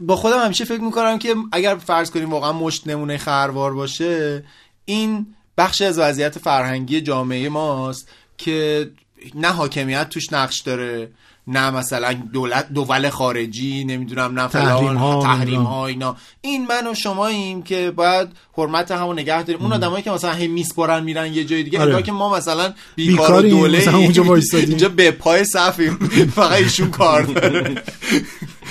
با 0.00 0.16
خودم 0.16 0.44
همیشه 0.44 0.64
فکر 0.64 0.80
می‌کنم 0.80 1.18
که 1.18 1.34
اگر 1.52 1.76
فرض 1.76 2.10
کنیم 2.10 2.30
واقعا 2.30 2.52
مشت 2.52 2.86
نمونه 2.86 3.18
خروار 3.18 3.74
باشه 3.74 4.44
این 4.84 5.26
بخش 5.58 5.82
از 5.82 5.98
وضعیت 5.98 6.38
فرهنگی 6.38 7.00
جامعه 7.00 7.48
ماست 7.48 8.08
که 8.38 8.90
نه 9.34 9.48
حاکمیت 9.48 10.08
توش 10.08 10.32
نقش 10.32 10.60
داره. 10.60 11.10
نه 11.46 11.70
مثلا 11.70 12.12
دولت 12.32 12.72
دول 12.72 13.10
خارجی 13.10 13.84
نمی‌دونم 13.84 14.40
نه 14.40 14.48
فلان 14.48 14.68
تحریم 14.68 14.96
ها، 14.96 15.22
تحریم 15.22 15.40
نمی‌دونم. 15.40 15.66
ها 15.66 15.86
اینا 15.86 16.16
این 16.40 16.66
من 16.66 16.86
و 16.90 16.94
شماییم 16.94 17.62
که 17.62 17.90
باید 17.90 18.28
حرمت 18.56 18.90
همو 18.90 19.12
نگه 19.12 19.42
داریم 19.42 19.62
اون 19.62 19.72
آدمایی 19.72 20.02
که 20.02 20.10
مثلا 20.10 20.32
هی 20.32 20.48
میسپرن 20.48 21.02
میرن 21.02 21.32
یه 21.32 21.44
جای 21.44 21.62
دیگه 21.62 21.78
آره. 21.78 21.86
انگار 21.86 22.02
که 22.02 22.12
ما 22.12 22.36
مثلا 22.36 22.74
بیکار 22.96 23.42
دوله 23.42 23.78
مثلا 23.78 23.98
اونجا 23.98 24.24
وایسادیم. 24.24 24.68
اینجا 24.68 24.88
به 24.88 25.10
پای 25.10 25.44
صفیم 25.44 25.94
فقط 26.36 26.52
ایشون 26.52 26.90
کار 26.90 27.22
داره 27.22 27.82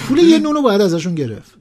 پول 0.08 0.20
یه 0.20 0.40
نونو 0.40 0.62
باید 0.62 0.82
ازشون 0.82 1.16
گرفت 1.16 1.52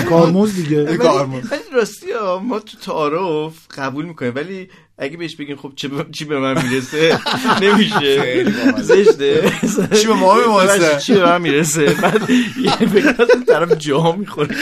کارمز 0.08 0.54
دیگه. 0.54 0.84
ولی 0.84 1.60
راستی 1.72 2.06
ما 2.42 2.58
تو 2.58 2.78
تعارف 2.78 3.52
قبول 3.78 4.04
می‌کنیم 4.04 4.32
ولی 4.34 4.68
اگه 5.00 5.16
بهش 5.16 5.36
بگیم 5.36 5.56
خب 5.56 5.72
چی 6.12 6.24
به 6.24 6.38
من 6.38 6.62
می‌رسه؟ 6.62 7.18
نمیشه. 7.62 8.44
زشته. 8.82 9.52
چی 10.00 10.06
به 10.06 10.14
ما 10.14 10.34
می‌رسه؟ 10.34 10.98
چی 11.04 11.14
به 11.14 11.24
من 11.24 11.42
می‌رسه؟ 11.42 11.94
بعد 12.02 12.30
یه 12.30 13.44
طرف 13.46 13.72
جا 13.78 14.12
می‌خوره. 14.12 14.56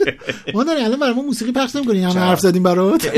ما 0.54 0.64
داریم 0.64 0.84
الان 0.84 1.00
برای 1.00 1.12
ما 1.12 1.22
موسیقی 1.22 1.52
پخش 1.52 1.76
نمی‌کنی 1.76 2.04
همه 2.04 2.20
حرف 2.20 2.40
زدیم 2.40 2.62
برات. 2.62 3.10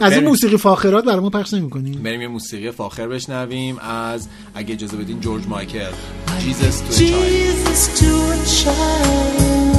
از 0.00 0.12
این 0.12 0.24
موسیقی 0.24 0.56
فاخرات 0.56 1.04
برای 1.04 1.20
ما 1.20 1.30
پخش 1.30 1.54
نمی‌کنی. 1.54 1.90
بریم 1.90 2.20
یه 2.20 2.28
موسیقی 2.28 2.70
فاخر 2.70 3.08
بشنویم 3.08 3.78
از 3.78 4.28
اگه 4.54 4.74
اجازه 4.74 4.96
بدین 4.96 5.20
جورج 5.20 5.42
مایکل. 5.48 5.90
جیزس 6.44 6.80
تو 6.80 6.94
چای 6.94 7.48
Jesus 7.68 7.98
to 7.98 8.10
a 8.34 8.38
child. 8.58 9.77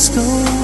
let's 0.00 0.08
go. 0.08 0.59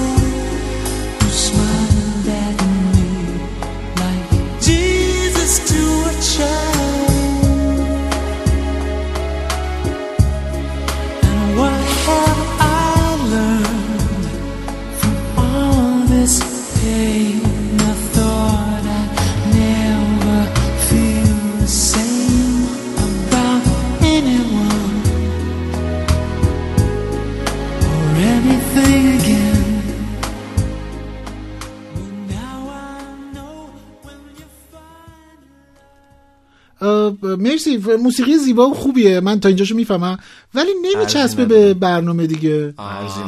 مرسی 37.37 37.77
موسیقی 38.03 38.37
زیبا 38.37 38.69
و 38.69 38.75
خوبیه 38.75 39.21
من 39.21 39.41
تا 39.41 39.49
اینجاشو 39.49 39.77
می‌فهمم. 39.77 40.19
ولی 40.55 40.71
نمیچسبه 40.83 41.45
به 41.45 41.75
برنامه 41.75 42.27
دیگه. 42.27 42.75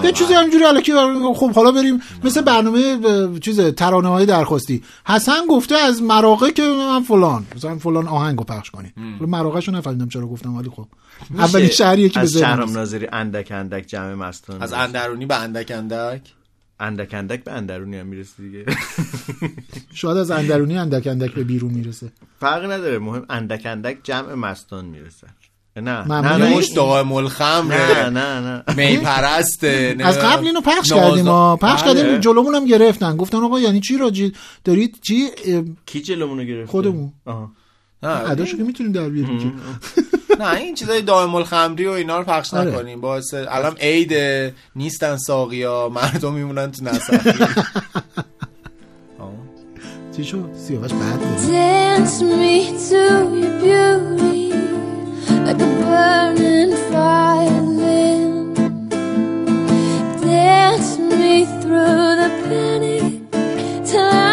یه 0.05 0.13
چیزی 0.13 0.35
همینجوری 0.35 0.65
الکی 0.65 0.93
خب 1.35 1.51
حالا 1.51 1.73
بریم 1.73 2.01
مثل 2.25 2.41
برنامه 2.41 2.99
چیز 3.41 3.61
ترانه 3.61 4.09
های 4.09 4.27
درخواستی. 4.27 4.83
حسن 5.07 5.47
گفته 5.51 5.75
از 5.75 6.03
مراقه 6.03 6.53
که 6.53 6.63
من 6.63 7.03
فلان. 7.03 7.47
مثلا 7.57 7.79
فلان 7.79 8.09
آهنگو 8.09 8.45
پخش 8.45 8.71
کنین 8.71 8.93
مراقه 9.21 9.61
شو 9.61 9.73
نفهمیدم 9.73 10.09
چرا 10.09 10.27
گفتم 10.27 10.57
ولی 10.57 10.71
خب. 10.77 10.87
اولین 11.39 11.69
شهریه 11.69 12.09
که 12.09 12.21
از 12.21 12.33
شهرام. 12.33 12.73
ناظری 12.73 13.09
اندک 13.13 13.49
اندک 13.51 13.87
جمع 13.87 14.15
مستان 14.15 14.63
از 14.63 14.73
اندرونی 14.73 15.27
به 15.27 15.35
اندک 15.35 15.73
اندک؟ 15.75 16.21
اندک 16.81 17.15
اندک 17.15 17.45
به 17.45 17.53
اندرونی 17.53 17.97
هم 17.97 18.07
می‌رسه 18.07 18.43
دیگه. 18.43 18.65
شاید 19.95 20.17
از 20.17 20.31
اندرونی 20.31 20.79
اندک 20.79 21.07
اندک 21.07 21.35
به 21.35 21.45
بیرون 21.45 21.73
می‌رسه. 21.73 22.13
فرقی 22.41 22.67
نداره 22.67 22.99
مهم 22.99 23.27
اندک 23.31 23.63
اندک 23.67 23.99
جمع 24.03 24.35
مستان 24.35 24.85
می‌رسه. 24.85 25.27
نه. 25.77 26.13
نه 26.13 26.31
یعنی 26.31 26.55
نه. 26.55 26.59
مش 26.59 26.69
دائم 26.77 27.13
الخمر 27.13 28.11
نه 28.11 28.41
نه 28.41 28.41
نه. 28.41 28.75
می 28.77 28.97
پرسته 28.97 29.97
از 30.01 30.19
قبل 30.19 30.47
اینو 30.47 30.61
پخش 30.61 30.93
کردیم 30.93 31.27
ها. 31.27 31.57
پخش 31.57 31.83
بله. 31.83 31.95
کردیم 31.95 32.19
جلومون 32.21 32.55
هم 32.55 32.65
گرفتن. 32.67 33.17
گفتن 33.17 33.39
آقا 33.39 33.61
یعنی 33.61 33.81
چی 33.81 33.99
راجی؟ 33.99 34.33
دارید 34.65 34.99
چی؟ 35.03 35.29
کی 35.87 36.01
جلومونو 36.01 36.45
گرفته؟ 36.45 36.71
خودمون. 36.71 37.13
آها. 37.25 37.53
نه، 38.03 38.09
اداشو 38.09 38.57
که 38.57 38.63
می‌تونیم 38.63 38.93
در 38.93 39.09
بیاریم. 39.09 39.53
نه 40.39 40.55
این 40.55 40.75
چیزای 40.75 41.03
دائم 41.03 41.35
الخمری 41.35 41.87
و 41.87 41.91
اینا 41.91 42.19
رو 42.19 42.25
پخش 42.25 42.55
آره. 42.55 42.71
نکنیم 42.71 43.01
باعث 43.01 43.35
الان 43.35 43.77
عید 43.77 44.13
نیستن 44.77 45.17
ساقیا 45.17 45.89
مردم 45.89 46.33
میمونن 46.33 46.73
تو 46.73 46.85
نصفی 46.85 47.19
چی 50.19 50.25
شد 50.25 50.51
سیاوش 50.55 50.93
بعد 50.93 51.19
بود. 51.19 51.39
Dance 51.39 52.23
me 52.23 52.57
to 52.89 53.03
your 53.41 53.55
beauty 53.63 54.53
like 55.47 55.61
a 55.63 55.71
burning 55.81 56.75
violin. 56.91 58.55
Dance 60.25 60.93
me 60.99 61.35
through 61.61 62.11
the 62.21 62.31
panic 62.47 63.13
till 63.89 64.28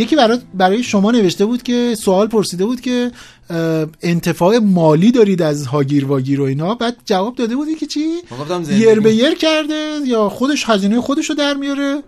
یکی 0.00 0.16
برای 0.16 0.38
برای 0.54 0.82
شما 0.82 1.10
نوشته 1.10 1.44
بود 1.46 1.62
که 1.62 1.94
سوال 1.94 2.26
پرسیده 2.26 2.64
بود 2.66 2.80
که 2.80 3.10
انتفاع 4.02 4.58
مالی 4.58 5.12
دارید 5.12 5.42
از 5.42 5.66
هاگیر 5.66 6.06
واگیر 6.06 6.40
و 6.40 6.44
اینا؟ 6.44 6.74
بعد 6.74 6.96
جواب 7.04 7.34
داده 7.34 7.56
بودی 7.56 7.74
که 7.74 7.86
چی؟ 7.86 8.00
یر 8.70 9.00
به 9.00 9.14
یر 9.14 9.34
کرده 9.34 9.98
یا 10.06 10.28
خودش 10.28 10.68
هزینه 10.68 11.00
خودش 11.00 11.28
رو 11.30 11.34
در 11.34 11.54
میاره؟ 11.54 12.02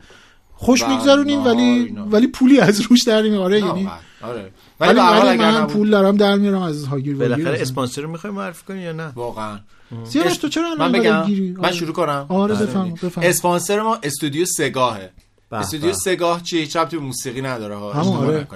خوش 0.55 0.83
بله، 0.83 0.95
میگذرونیم 0.97 1.39
آه، 1.39 1.47
ولی 1.47 1.63
اینا. 1.63 2.07
ولی 2.07 2.27
پولی 2.27 2.61
از 2.61 2.81
روش 2.81 3.03
در 3.03 3.23
میاره 3.23 3.39
آره 3.45 3.61
نه، 3.61 3.67
یعنی 3.67 3.91
آره. 4.23 4.51
ولی, 4.81 5.01
ولی 5.01 5.39
من 5.39 5.57
نبود- 5.57 5.73
پول 5.73 5.91
دارم 5.91 6.17
در 6.17 6.37
میارم 6.37 6.63
از 6.63 6.85
هاگیر 6.85 7.17
واگیر. 7.17 7.29
بالاخره. 7.29 7.63
اسپانسر 7.63 8.03
رو 8.03 8.11
می‌خوای 8.11 8.33
معرفی 8.33 8.65
کنی 8.69 8.81
یا 8.81 8.93
نه؟ 8.93 9.13
واقعا. 9.17 9.59
سیاوش 10.05 10.37
تو 10.37 10.49
چرا 10.49 10.75
من 10.79 10.93
بگم؟ 10.93 11.31
من 11.31 11.65
آره. 11.65 11.73
شروع 11.73 11.93
کنم. 11.93 12.27
آره 12.29 12.55
بله. 12.55 12.67
بفهم 12.67 12.95
اسپانسر 13.23 13.83
ما 13.83 13.99
استودیو 14.03 14.45
سگاهه. 14.45 15.11
استودیو. 15.61 15.93
سگاه 15.93 16.43
چیه 16.43 16.61
هیچ 16.61 16.77
ربطی 16.77 16.97
موسیقی 16.97 17.43
نداره 17.43 17.77
ها. 17.77 17.93
آره. 17.93 18.47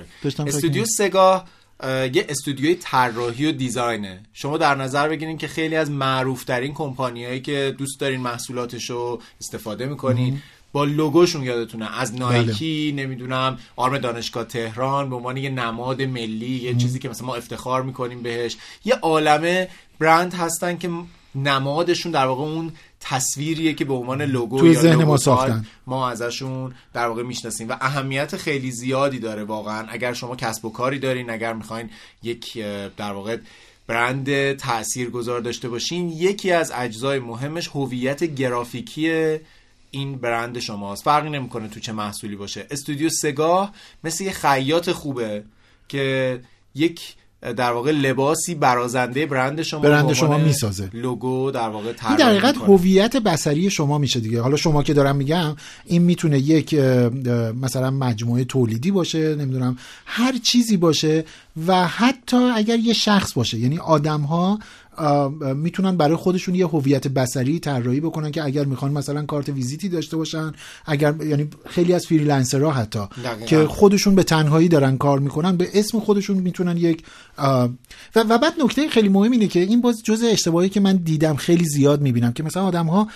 استودیو. 0.46 0.84
سگاه 0.98 1.44
اه، 1.80 2.16
یه 2.16 2.26
استودیوی 2.28 2.74
طراحی 2.74 3.46
و 3.46 3.52
دیزاینه. 3.52 4.20
شما 4.32 4.58
در 4.58 4.74
نظر 4.74 5.08
بگیرین 5.08 5.38
که 5.38 5.48
خیلی 5.48 5.76
از 5.76 5.90
معروف 5.90 6.44
ترین 6.44 6.74
کمپانیایی 6.74 7.40
که 7.40 7.74
دوست 7.78 8.00
دارین 8.00 8.20
محصولاتش 8.20 8.90
رو 8.90 9.20
استفاده 9.40 9.86
می‌کنین 9.86 10.42
با 10.72 10.84
لوگوشون 10.84 11.42
یادتونه. 11.42 11.98
از 11.98 12.14
نایکی 12.14 12.94
نمی‌دونم 12.96 13.58
آرم 13.76 13.98
دانشگاه 13.98 14.44
تهران 14.44 15.10
به 15.10 15.16
عنوان 15.16 15.36
یه 15.36 15.50
نماد 15.50 16.02
ملی 16.02 16.60
یه 16.62 16.74
چیزی 16.74 16.98
که 16.98 17.08
مثلا 17.08 17.26
ما 17.26 17.34
افتخار 17.34 17.82
می‌کنیم 17.82 18.22
بهش. 18.22 18.56
یه 18.84 18.94
عالمه 18.94 19.68
برند 19.98 20.34
هستن 20.34 20.78
که 20.78 20.90
نمادشون 21.34 22.12
در 22.12 22.26
واقع 22.26 22.42
اون 22.42 22.72
تصویریه 23.08 23.74
که 23.74 23.84
به 23.84 23.94
عنوان 23.94 24.22
لوگو 24.22 24.58
توی 24.58 24.70
یا 24.70 24.80
ذهن 24.80 25.04
ما 25.04 25.16
ساختن. 25.16 25.66
ما 25.86 26.10
ازشون 26.10 26.74
در 26.92 27.08
واقع 27.08 27.22
می‌شناسیم 27.22 27.68
و 27.68 27.76
اهمیت 27.80 28.36
خیلی 28.36 28.70
زیادی 28.70 29.18
داره 29.18 29.44
واقعا. 29.44 29.86
اگر 29.88 30.12
شما 30.12 30.36
کسب 30.36 30.64
و 30.64 30.70
کاری 30.70 30.98
دارین 30.98 31.30
اگر 31.30 31.52
می‌خواین 31.52 31.90
یک 32.22 32.58
در 32.96 33.12
واقع 33.12 33.36
برند 33.86 34.52
تأثیر 34.52 35.10
گذار 35.10 35.40
داشته 35.40 35.68
باشین 35.68 36.08
یکی 36.08 36.52
از 36.52 36.72
اجزای 36.74 37.18
مهمش 37.18 37.68
هویت 37.68 38.24
گرافیکی 38.24 39.38
این 39.90 40.18
برند 40.18 40.58
شماست. 40.58 41.04
فرقی 41.04 41.30
نمی‌کنه 41.30 41.68
تو 41.68 41.80
چه 41.80 41.92
محصولی 41.92 42.36
باشه. 42.36 42.66
استودیو 42.70 43.10
سگاه 43.10 43.74
مثل 44.04 44.24
یه 44.24 44.32
خیاط 44.32 44.90
خوبه 44.90 45.44
که 45.88 46.40
یک 46.74 47.14
در 47.56 47.72
واقع 47.72 47.90
لباسی 47.90 48.54
برازنده 48.54 49.26
برند 49.26 49.62
شما 49.62 49.80
برند 49.80 50.12
شما 50.12 50.38
می‌سازه. 50.38 50.90
لوگو 50.92 51.50
در 51.50 51.68
واقع 51.68 51.92
این 52.08 52.16
در 52.16 52.28
حقیقت. 52.28 52.56
هویت 52.56 53.16
بصری 53.16 53.70
شما 53.70 53.98
میشه 53.98 54.20
دیگه 54.20 54.40
حالا 54.40 54.56
شما 54.56 54.82
که 54.82 54.94
دارم 54.94 55.16
میگم 55.16 55.56
این 55.84 56.02
می‌تونه 56.02 56.38
یک 56.38 56.74
مثلا 57.60 57.90
مجموعه 57.90 58.44
تولیدی 58.44 58.90
باشه 58.90 59.34
نمی‌دونم 59.34 59.78
هر 60.06 60.38
چیزی 60.42 60.76
باشه 60.76 61.24
و 61.66 61.86
حتی 61.86 62.36
اگر 62.36 62.78
یه 62.78 62.92
شخص 62.92 63.32
باشه 63.32 63.58
یعنی 63.58 63.78
آدم 63.78 64.20
ها 64.20 64.58
می‌تونن 65.56 65.96
برای 65.96 66.16
خودشون 66.16 66.54
یه 66.54 66.66
هویت 66.66 67.08
بصری 67.08 67.58
طراحی 67.58 68.00
بکنن 68.00 68.30
که 68.30 68.44
اگر 68.44 68.64
می‌خوان 68.64 68.92
مثلا 68.92 69.22
کارت 69.22 69.48
ویزیتی 69.48 69.88
داشته 69.88 70.16
باشن 70.16 70.52
اگر 70.86 71.14
یعنی 71.24 71.48
خیلی 71.66 71.92
از 71.92 72.06
فریلنسرها 72.06 72.70
حتی 72.72 73.00
دقیقاً. 73.24 73.46
که 73.46 73.66
خودشون 73.66 74.14
به 74.14 74.22
تنهایی 74.22 74.68
دارن 74.68 74.96
کار 74.96 75.18
می‌کنن 75.18 75.56
به 75.56 75.68
اسم 75.74 76.00
خودشون 76.00 76.36
می‌تونن 76.36 76.76
یک 76.76 77.04
و, 77.38 77.68
و 78.14 78.38
بعد 78.38 78.54
نکته 78.64 78.88
خیلی 78.88 79.08
مهم 79.08 79.32
اینه 79.32 79.46
که 79.46 79.60
این 79.60 79.80
باز 79.80 80.02
جزء 80.02 80.26
اشتباهی 80.26 80.68
که 80.68 80.80
من 80.80 80.96
دیدم 80.96 81.36
خیلی 81.36 81.64
زیاد 81.64 82.00
می‌بینم 82.00 82.32
که 82.32 82.42
مثلا 82.42 82.64
آدم 82.64 82.86
ها 82.86 83.08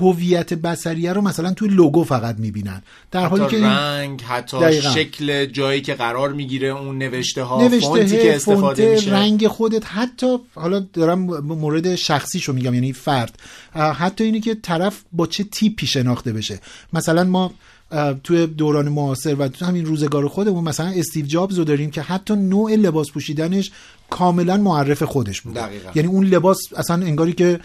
هویت 0.00 0.54
بصریه 0.54 1.12
رو 1.12 1.20
مثلا 1.20 1.52
توی 1.52 1.68
لوگو 1.68 2.04
فقط 2.04 2.36
می‌بینن. 2.38 2.82
در 3.10 3.26
حالی 3.26 3.46
که 3.46 3.64
رنگ 3.64 4.22
حتی 4.22 4.60
دقیقاً. 4.60 4.90
شکل 4.90 5.46
جایی 5.46 5.80
که 5.80 5.94
قرار 5.94 6.32
می‌گیره 6.32 6.68
اون 6.68 6.98
نوشته 6.98 7.42
ها 7.42 7.62
نوشته 7.62 7.86
فونتی 7.86 8.16
که 8.16 8.36
استفاده 8.36 8.94
میشه. 8.94 9.12
رنگ 9.12 9.48
خودت. 9.48 9.82
حتی 9.86 10.38
حالا 10.54 10.80
دارم 10.92 11.18
مورد 11.40 11.94
شخصیشو 11.94 12.52
میگم 12.52 12.74
یعنی 12.74 12.92
فرد. 12.92 13.38
حتی 13.74 14.24
اینی 14.24 14.40
که 14.40 14.54
طرف 14.54 15.02
با 15.12 15.26
چه 15.26 15.44
تیپی 15.44 15.86
شناخته 15.86 16.32
بشه. 16.32 16.60
مثلا 16.92 17.24
ما 17.24 17.54
توی 18.24 18.46
دوران 18.46 18.88
معاصر 18.88 19.34
و 19.34 19.48
تو 19.48 19.64
همین 19.64 19.84
روزگار 19.84 20.28
خودمون 20.28 20.64
مثلا 20.64 20.86
استیو 20.86 21.26
جابز 21.26 21.58
رو 21.58 21.64
داریم 21.64 21.90
که 21.90 22.02
حتی 22.02 22.36
نوع 22.36 22.74
لباس 22.74 23.10
پوشیدنش 23.10 23.70
کاملا 24.10 24.56
معرف 24.56 25.02
خودش 25.02 25.40
بود 25.40 25.54
دقیقاً. 25.54 25.90
یعنی 25.94 26.08
اون 26.08 26.24
لباس 26.24 26.58
اصلا 26.76 27.06
انگاری 27.06 27.32
که 27.32 27.60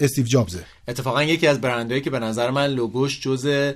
استیو 0.00 0.24
جابزه 0.24 0.64
اتفاقا 0.88 1.22
یکی 1.22 1.46
از 1.46 1.60
برندهایی 1.60 2.02
که 2.02 2.10
به 2.10 2.18
نظر 2.18 2.50
من 2.50 2.66
لوگوش 2.66 3.20
جز 3.20 3.72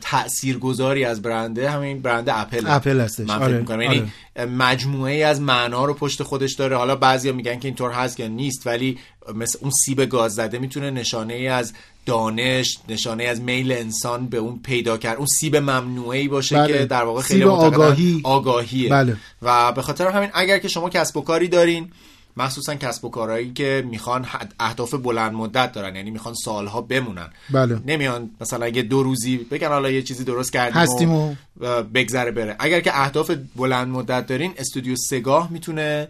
تاثیرگذاری 0.00 1.04
از 1.04 1.22
برنده 1.22 1.70
همین 1.70 2.02
برند 2.02 2.28
اپل 2.28 2.64
اپل 2.66 3.00
هستش. 3.00 3.28
من 3.28 3.34
فکر 3.34 3.44
آره، 3.44 3.58
می‌کنم. 3.58 3.82
یعنی 3.82 4.12
مجموعه 4.56 5.12
ای 5.12 5.22
از 5.22 5.40
معنا 5.40 5.84
رو 5.84 5.94
پشت 5.94 6.22
خودش 6.22 6.54
داره 6.54 6.76
حالا 6.76 6.96
بعضیا 6.96 7.32
میگن 7.32 7.58
که 7.58 7.68
اینطور 7.68 7.90
هست 7.90 8.20
یا 8.20 8.26
نیست 8.26 8.66
ولی 8.66 8.98
مثل 9.34 9.58
اون 9.62 9.70
سیب 9.70 10.04
گاز 10.04 10.34
زده 10.34 10.58
می‌تونه 10.58 10.90
نشانه 10.90 11.34
ای 11.34 11.48
از 11.48 11.72
دانش 12.06 12.78
نشانه 12.88 13.22
ای 13.22 13.28
از 13.28 13.40
میل 13.40 13.72
انسان 13.72 14.26
به 14.26 14.36
اون 14.36 14.60
پیدا 14.62 14.98
کرد 14.98 15.16
اون 15.16 15.26
سیب 15.26 15.56
ممنوعه 15.56 16.18
ای 16.18 16.28
باشه 16.28 16.56
بله. 16.56 16.78
که 16.78 16.86
در 16.86 17.04
واقع 17.04 17.22
خیلی 17.22 17.40
سیب 17.40 17.48
آگاهی. 17.48 18.20
آگاهیه 18.24 18.90
بله. 18.90 19.16
و 19.42 19.72
به 19.72 19.82
خاطر 19.82 20.08
همین 20.08 20.30
اگر 20.34 20.58
که 20.58 20.68
شما 20.68 20.88
کسب 20.88 21.16
و 21.16 21.20
کاری 21.20 21.48
دارین 21.48 21.90
مخصوصا 22.36 22.74
کسب 22.74 23.04
و 23.04 23.10
کارهایی 23.10 23.52
که 23.52 23.84
می‌خوان 23.90 24.26
اهداف 24.60 24.94
بلند 24.94 25.32
مدت 25.32 25.72
دارن 25.72 25.96
یعنی 25.96 26.10
می‌خوان 26.10 26.34
سالها 26.34 26.80
بمونن 26.80 27.28
بله. 27.50 27.80
نمیان 27.86 28.30
مثلا 28.40 28.66
اگه 28.66 28.82
دو 28.82 29.02
روزی 29.02 29.36
بگن 29.36 29.68
حالا 29.68 29.90
یه 29.90 30.02
چیزی 30.02 30.24
درست 30.24 30.52
کردیم 30.52 30.82
هستیم 30.82 31.12
و 31.12 31.34
و 31.60 31.82
بگذره 31.82 32.30
بره 32.30 32.56
اگر 32.58 32.80
که 32.80 33.00
اهداف 33.00 33.30
بلند 33.56 33.88
مدت 33.88 34.26
دارین 34.26 34.54
استودیو 34.58 34.96
سگاه 34.96 35.52
می‌تونه 35.52 36.08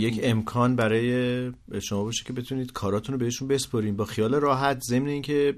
یک 0.00 0.20
امکان 0.22 0.76
برای 0.76 1.52
شما 1.82 2.04
باشه 2.04 2.24
که 2.24 2.32
بتونید 2.32 2.72
کاراتون 2.72 3.12
رو 3.12 3.18
بهشون 3.18 3.48
بسپرین. 3.48 3.96
با 3.96 4.04
خیال 4.04 4.34
راحت 4.34 4.80
ضمن 4.80 5.08
اینکه 5.08 5.54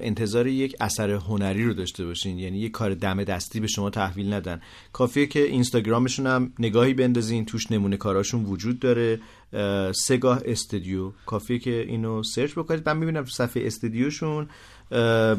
انتظار 0.00 0.46
یک 0.46 0.76
اثر 0.80 1.10
هنری 1.10 1.64
رو 1.64 1.74
داشته 1.74 2.06
باشین. 2.06 2.38
یعنی 2.38 2.58
یک 2.58 2.72
کار 2.72 2.94
دم 2.94 3.24
دستی 3.24 3.60
به 3.60 3.66
شما 3.66 3.90
تحویل 3.90 4.32
ندن. 4.32 4.60
کافیه 4.92 5.26
که 5.26 5.42
اینستاگرامشون 5.42 6.26
هم 6.26 6.52
نگاهی 6.58 6.94
بندازین. 6.94 7.44
توش 7.44 7.70
نمونه 7.70 7.96
کاراشون 7.96 8.44
وجود 8.44 8.78
داره. 8.78 9.20
اه، 9.52 9.92
سگاه 9.92 10.40
استودیو. 10.44 11.12
کافیه 11.26 11.58
که 11.58 11.80
اینو 11.88 12.22
سرچ 12.22 12.52
بکنید. 12.52 12.88
من 12.88 12.96
می‌بینم 12.96 13.24
صفحه 13.24 13.66
استودیوشون 13.66 14.44
اه، 14.44 14.50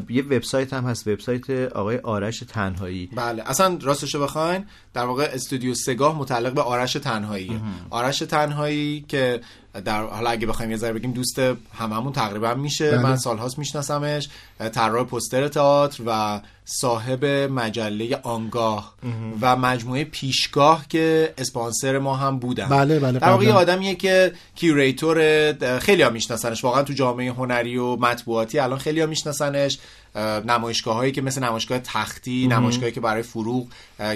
یه 0.08 0.22
وبسایت 0.30 0.72
هم 0.72 0.84
هست 0.84 1.08
وبسایت 1.08 1.50
آقای 1.50 1.98
آرش 1.98 2.44
تنهایی. 2.48 3.10
بله 3.16 3.42
اصلا 3.46 3.78
راستشو 3.82 4.22
بخواین 4.22 4.64
در 4.94 5.04
واقع 5.04 5.30
استودیو 5.32 5.74
سگاه 5.74 6.18
متعلق 6.18 6.54
به 6.54 6.62
آرش 6.62 6.92
تنهاییه 6.92 7.60
آرش 7.90 8.18
تنهایی 8.18 9.04
که 9.08 9.40
در 9.84 10.02
حالا 10.02 10.30
اگه 10.30 10.46
بخوایم 10.46 10.70
یه 10.70 10.76
ذره 10.76 10.92
بگیم 10.92 11.12
دوست 11.12 11.40
هممون 11.78 12.12
تقریبا 12.12 12.54
میشه. 12.54 12.90
بله. 12.90 13.02
من 13.02 13.16
سالهاست 13.16 13.58
میشناسمش. 13.58 14.28
طراح 14.72 15.04
پوستر 15.04 15.48
تئاتر 15.48 16.02
و 16.06 16.40
صاحب 16.64 17.24
مجله 17.24 18.16
آنگاه 18.16 18.94
و 19.40 19.56
مجموعه 19.56 20.04
پیشگاه 20.04 20.84
که 20.88 21.34
اسپانسر 21.38 21.98
ما 21.98 22.16
هم 22.16 22.38
بودن. 22.38 22.68
بله، 22.68 22.98
بله، 23.00 23.18
در 23.18 23.28
واقع. 23.28 23.52
آدمیه 23.52 23.94
که 23.94 24.32
curator 24.54 25.78
خیلی 25.78 26.02
ها 26.02 26.10
میشناسنش. 26.10 26.64
واقعا 26.64 26.82
تو 26.82 26.92
جامعه 26.92 27.32
هنری 27.32 27.76
و 27.76 27.96
مطبوعاتی 27.96 28.58
الان 28.58 28.78
خیلی 28.78 29.00
ها 29.00 29.06
میشناسنش. 29.06 29.78
نمایشگاه 30.46 30.94
هایی 30.94 31.12
که 31.12 31.22
مثل 31.22 31.44
نمایشگاه 31.44 31.78
تختی 31.78 32.46
نمایشگاهی 32.46 32.92
که 32.92 33.00
برای 33.00 33.22
فروغ 33.22 33.66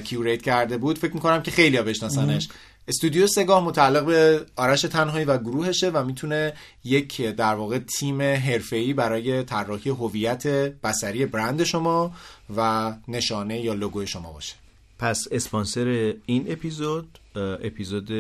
curate 0.05 0.43
کرده 0.43 0.79
بود 0.79 0.99
فکر 0.99 1.15
می‌کنم 1.15 1.43
که 1.43 1.51
خیلی 1.51 1.77
ها 1.77 1.83
بشناسنش. 1.83 2.49
استودیو 2.89 3.27
سگاه 3.27 3.65
متعلق 3.65 4.07
به 4.07 4.47
آرش 4.57 4.83
تنهایی 4.83 5.25
و 5.25 5.39
گروهشه 5.39 5.91
و 5.91 6.05
می‌تونه 6.05 6.53
یک 6.85 7.23
در 7.23 7.55
واقع 7.55 7.79
تیم 7.79 8.23
حرفه‌ای 8.23 8.93
برای 8.95 9.43
طراحی 9.43 9.91
هویت 9.91 10.47
بصری 10.83 11.27
برند 11.27 11.65
شما 11.65 12.13
و 12.57 12.93
نشانه 13.09 13.61
یا 13.61 13.75
لوگوی 13.75 14.07
شما 14.07 14.33
باشه. 14.33 14.55
پس 14.99 15.25
اسپانسر 15.31 16.15
این 16.27 16.53
اپیزود 16.53 17.19
اپیزود 17.37 18.13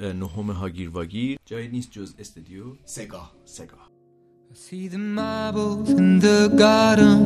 نهم 0.00 0.50
هاگیر 0.50 0.90
واگیر 0.90 1.38
جایی 1.46 1.68
نیست 1.68 1.90
جز 1.90 2.14
استودیو 2.18 2.64
سگاه 2.84 3.32
سگاه 3.44 3.88
See 4.54 4.88
the 4.88 4.98
marbles 4.98 5.90
in 5.90 6.18
the 6.18 6.48
garden 6.62 7.20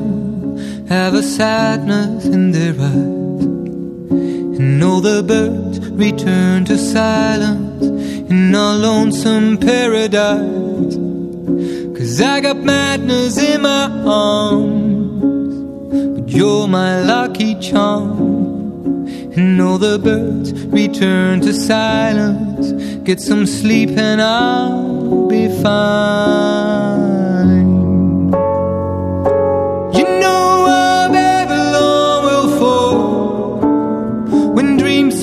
have 0.88 1.14
a 1.14 1.22
sadness 1.22 2.24
in 2.26 2.42
their 2.56 2.74
eyes, 2.90 3.61
and 4.62 4.84
all 4.84 5.00
the 5.00 5.24
birds 5.24 5.80
return 5.90 6.64
to 6.64 6.78
silence 6.78 7.82
in 8.30 8.54
our 8.54 8.76
lonesome 8.76 9.58
paradise. 9.58 10.94
Cause 11.96 12.20
I 12.20 12.40
got 12.40 12.58
madness 12.58 13.38
in 13.38 13.62
my 13.62 13.90
arms, 14.06 15.24
but 16.14 16.28
you're 16.28 16.68
my 16.68 17.02
lucky 17.02 17.58
charm. 17.58 19.06
And 19.36 19.60
all 19.60 19.78
the 19.78 19.98
birds 19.98 20.52
return 20.66 21.40
to 21.40 21.52
silence. 21.52 22.70
Get 23.02 23.18
some 23.20 23.46
sleep 23.46 23.90
and 23.90 24.22
I'll 24.22 25.26
be 25.26 25.48
fine. 25.60 27.11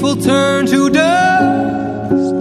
will 0.09 0.21
turn 0.23 0.65
to 0.65 0.89
dust. 0.89 2.33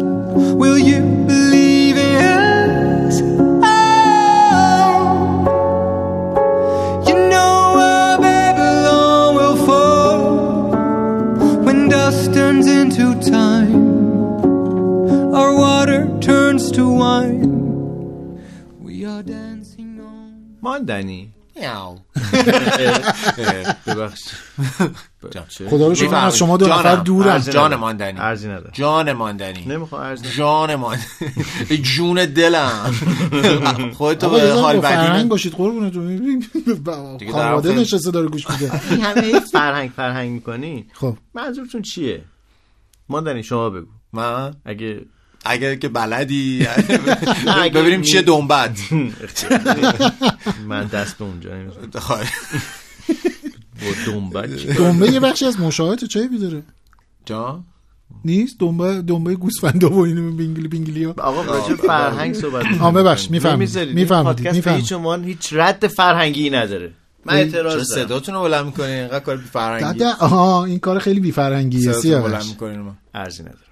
Will 0.57 0.78
you 0.78 1.00
believe 1.26 1.98
in 1.98 2.16
us? 2.24 3.20
Oh, 3.62 5.04
you 7.07 7.14
know 7.28 7.76
our 7.76 8.18
Babylon 8.18 9.35
will 9.35 9.57
fall 9.66 10.70
when 11.62 11.90
dust 11.90 12.33
turns 12.33 12.66
into 12.66 13.20
time. 13.31 13.85
Our 15.35 15.54
water 15.54 16.09
turns 16.20 16.72
to 16.72 16.88
wine. 16.88 18.40
We 18.81 19.04
are 19.04 19.22
dancing 19.22 20.00
on. 20.00 20.57
Mondani. 20.62 21.33
Meow. 21.54 22.00
خدا 25.70 25.88
رو 25.88 25.94
شکر 25.94 26.09
من 26.09 26.24
از 26.24 26.37
شما 26.37 26.57
دو. 26.57 26.66
نفر 26.66 26.96
دورم. 26.96 27.38
جان 27.38 27.51
نداره. 27.51 27.77
ماندنی. 27.77 28.18
ارزی 28.20 28.48
نداره 28.48 28.70
جان 28.72 29.12
ماندنی. 29.12 29.64
نمی‌خوام 29.66 30.03
ارزی. 30.03 30.29
جان 30.37 30.74
ماندنی. 30.74 31.07
جون 31.96 32.24
دلم. 32.24 32.94
خودتو 33.98 34.27
آقا 34.27 34.38
به 34.38 34.53
حال 34.53 34.77
با 34.77 34.83
فرهنگ 34.83 35.18
بدی 35.18 35.29
باشید 35.29 35.55
قربونتون. 35.55 36.07
دیگه 37.18 37.33
خانواده 37.33 37.74
نشسته 37.74 38.11
داره 38.11 38.29
گوش 38.29 38.51
میده. 38.51 38.68
همه 39.03 39.40
فرهنگ 39.40 39.90
فرهنگ 39.96 40.31
می‌کنی؟ 40.31 40.87
خب. 40.92 41.16
منظورتون 41.35 41.83
چیه؟ 41.83 42.24
ماندنی 43.09 43.42
شما 43.42 43.70
بگو. 43.70 43.87
من؟ 44.12 44.55
اگه 44.64 45.01
اگر 45.48 45.74
که 45.74 45.88
بلدی. 45.88 46.66
ببینیم 47.74 48.02
چیه 48.02 48.22
دنبت 48.22 48.78
من 50.68 50.87
دست 50.87 51.18
به 51.18 51.24
اونجا 51.24 51.54
نمی‌زنم. 51.54 51.90
با 53.80 54.72
دنبه 54.78 55.11
یه 55.11 55.20
بخشی 55.20 55.44
از 55.44 55.61
مشاهده 55.61 56.06
چه 56.06 56.28
داره؟ 56.40 56.62
جان؟ 57.26 57.64
نیست؟ 58.24 58.56
دنبه 58.58 59.02
دنبه 59.02 59.34
گوسفندا 59.34 59.90
و 59.90 59.98
اینو 59.98 60.32
بینگلی 60.32 60.68
بینگلی 60.68 61.04
ها 61.04 61.14
آقا 61.18 61.42
راجع 61.42 61.74
فرهنگ 61.74 62.34
صحبت 62.34 62.66
آه، 62.80 62.92
ببخش، 62.92 63.30
می‌کنیم. 63.30 63.58
می‌فهمید. 63.58 63.94
می‌فهمید. 63.94 64.24
پادکست. 64.24 64.68
هیچ 64.68 64.92
عنوان 64.92 65.24
هیچ 65.24 65.48
رد 65.52 65.87
فرهنگی 65.87 66.50
نداره. 66.50 66.92
من 67.24 67.34
اعتراض 67.34 67.72
دارم. 67.72 67.84
صداتون 67.84 68.34
رو 68.34 68.42
بلند 68.42 68.66
می‌کنین 68.66 68.90
اینقدر 68.90 69.20
کار 69.20 69.37
بی 69.37 69.44
فرهنگی. 69.44 69.98
دادا 69.98 70.16
آها 70.20 70.64
این 70.64 70.78
کار 70.78 70.98
خیلی 70.98 71.20
بی 71.20 71.32
فرهنگیه 71.32 71.92
صداتون 71.92 72.12
رو 72.12 72.22
بلند 72.22 72.40
سیاوش 72.40 72.48
می‌کنین 72.50 72.80
ما 72.80 72.96
ارزی 73.14 73.42
نداره 73.42 73.67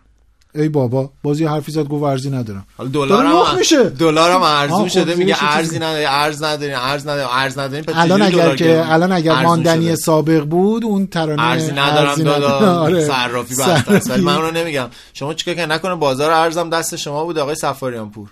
ای 0.57 0.69
بابا 0.69 1.11
بازی 1.23 1.45
حرفی 1.45 1.73
زد 1.73 1.89
گفت 1.89 2.03
ورزی 2.03 2.31
ندارم. 2.31 2.67
حالا 2.79 2.91
دلار 2.91 3.09
داره 3.09 3.29
لخ 3.29 3.53
هم 3.53 3.59
میشه. 3.59 3.85
دلار 3.85 4.31
هم 4.31 4.43
آه، 4.43 4.51
ارزون 4.51 4.83
خب، 4.83 4.89
شده 4.89 5.15
میگه 5.15 5.37
ارزی 5.45 5.77
نداری 5.77 6.05
ارز 6.05 6.43
نداری 6.43 6.73
ارز 6.73 7.07
نداری 7.07 7.29
ارز 7.33 7.59
نداری 7.59 7.83
پس 7.83 7.95
الان 7.97 8.23
اگر 8.23 8.57
که؟ 8.57 8.93
الان 8.93 9.13
اگر 9.13 9.43
ماندنی؟ 9.43 9.97
سابق 9.97 10.45
بود 10.45 10.85
اون 10.85 11.07
ترانه 11.07 11.43
ارزی 11.43 11.73
ندارم 11.73 12.09
ارزی 12.09 12.25
دادا. 12.25 12.81
آره. 12.87 13.05
صرافی 13.05 13.55
بسته 13.55 13.93
است 13.93 14.11
ولی. 14.11 14.23
من 14.23 14.35
اونو 14.35 14.51
نمیگم. 14.51 14.89
شما 15.15 15.35
چیکار 15.35 15.55
که 15.55 15.67
نکنه 15.67 15.95
بازار 15.95 16.31
ارزم 16.31 16.71
دست 16.71 16.97
شما 16.97 17.25
بود 17.25 17.39
آقای 17.39 17.55
سفاریان 17.55 18.11
پور. 18.11 18.29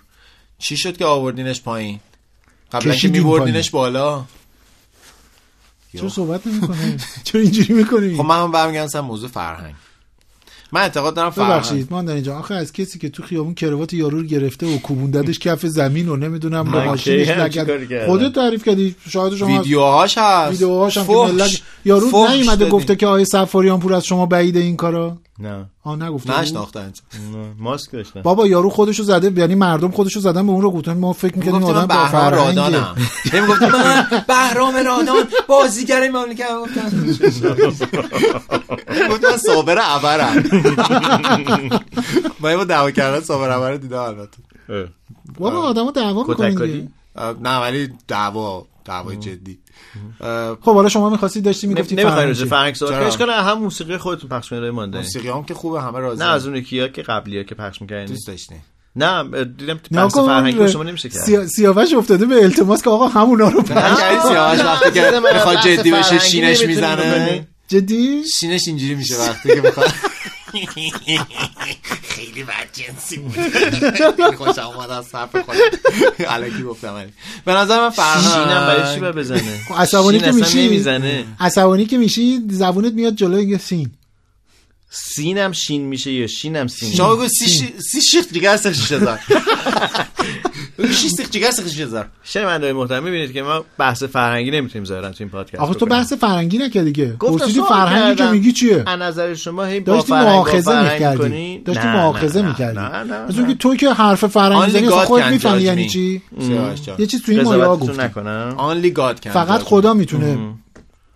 چی 0.59 0.77
شد 0.77 0.97
که 0.97 1.05
آوردینش 1.05 1.63
پایین؟ 1.63 2.01
قبلا 2.73 2.95
که 2.95 3.09
میبردینش 3.09 3.71
بالا. 3.71 4.25
چرا 5.99 6.09
صحبت 6.09 6.47
نمی‌کنه 6.47 6.97
چرا 7.25 7.41
اینجوری 7.41 7.75
می‌کنی؟ 7.75 8.17
خب 8.17 8.25
من 8.25 8.43
هم 8.43 8.53
برمیگردم 8.53 8.89
سر 8.89 9.01
موضوع 9.01 9.29
فرهنگ. 9.29 9.75
من 10.75 10.81
اعتقاد 10.81 11.15
دارم 11.15 11.31
فرهنگ 11.31 11.51
ببخشید 11.53 11.89
ماندنی 11.91 12.23
جان 12.23 12.37
آخه 12.37 12.55
از 12.55 12.73
کسی 12.73 12.99
که 12.99 13.09
تو 13.09 13.23
خیابون 13.23 13.55
کروات 13.55 13.93
یارو 13.93 14.19
رو 14.19 14.27
گرفته 14.27 14.67
و 14.67 14.79
کوبونددش 14.79 15.39
کف 15.39 15.67
زمین 15.67 16.09
و 16.09 16.17
نمی‌دونم 16.17 16.63
با 16.63 16.79
من 16.79 16.85
ماشینش 16.85 17.27
کردم؟ 17.29 18.07
خودت 18.07 18.35
تعریف 18.35 18.65
کردی 18.65 18.95
شاهد 19.09 19.35
شما. 19.35 19.59
ویدیوهاش 19.59 20.19
هست 20.19 20.51
ویدیوهاش 20.51 20.97
هم 20.99 21.07
که. 21.07 21.13
ملت 21.13 21.61
یارو 21.85 22.29
نیومده. 22.29 22.69
گفته 22.69 22.97
که 22.97 23.07
آیه 23.07 23.25
سفاریان 23.25 23.81
پور 23.81 23.95
از 23.95 24.05
شما 24.05 24.27
بعیده 24.27 24.61
این 24.61 24.77
کارا 24.77 25.17
نه. 25.39 25.67
آ 25.83 25.97
نگفته 25.97 26.33
بود؟ 26.33 26.41
نشناختن 26.41 26.93
نه. 27.35 27.55
ماسک 27.59 27.93
داشتم 27.93 28.23
بابا 28.23 28.47
یارو 28.47 28.71
خودشو 28.71 29.03
زده 29.03 29.41
یعنی 29.41 29.55
مردم 29.55 29.91
خودشو 29.91 30.21
زدن 30.21 30.47
به 30.47 30.53
اون 30.53 30.63
رو 30.63 30.71
گفتن 30.71 30.99
ما 30.99 31.13
فکر 31.13 31.37
می‌کردیم 31.37 31.61
گفتم 31.61 31.75
آدم 31.75 31.87
با 31.87 31.95
بهرام 31.95 32.11
فرهنگه. 32.11 32.61
رادانم. 32.61 32.97
هم 33.33 33.47
گفتم 33.47 33.73
من 33.73 34.07
بهرام 34.29 34.77
رادان 34.77 35.25
بازیگر 35.49 36.09
مملکت. 36.09 36.49
گفتم. 36.61 36.91
گفتم 39.11 39.37
صابر 39.37 39.79
عبرم. 39.79 40.45
من 42.41 42.57
با 42.57 42.65
دعوا 42.65 42.91
کردن 42.91 43.21
صابر 43.21 43.51
عبر 43.51 43.71
رو 43.71 43.79
دیدم 43.79 44.03
البته. 44.03 44.39
بابا 45.39 45.59
آدمو 45.61 45.93
دعوا 45.93 46.25
می‌کنن 46.29 46.89
نه 47.41 47.61
ولی 47.61 47.89
دعوا 48.09 48.67
دعوای 48.85 49.17
جدی. 49.17 49.59
خب 50.61 50.75
حالا 50.75 50.89
شما 50.89 51.11
می‌خواستید 51.11 51.45
داشتی 51.45 51.67
می‌گفتی 51.67 51.95
نمی‌خوای 51.95 52.27
راجع 52.27 52.45
فرهنگ 52.47 52.75
صحبت 52.75 52.93
اشکال. 52.93 53.31
هم 53.31 53.59
موسیقی 53.59 53.97
خودتون 53.97 54.29
پخش 54.31 54.51
کنید 54.51 54.65
ماندنی 54.65 55.03
موسیقی 55.03 55.29
هم 55.29 55.45
که 55.45 55.55
خوبه 55.55 55.83
همه 55.83 55.99
راضی 55.99 56.23
نه 56.23 56.29
از 56.29 56.47
اون 56.47 56.57
یکی 56.57 56.89
که 56.89 57.03
قبلی 57.03 57.37
ها 57.37 57.43
که 57.43 57.55
پخش 57.55 57.81
می‌کردین 57.83 58.07
دوست 58.07 58.27
داشتی 58.27 58.55
نه 58.97 59.45
دیدم 59.45 59.81
بحث 59.93 60.15
فرهنگی 60.19 60.69
شما 60.69 60.83
نمیشه 60.83 61.09
کرد. 61.09 61.23
سیا- 61.23 61.47
سیاوش 61.47 61.95
افتاده 61.95 62.27
به 62.27 62.43
التماس 62.43 62.83
که 62.83 62.91
آقا 62.91 63.09
همونا 63.09 63.49
رو 63.49 63.63
پخش 63.63 64.01
نکردی 64.01 64.21
سیاوش 64.29 64.61
وقتی 64.61 64.91
که 64.91 65.21
می‌خواد 65.35 65.61
جدی 65.61 65.93
بشه 65.93 66.19
شینش 66.19 66.63
می‌زنه. 66.63 67.47
جدی؟ 67.69 68.23
شینش 68.39 68.69
اینجوری 68.69 68.95
میشه 68.95 69.17
وقتی 69.29 69.49
که 69.49 69.61
می‌خواد. 69.61 69.93
خیلی 72.15 72.45
بد 72.45 72.69
جنسی 72.73 73.17
بود. 73.17 73.33
خیلی 73.99 74.37
خوشم 74.37 74.63
اومد 74.63 74.91
از 74.91 75.15
حرف 75.15 75.37
خودم. 75.37 75.59
الکی 76.29 76.63
گفتم 76.63 77.07
به 77.45 77.53
نظر 77.53 77.81
من 77.81 77.91
فرهنگ 77.91 78.25
شینم 78.25 78.67
برای 78.67 78.95
چی 78.95 79.01
بزنه؟ 79.01 79.61
عصبانی 79.77 80.21
که 80.21 80.33
میشی. 80.33 80.67
نمی‌زنه. 80.69 81.25
عصبانی 81.41 81.87
که 81.87 81.99
میشی 81.99 82.41
زبونت 82.51 82.93
میاد 82.93 83.15
جلو 83.15 83.43
یه 83.43 83.59
سین 83.59 83.91
سینم 84.97 85.53
شین 85.53 85.83
میشه 85.83 86.13
یا 86.13 86.27
شینم 86.27 86.67
سین 86.67 86.95
شما 86.95 87.17
بگو 87.17 87.29
سی 87.29 87.49
شی- 87.49 87.75
سی 87.91 88.03
شیخ 88.03 88.27
جگر 88.33 88.57
سخ 88.57 88.73
شیش 88.73 88.93
هزار. 88.93 89.19
بگو 90.79 90.93
شیش 90.93 91.13
سیخ 91.13 91.31
جگر 91.31 91.51
سخ 91.51 91.69
شیش 91.69 91.81
هزار. 91.81 92.09
شنوندههای 92.23 92.73
محترم 92.73 93.03
می‌بینید 93.05 93.33
که 93.33 93.43
ما 93.43 93.65
بحث 93.79 94.03
فرهنگی 94.03 94.51
نمی‌تونیم 94.51 94.85
ظاهرا 94.85 95.11
تو 95.11 95.17
این 95.21 95.29
پادکست 95.29 95.55
آخه 95.61 95.75
تو. 95.75 95.87
بحث 95.87 96.13
فرهنگی 96.13 96.59
نکردی 96.59 96.93
که 96.93 97.07
پرسیدی 97.21 97.61
فرهنگی 97.69 98.17
که. 98.17 98.31
میگی 98.31 98.53
چیه؟ 98.53 98.85
از 98.87 99.01
نظر 99.01 99.35
شما 99.35 99.65
هی 99.65 99.81
با 99.81 100.05
مؤاخذه 100.09 100.93
می‌کردی؟ 100.93 101.59
داشتی 101.65 101.87
مؤاخذه 101.87 102.43
می‌کردی. 102.43 102.79
از 103.11 103.39
اونکه 103.39 103.55
تو 103.55 103.77
که 103.77 103.93
حرف 103.93 104.25
فرهنگی 104.25 104.73
Only 104.73 104.73
زنی 104.73 104.89
خودت 104.89 105.25
can 105.27 105.31
می‌فهمی 105.31 105.63
یعنی. 105.63 105.89
چی. 105.89 106.23
یه 106.99 107.07
چیز 107.07 107.23
تو 107.23 107.33
این 107.33 107.43
مایا 107.43 107.79
نکنم. 107.99 108.57
Only 108.59 108.97
God 108.97 109.25
can 109.25 109.29
فقط 109.29 109.61
خدا 109.61 109.95
می‌تونه 109.95 110.55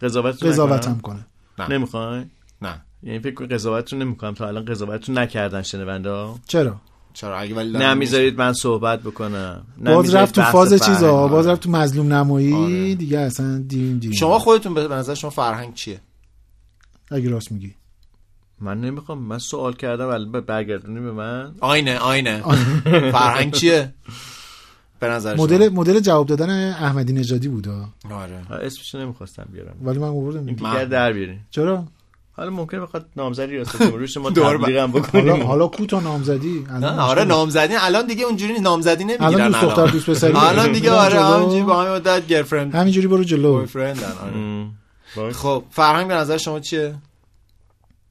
قضاوتتون 0.03 0.51
قضاوتم 0.51 1.01
کنه. 1.03 1.27
نه. 1.59 1.69
نمی‌خوای؟ 1.71 2.23
نه. 2.63 2.83
یعنی 3.03 3.19
فکر 3.19 3.35
کنی 3.35 3.47
قضاوتتون 3.49 4.03
نمی‌کنم. 4.03 4.35
تا 4.35 4.49
الان 4.49 4.65
قضاوتتون 4.65 5.19
نکردن 5.19 5.63
شنونده 5.63 6.11
ها 6.11 6.39
چرا؟ 6.47 6.77
چرا؟ 7.13 7.39
اگه 7.39 7.55
ولی 7.55 7.73
نه 7.79 7.95
می‌ذارید 7.95 8.39
من 8.39 8.53
صحبت 8.53 9.03
بکنم. 9.03 9.67
نه 9.79 9.95
باز 9.95 10.05
می‌ذارید 10.05 10.23
رفت 10.23 10.35
تو 10.35 10.43
فاز. 10.43 10.83
چیزا؟ 10.83 11.29
باز 11.29 11.47
آره. 11.47 11.53
رفت 11.53 11.63
تو 11.63 11.71
مظلوم 11.71 12.13
نمایی؟ 12.13 12.55
آره. 12.55 12.95
دیگه 12.95 13.19
اصلا 13.19 13.59
دیم 13.69 13.99
دیم 13.99 14.13
شما 14.13 14.39
خودتون 14.39 14.75
به 14.75 14.89
نظر 14.89 15.15
شما 15.15 15.31
فرهنگ 15.31 15.75
چیه؟ 15.75 16.01
اگه 17.11 17.31
راست 17.31 17.53
میگی. 17.53 17.75
من 18.61 18.81
نمی‌خوام. 18.81 19.19
من 19.19 19.39
سوال 19.39 19.73
کردم 19.73 20.09
ولی 20.09 20.25
برگردونی 20.41 21.01
به 21.01 21.13
من. 21.13 21.55
آینه 21.61 21.99
آینه. 22.13 22.43
فرهنگ 23.13 23.53
چیه؟ 23.53 23.95
به 25.01 25.09
نظر 25.09 25.37
شما. 25.37 25.45
مدل 25.45 25.69
مدل 25.69 26.01
جواب 26.01 26.27
دادن 26.27 26.71
احمدی 26.71 27.13
نژادی 27.13 27.49
بود. 27.49 27.69
آره. 28.11 28.53
اسمش 28.53 28.95
نمی‌خواستم 28.95 29.49
بیارم. 29.53 29.77
ولی 29.83 29.99
من 29.99 30.09
آوردم. 30.09 30.47
دیگه. 30.47 30.85
در 30.85 31.13
بیارین. 31.13 31.41
چرا؟ 31.51 31.85
حالا 32.39 32.51
ممکنه 32.51 32.81
بخواد 32.81 33.07
نامزدی 33.17 33.47
ریاست 33.47 33.83
جمهوری 33.83 34.09
شما 34.09 34.31
دور 34.31 34.57
بر- 34.59 34.65
تبلیغم 34.65 34.91
حالا 34.93 35.03
بکنیم. 35.03 35.43
حالا 35.47 35.67
کوتا 35.67 36.01
نامزدی؟ 36.01 36.67
الان 36.71 36.95
نه 36.95 37.01
آره 37.01 37.25
نامزدی. 37.25 37.75
الان 37.77 38.07
دیگه 38.07 38.25
اونجوری 38.25 38.61
نامزدی 38.61 39.05
نمی‌گیرن 39.05 39.35
الان 39.35 39.49
دوست 39.51 39.65
دختر 39.65 39.87
دوست 39.87 40.11
پسری؟ 40.11 40.33
الان 40.49 40.73
دیگه 40.73 40.91
آره. 40.93 41.21
همینجوری 41.25 41.63
با 41.63 41.81
همین 41.83 41.93
مدت 41.95 42.27
گرفرند 42.27 42.75
همینجوری 42.75 43.07
برو 43.07 43.25
جلو. 43.25 43.53
بویفرندن 43.57 44.13
آره. 44.23 44.37
ام. 44.37 44.73
باش. 45.17 45.35
خب 45.35 45.65
فرهنگ 45.71 46.09
به 46.09 46.15
نظر 46.15 46.37
شما 46.37 46.61
چیه؟ 46.61 46.95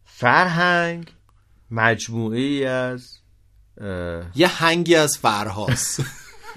فرهنگ 0.05 1.11
مجموعه 1.71 2.39
ای 2.39 2.65
از 2.65 3.09
یه 4.35 4.47
هنگی 4.47 4.95
از 4.95 5.17
فرهاست. 5.17 5.99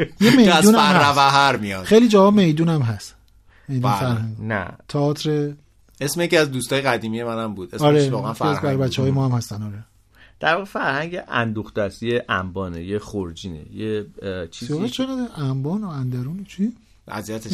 یه 0.20 0.54
از 0.54 0.66
میدون 0.66 0.80
هم 0.80 0.96
هست 0.96 1.60
میاد. 1.60 1.84
خیلی 1.84 2.08
جاها 2.08 2.30
میدون 2.30 2.68
هم 2.68 2.82
هست. 2.82 3.14
میدون 3.68 3.90
بله. 3.90 4.00
فرهنگ. 4.00 4.36
نه. 4.40 4.68
تئاتر 4.88 5.52
اسم 6.00 6.20
یکی 6.20 6.36
از 6.36 6.50
دوستای 6.52 6.80
قدیمی 6.80 7.22
منم 7.22 7.54
بود. 7.54 7.74
اسمش 7.74 7.86
آره 7.86 8.10
واقعا 8.10 8.32
فرهنگ 8.32 8.78
بچه 8.78 9.02
های. 9.02 9.10
ما 9.10 9.28
هم 9.28 9.32
هستن 9.32 9.62
آره. 9.62 9.84
در 10.40 10.52
واقع 10.54 10.64
فرهنگ 10.64 11.18
اندوخته 11.28 11.80
است 11.80 12.02
یه 12.02 12.24
انبانه 12.28 12.84
یه 12.84 12.98
خورجینه 12.98 13.60
یه 13.74 14.06
چیزی 14.50 14.88
چرا 14.88 15.28
انبان 15.36 15.84
و 15.84 15.88
اندرون 15.88 16.44
چی؟ 16.48 16.72
اذیتش 17.08 17.52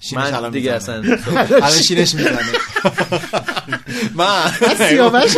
شینش 0.00 0.32
من 0.32 0.50
دیگه. 0.50 0.72
اصلا 0.72 0.94
الان 1.64 1.70
شینش 1.82 2.14
می‌زنه. 2.14 2.38
من. 4.14 4.50
سیاوش 4.78 5.36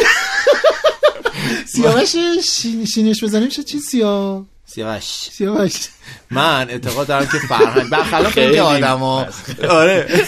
سیاوش 1.67 2.17
شین- 2.45 2.85
شینش 2.85 3.25
بزنیم 3.25 3.45
میشه 3.45 3.63
چی؟ 3.63 3.79
سیا 3.79 4.45
سیاوش. 4.67 5.05
سیاوش. 5.33 5.89
من 6.31 6.67
اعتقاد 6.71 7.07
دارم 7.07 7.27
که 7.27 7.39
فرهنگ 7.49 7.91
برخلاف 7.91 8.33
خیلی 8.33 8.47
اینکه 8.47 8.63
آدما 8.63 9.27
آره. 9.69 10.25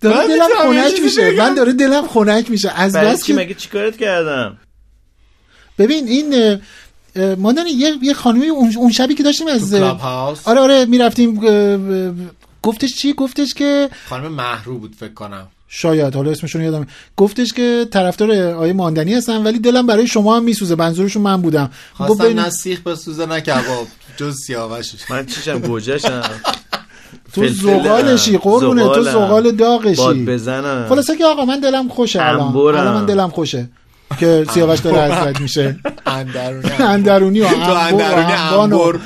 داره 0.00 0.28
دلم 0.28 0.48
خنک 0.62 1.00
میشه؟ 1.04 1.30
من 1.30 1.54
داره 1.54 1.72
دلم 1.72 2.06
خنک 2.08 2.50
میشه. 2.50 2.70
از 2.80 2.92
بس 2.96 3.24
که 3.24 3.34
مگه 3.34 3.54
چیکارت 3.54 3.96
کردم؟ 3.96 4.56
ببین 5.78 6.08
این 6.08 6.58
مادر 7.38 7.66
یه 7.66 7.92
یه 8.02 8.14
خانمی 8.14 8.46
اون, 8.48 8.92
شبی 8.92 9.14
که 9.14 9.22
داشتیم 9.22 9.46
از 9.46 9.74
آره 9.74 10.60
آره 10.60 10.84
می‌رفتیم 10.84 11.40
گفتش 12.62 12.94
چی؟ 12.96 13.12
گفتش 13.12 13.54
که 13.54 13.88
خانم 14.08 14.32
محرو 14.32 14.78
بود 14.78 14.94
فکر 15.00 15.14
کنم. 15.14 15.48
شاید 15.70 16.14
حالا 16.14 16.30
اسمشون 16.30 16.62
یادم 16.62 16.86
گفتش 17.16 17.52
که 17.52 17.86
طرفدار 17.90 18.32
آیه 18.32 18.72
ماندنی 18.72 19.14
هستن 19.14 19.36
ولی 19.42 19.58
دلم 19.58 19.86
برای 19.86 20.06
شما 20.06 20.36
هم 20.36 20.44
میسوزه. 20.44 20.74
منظورشون 20.74 21.22
من 21.22 21.42
بودم. 21.42 21.70
خواستم 21.94 22.24
ببین- 22.24 22.38
نه 22.38 22.50
سیخ 22.50 22.80
بسوزه 22.80 23.26
نه 23.26 23.40
کباب. 23.40 23.86
جز 24.16 24.36
سیاوش. 24.46 24.92
من 25.10 25.26
چیشم 25.26 25.58
گوجهشم. 25.58 26.22
تو 27.32 27.48
زغالشی 27.48 28.38
قربونه 28.38 28.84
تو 28.84 29.02
زغال 29.02 29.42
باد 29.42 29.56
داغشی 29.56 30.24
بزنم. 30.24 30.86
خلاصه 30.88 31.16
که 31.16 31.24
آقا 31.24 31.44
من 31.44 31.60
دلم 31.60 31.88
خوشه 31.88 32.22
الان. 32.22 32.56
الان 32.56 32.94
من 32.94 33.06
دلم 33.06 33.28
خوشه 33.30 33.68
که 34.20 34.46
سیاوش 34.50 34.78
داره 34.78 35.14
حضرت 35.14 35.40
میشه. 35.40 35.76
اندرونی 36.06 36.68
و 36.70 36.82
اندرونی 36.82 37.40
و- 37.40 37.46
انبر 37.46 38.98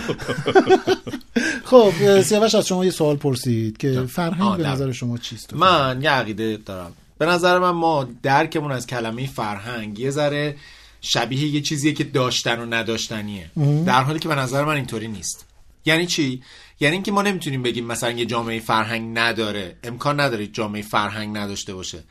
خب 1.65 1.93
سیاوش 2.23 2.55
از 2.55 2.67
شما 2.67 2.85
یه 2.85 2.91
سوال 2.91 3.17
پرسید 3.17 3.77
که 3.77 4.03
فرهنگ 4.09 4.57
به. 4.57 4.69
نظر 4.69 4.93
شما 4.93 5.19
چیست؟ 5.19 5.55
من 5.55 5.99
یه 6.03 6.11
عقیده 6.11 6.59
دارم. 6.67 6.93
به 7.19 7.27
نظر 7.27 7.59
من 7.59 7.71
ما 7.71 8.07
درکمون 8.23 8.73
از 8.73 8.87
کلمه 8.87 9.27
فرهنگ 9.27 9.99
یه 9.99 10.11
ذره 10.11 10.57
شبیه 11.01 11.47
یه 11.55 11.61
چیزیه 11.61 11.93
که 11.93 12.05
داشتن 12.05 12.61
و 12.61 12.67
نداشتنیه. 12.75 13.51
در 13.87 14.03
حالی 14.03 14.19
که 14.19 14.29
به 14.29 14.35
نظر 14.35 14.65
من 14.65 14.75
اینطوری 14.75 15.09
نیست. 15.09 15.47
یعنی 15.85 16.07
چی؟ 16.07 16.43
یعنی 16.83 16.95
اینکه 16.95 17.13
ما 17.13 17.23
نمی‌تونیم 17.23 17.63
بگیم 17.63 17.87
مثلا 17.87 18.11
یه 18.11 18.25
جامعه 18.25 18.61
فرهنگ 18.61 19.19
نداره. 19.19 19.77
امکان 19.85 20.21
نداره 20.21 20.47
جامعه 20.47 20.83
فرهنگ 20.83 21.37
نداشته 21.37 21.75
باشه. 21.75 22.05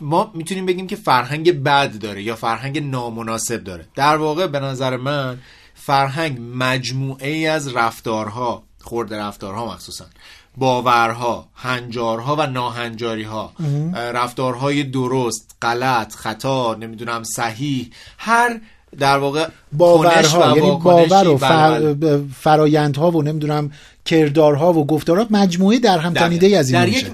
ما 0.00 0.30
می‌تونیم 0.34 0.66
بگیم 0.66 0.86
که 0.86 0.96
فرهنگ 0.96 1.62
بد 1.62 1.98
داره 1.98 2.22
یا 2.22 2.36
فرهنگ 2.36 2.82
نامناسب 2.82 3.64
داره. 3.64 3.86
در 3.94 4.16
واقع 4.16 4.46
به 4.46 4.60
نظر 4.60 4.96
من 4.96 5.38
فرهنگ 5.74 6.38
مجموعه 6.54 7.28
ای 7.28 7.46
از 7.46 7.76
رفتارها 7.76 8.62
خورده 8.80 9.18
رفتارها 9.18 9.66
مخصوصا 9.66 10.04
باورها 10.56 11.48
هنجارها 11.54 12.36
و 12.36 12.46
ناهنجاریها 12.46 13.52
رفتارهای 13.94 14.82
درست 14.84 15.56
غلط 15.62 16.14
خطا 16.14 16.74
نمی‌دونم 16.74 17.22
صحیح 17.24 17.90
هر 18.18 18.60
در 18.98 19.18
واقع 19.18 19.48
باورها 19.72 20.56
یعنی 20.56 20.70
باور 20.70 21.28
و. 21.28 21.36
فر... 21.36 21.94
فرایندها 22.40 23.10
و 23.10 23.22
نمی‌دونم 23.22 23.72
کردارها 24.04 24.72
و 24.72 24.86
گفتارها 24.86 25.26
مجموعه 25.30 25.78
در 25.78 25.98
هم 25.98 26.14
تنیده 26.14 26.58
از 26.58 26.70
این 26.72 26.80
در 26.80 26.86
میشه. 26.86 27.06
یک 27.06 27.12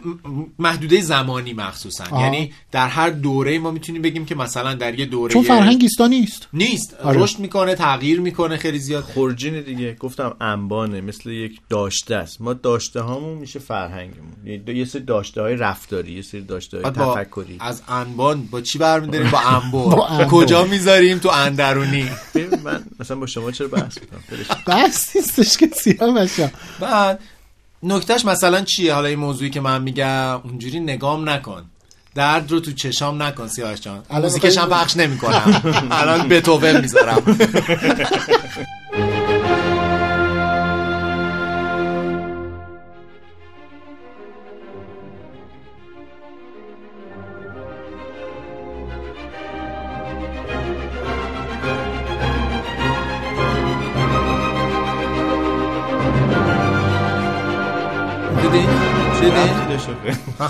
محدوده 0.58 1.00
زمانی 1.00 1.52
مخصوصا. 1.52 2.04
آها. 2.04 2.22
یعنی 2.22 2.52
در 2.72 2.88
هر 2.88 3.10
دوره 3.10 3.58
ما 3.58 3.70
می‌تونیم 3.70 4.02
بگیم 4.02 4.24
که 4.24 4.34
مثلا 4.34 4.74
در 4.74 4.98
یه 4.98 5.06
دوره 5.06 5.32
چون 5.32 5.42
فرهنگ 5.42 5.78
ایستا 5.82 6.06
نیست. 6.06 6.48
نیست. 6.52 6.94
آره. 6.94 7.22
رشد 7.22 7.38
می‌کنه 7.38 7.74
تغییر 7.74 8.20
می‌کنه 8.20 8.56
خیلی 8.56 8.78
زیاد. 8.78 9.04
خورجین 9.04 9.60
دیگه 9.60 9.94
گفتم 9.94 10.36
انبانه 10.40 11.00
مثل 11.00 11.30
یک 11.30 11.60
داشته 11.70 12.16
است. 12.16 12.40
ما 12.40 12.52
داشته 12.52 13.00
هامون 13.00 13.38
میشه 13.38 13.58
فرهنگمون. 13.58 14.66
یه 14.66 14.84
سری 14.84 15.02
داشته 15.02 15.42
های 15.42 15.56
رفتاری 15.56 16.12
یه 16.12 16.22
سری 16.22 16.40
داشته 16.40 16.76
های 16.82 16.90
تفکری. 16.90 17.56
از 17.60 17.82
انبان 17.88 18.42
با 18.50 18.60
چی 18.60 18.78
برمیداریم 18.78 19.30
با 19.36 19.40
انبر. 20.06 20.24
کجا 20.24 20.64
می‌ذاریم؟ 20.64 21.18
تو 21.18 21.28
اندرونی. 21.28 22.10
ببین 22.34 22.60
من 22.64 22.84
مثلا 23.00 23.16
با 23.16 23.26
شما 23.26 23.50
چرا 23.50 23.68
بحث 23.68 23.98
می‌کنم؟ 23.98 24.20
بس 24.66 25.16
نیستش 25.16 25.56
که 25.56 25.66
سیاوش 25.66 26.40
بعد 26.80 27.20
نکتهش 27.82 28.24
مثلا 28.24 28.60
چیه؟ 28.60 28.94
حالا 28.94 29.08
این 29.08 29.18
موضوعی 29.18 29.50
که 29.50 29.60
من 29.60 29.82
میگم 29.82 30.40
اونجوری 30.44 30.80
نگام 30.80 31.28
نکن. 31.28 31.64
درد 32.14 32.50
رو 32.50 32.60
تو 32.60 32.72
چشام 32.72 33.22
نکن 33.22 33.48
سیاوش 33.48 33.80
جان. 33.80 34.02
موزیکش 34.10 34.58
هم 34.58 34.68
پخش 34.68 34.96
نمی‌کنم. 34.96 35.62
الان 35.90 36.28
بتوون 36.28 36.80
می‌ذارم. 36.80 37.22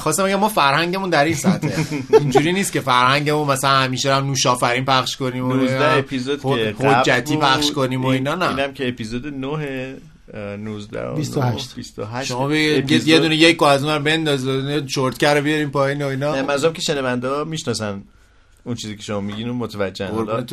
خواستم 0.06 0.24
بگم 0.24 0.36
ما 0.36 0.48
فرهنگمون 0.48 1.10
در 1.10 1.24
این 1.24 1.34
سطحه. 1.34 1.74
اینجوری 2.20 2.52
نیست 2.52 2.72
که 2.72 2.80
فرهنگمون 2.80 3.48
مثلا 3.48 3.70
همیشه 3.70 4.14
هم 4.14 4.26
نوشافرین 4.26 4.84
پخش 4.84 5.16
کنیم 5.16 5.48
و 5.48 5.54
19 5.54 5.98
اپیزود 5.98 6.42
که 6.42 6.74
حجتی 6.86 7.36
پخش 7.36 7.72
کنیم 7.72 8.04
و 8.04 8.06
اینا 8.06 8.34
نه. 8.34 8.48
اینم 8.48 8.72
که 8.72 8.88
اپیزود 8.88 9.26
9 9.26 9.96
19 10.56 11.06
و 11.06 11.14
28. 11.14 11.74
28 11.74 12.28
شما 12.28 12.48
بگید 12.48 13.08
یه- 13.08 13.18
دونه 13.18 13.36
یک 13.36 13.62
از 13.62 13.84
اون 13.84 13.94
رو 13.94 14.02
بنداز 14.02 14.46
شورتکر 14.86 15.34
رو 15.34 15.42
بیاریم 15.42 15.70
پایین 15.70 16.02
و 16.02 16.06
اینا. 16.06 16.34
نه 16.34 16.42
منظورم 16.42 16.72
که 16.72 16.82
شنونده 16.82 17.28
ها 17.28 17.44
می‌شناسن. 17.44 18.02
اون 18.66 18.74
چیزی 18.74 18.96
که 18.96 19.02
شما 19.02 19.20
میگین 19.20 19.48
اون 19.48 19.56
متوجه. 19.58 20.06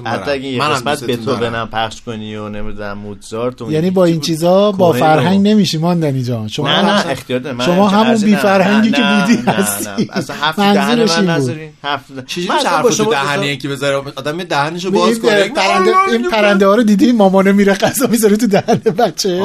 حتی 0.05 0.31
اگه 0.31 0.45
یه 0.47 0.61
قسمت 0.63 1.03
به 1.03 1.17
تو. 1.17 1.35
بنم 1.35 1.67
پخش 1.67 2.01
کنی 2.01 2.35
و 2.35 2.49
نمی‌دونم 2.49 2.97
موزارت 2.97 3.61
و 3.61 3.71
یعنی 3.71 3.89
با 3.89 4.05
این؟ 4.05 4.19
چیزا 4.21 4.71
با 4.71 4.91
فرهنگ 4.93 5.47
نمیشی 5.47 5.77
ماندنی 5.77 6.23
جان. 6.23 6.47
شما 6.47 6.67
نه 6.67 6.81
نه 6.81 7.09
اختیار 7.11 7.61
شما 7.65 7.87
همون 7.87 8.21
بی 8.21 8.35
فرهنگی 8.35 8.91
که 8.91 9.01
بودی 9.01 9.41
نه، 9.41 9.51
هستی. 9.51 10.03
نه. 10.05 10.07
اصلا 10.11 10.35
حرف 10.35 10.59
دهن 10.59 11.03
من. 11.03 11.29
نذارین 11.29 11.69
حرف 11.83 12.01
چیزی 12.27 12.47
حرف 12.47 12.81
تو 12.81 12.91
شما 12.91 13.05
دوتا- 13.05 13.45
یکی 13.45 13.67
بذاره؟ 13.67 13.95
آدم 14.15 14.43
دهنشو 14.43 14.91
باز 14.91 15.19
کنه. 15.19 15.49
پرنده 15.49 15.91
این 16.11 16.29
پرنده 16.29 16.67
ها 16.67 16.75
رو 16.75 16.83
دیدی؟ 16.83 17.11
مامانه 17.11 17.51
میره 17.51 17.73
غذا 17.73 18.07
می‌ذاره 18.07 18.37
تو 18.37 18.47
دهن 18.47 18.75
بچه. 18.97 19.39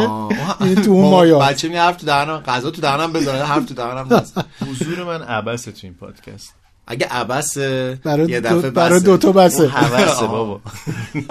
تو 0.85 0.91
اون 0.91 1.03
ما- 1.05 1.11
مایا 1.11 1.39
بچه 1.39 1.69
می 1.69 1.77
حرف 1.77 1.97
تو 1.97 2.07
دهنم 2.07 2.37
غذا 2.47 2.71
تو 2.71 2.81
دهنم 2.81 3.13
بذاره 3.13 3.45
حرف 3.45 3.65
تو 3.65 3.75
دهنم 3.75 4.09
حضور 4.71 5.05
من 5.05 5.23
عبسه 5.23 5.73
تو 5.73 5.79
این 5.83 5.95
پادکست. 5.95 6.55
اگه 6.91 7.07
عبس 7.11 7.59
برای 7.59 8.31
یه 8.31 8.41
دو, 8.41 8.59
دفعه 8.59 8.71
برای 8.71 8.99
بسه. 8.99 9.07
دوتا 9.07 9.33
بسه 9.33 9.69
حوسه. 9.69 10.27
بابا. 10.27 10.61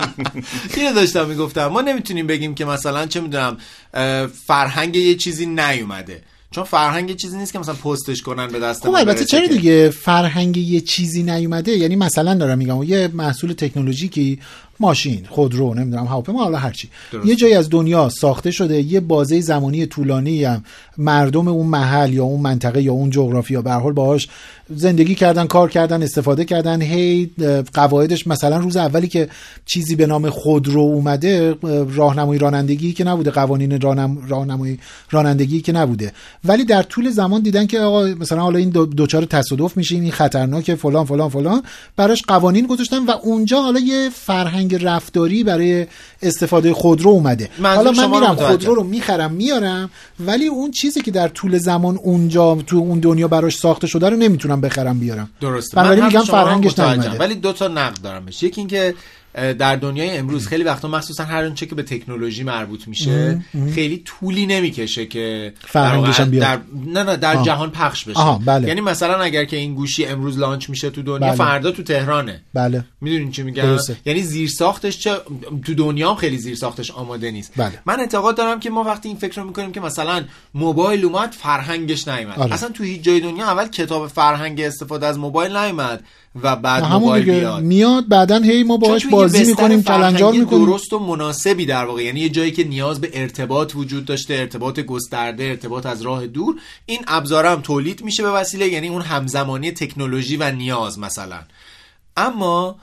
اینو 0.78 0.94
داشتم 0.96 1.28
می‌گفتم. 1.28 1.68
ما 1.68 1.82
نمی‌تونیم 1.82 2.28
بگیم 2.28 2.56
که 2.56 2.66
مثلا 2.66 3.06
چه 3.06 3.20
می‌دونم 3.20 3.58
فرهنگ 4.46 4.96
یه 4.96 5.16
چیزی 5.16 5.46
نیومده. 5.46 6.22
چون 6.52 6.64
فرهنگ 6.64 7.10
یه 7.10 7.16
چیزی 7.16 7.38
نیست 7.38 7.54
که 7.54 7.60
مثلا 7.60 7.76
پستش 7.76 8.22
کنن 8.22 8.48
به 8.48 8.60
دست 8.60 8.84
خب 8.84 8.90
ما 8.90 8.98
البته 8.98 9.26
چرا 9.26 9.48
دیگه 9.48 9.90
فرهنگ 9.90 10.58
یه 10.58 10.82
چیزی 10.82 11.24
نیومده؟ 11.24 11.72
یعنی 11.72 11.96
مثلا 11.96 12.34
دارم 12.34 12.58
میگم 12.58 12.84
یه 12.84 13.10
محصول 13.14 13.54
تکنولوژیکی 13.54 14.40
ماشین 14.80 15.26
خودرو 15.30 15.74
نمی‌دونم 15.74 16.06
هواپیما 16.06 16.44
حالا 16.44 16.58
هرچی 16.58 16.90
درست. 17.12 17.28
یه 17.28 17.36
جایی 17.36 17.54
از 17.54 17.70
دنیا 17.70 18.10
ساخته 18.10 18.52
شده 18.52 18.82
یه 18.82 19.00
بازه 19.00 19.42
زمانی 19.42 19.86
طولانی 19.86 20.44
هم 20.44 20.64
مردم 20.98 21.48
اون 21.48 21.68
محل 21.68 22.14
یا 22.14 22.24
اون 22.24 22.42
منطقه 22.42 22.82
یا 22.82 22.94
اون 22.94 23.10
جغرافیا 23.10 23.62
به 23.62 23.72
هر 23.72 23.80
حال 23.80 23.94
باهاش 23.94 24.28
زندگی 24.76 25.16
کردن 25.16 25.48
کار 25.48 25.70
کردن 25.70 26.04
استفاده 26.04 26.46
کردن 26.46 26.82
هی 26.82 27.30
قواعدش 27.74 28.28
مثلا 28.28 28.58
روز 28.58 28.78
اولی 28.78 29.08
که 29.08 29.30
چیزی 29.66 29.96
به 29.96 30.06
نام 30.06 30.30
خودرو 30.30 30.82
اومده 30.82 31.56
اه، 31.64 31.96
راهنمایی 31.96 32.40
رانندگی 32.40 32.94
که 32.94 33.04
نبوده 33.04 33.32
قوانین 33.32 33.82
راهنم- 33.82 34.18
راهنمایی 34.28 34.80
رانندگی 35.12 35.62
که 35.62 35.72
نبوده 35.72 36.12
ولی 36.46 36.66
در 36.66 36.84
طول 36.84 37.10
زمان 37.10 37.42
دیدن 37.42 37.68
که 37.68 37.80
آقا 37.80 38.06
مثلا 38.06 38.42
حالا 38.42 38.60
این 38.60 38.70
دو- 38.70 38.86
دوچار 38.86 39.26
تصادف 39.26 39.78
میشه 39.78 39.96
این 39.96 40.12
خطرناکه 40.12 40.76
فلان 40.76 41.06
فلان 41.06 41.30
فلان 41.30 41.64
براش 41.96 42.22
قوانین 42.28 42.68
گذاشتن 42.68 43.06
و 43.06 43.12
اونجا 43.24 43.62
حالا 43.62 43.80
یه 43.80 44.10
فرهنگ 44.14 44.67
رفتاری 44.76 45.44
برای 45.44 45.88
استفاده 46.22 46.74
خودرو 46.74 47.10
اومده. 47.10 47.50
حالا 47.64 47.92
من 47.92 48.10
میرم. 48.10 48.36
خودرو 48.36 48.76
رو 48.76 48.84
می‌خرم 48.84 49.32
میارم 49.32 49.90
ولی 50.20 50.48
اون 50.48 50.72
چیزی 50.72 51.02
که 51.02 51.12
در 51.12 51.28
طول 51.28 51.58
زمان 51.58 52.00
اونجا 52.04 52.56
تو 52.68 52.78
اون 52.78 53.00
دنیا 53.00 53.28
براش 53.28 53.58
ساخته 53.58 53.88
شده 53.88 54.10
رو 54.10 54.16
نمی‌تونم 54.18 54.62
بخرم 54.62 55.00
بیارم. 55.00 55.30
درسته. 55.42 55.82
من 55.82 56.06
میگم 56.06 56.22
فرهنگش. 56.22 56.80
نیومده. 56.80 57.18
ولی 57.18 57.36
دو 57.36 57.54
تا 57.54 57.68
نقد 57.68 58.02
دارم 58.02 58.26
بهش 58.26 58.44
یکی 58.44 58.62
اینکه 58.62 58.94
در 59.34 59.76
دنیای 59.76 60.18
امروز 60.18 60.48
خیلی 60.48 60.64
وقتا 60.64 60.88
مخصوصا 60.88 61.24
هر 61.24 61.44
اونچه 61.44 61.66
که 61.66 61.76
به 61.76 61.84
تکنولوژی 61.84 62.44
مربوط 62.44 62.88
میشه 62.88 63.42
خیلی 63.74 64.04
طولی 64.06 64.46
نمی‌کشه 64.46 65.06
که 65.06 65.54
فرهنگش 65.60 66.20
در 66.20 66.60
نه 66.86 67.04
نه 67.04 67.16
در 67.16 67.38
آه. 67.38 67.46
جهان 67.46 67.72
پخش 67.72 68.06
بشه 68.06 68.40
بله. 68.46 68.68
یعنی 68.68 68.82
مثلا 68.82 69.22
اگر 69.24 69.46
که 69.46 69.58
این 69.58 69.76
گوشی 69.76 70.06
امروز 70.06 70.40
لانچ 70.40 70.70
میشه 70.70 70.90
تو 70.90 71.02
دنیا 71.02 71.28
بله. 71.28 71.36
فردا 71.36 71.72
تو 71.72 71.84
تهرانه 71.84 72.42
بله 72.54 72.84
می‌دونین 73.02 73.32
چی 73.32 73.44
میگم 73.44 73.64
درسته. 73.64 73.96
یعنی 74.06 74.22
زیر 74.22 74.50
ساختش 74.50 75.00
چه 75.00 75.12
تو 75.66 75.74
دنیا 75.74 76.10
هم 76.10 76.16
خیلی 76.16 76.38
زیر 76.38 76.56
ساختش 76.56 76.92
آماده 76.92 77.32
نیست 77.32 77.54
بله. 77.58 77.80
من 77.86 78.00
اعتقاد 78.00 78.38
دارم 78.38 78.60
که 78.60 78.70
ما 78.70 78.84
وقتی 78.84 79.10
این 79.10 79.18
فکر 79.18 79.42
رو 79.42 79.48
می‌کنیم 79.48 79.72
که 79.72 79.80
مثلا 79.80 80.24
موبایل 80.54 81.06
اومد 81.06 81.32
فرهنگش 81.32 82.08
نیومد 82.08 82.40
آره. 82.40 82.54
اصلا 82.54 82.70
تو 82.70 82.84
هیچ 82.84 83.02
جای 83.02 83.20
دنیا 83.20 83.46
اول 83.46 83.68
کتاب 83.68 84.08
فرهنگ 84.08 84.62
استفاده 84.62 85.08
از 85.08 85.20
موبایل 85.20 85.58
نیومد 85.58 86.04
و 86.44 86.56
بعد 86.56 86.84
همون 86.84 87.02
موبایل 87.02 87.26
دیگه 87.26 87.40
بیاد. 87.40 87.64
میاد 87.64 88.08
بعدا 88.08 88.40
هی 88.40 88.64
ما 88.64 88.78
باهاش 88.78 89.06
بازی 89.06 89.44
می‌کنیم 89.44 89.84
کلنجار 89.84 90.34
می‌کنیم. 90.34 90.66
درست 90.66 90.94
و 90.94 91.00
مناسبی 91.00 91.66
در 91.66 91.86
واقع. 91.86 92.04
یعنی 92.04 92.20
یه 92.20 92.30
جایی 92.30 92.52
که 92.52 92.64
نیاز 92.64 93.02
به 93.02 93.10
ارتباط 93.14 93.76
وجود 93.76 94.06
داشته 94.06 94.34
ارتباط 94.34 94.80
گسترده 94.80 95.44
ارتباط 95.44 95.86
از 95.86 96.02
راه 96.02 96.28
دور 96.28 96.56
این 96.86 97.00
ابزار 97.08 97.46
هم 97.46 97.62
تولید 97.62 98.04
میشه 98.04 98.24
به 98.24 98.30
وسیله 98.30 98.68
یعنی 98.68 98.88
اون 98.88 99.02
همزمانی 99.02 99.72
تکنولوژی 99.72 100.38
و 100.38 100.52
نیاز 100.52 101.00
مثلا. 101.00 101.40
اما 102.18 102.76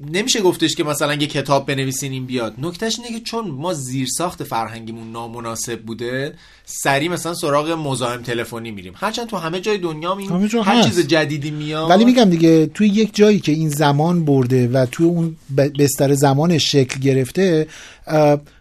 نمیشه 0.00 0.40
گفتش 0.40 0.74
که 0.74 0.84
مثلا 0.84 1.14
یه 1.14 1.26
کتاب 1.26 1.66
بنویسین 1.66 2.12
این 2.12 2.26
بیاد 2.26 2.54
نکتهش 2.58 2.98
اینه 2.98 3.18
که 3.18 3.24
چون 3.24 3.50
ما 3.50 3.74
زیر 3.74 4.08
ساخت 4.16 4.44
فرهنگیمون 4.44 5.12
نامناسب 5.12 5.80
بوده 5.82 6.34
سری 6.64 7.08
مثلا 7.08 7.34
سراغ 7.34 7.70
مزاحم 7.70 8.22
تلفنی 8.22 8.70
میریم 8.70 8.92
هرچند 8.96 9.26
تو 9.26 9.36
همه 9.36 9.60
جای 9.60 9.78
دنیا 9.78 10.16
این 10.16 10.30
همه 10.30 10.48
هر 10.64 10.76
هست. 10.76 10.88
چیز 10.88 11.06
جدیدی 11.06 11.50
میاد 11.50 11.90
ولی 11.90 12.04
میگم 12.04 12.24
دیگه 12.24 12.66
توی 12.66 12.88
یک 12.88 13.10
جایی 13.14 13.40
که 13.40 13.52
این 13.52 13.68
زمان 13.68 14.24
برده 14.24 14.68
و 14.68 14.86
توی 14.92 15.06
اون 15.06 15.36
بستر 15.78 16.14
زمان 16.14 16.58
شکل 16.58 17.00
گرفته 17.00 17.66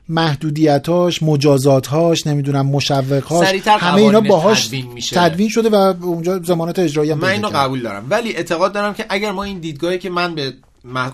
محدودیتاش 0.10 1.24
مجازاتهاش 1.24 2.28
نمی‌دونم 2.28 2.66
مشوقهاش 2.66 3.48
همه 3.68 4.02
اینا 4.02 4.22
باهاش 4.22 4.68
تدوین 4.68 4.88
میشه. 4.92 5.16
تدوین 5.16 5.50
شده 5.50 5.70
و 5.70 5.94
اونجا 6.02 6.40
زمانت 6.40 6.80
اجرایی 6.80 7.12
هم 7.12 7.18
من 7.18 7.30
اینو. 7.30 7.50
قبول 7.50 7.82
دارم 7.82 8.06
ولی 8.10 8.36
اعتقاد 8.36 8.74
دارم 8.74 8.94
که 8.94 9.06
اگر 9.10 9.32
ما 9.32 9.44
این 9.44 9.60
دیدگاهی 9.60 9.98
که 9.98 10.10
من 10.10 10.36
به 10.36 10.54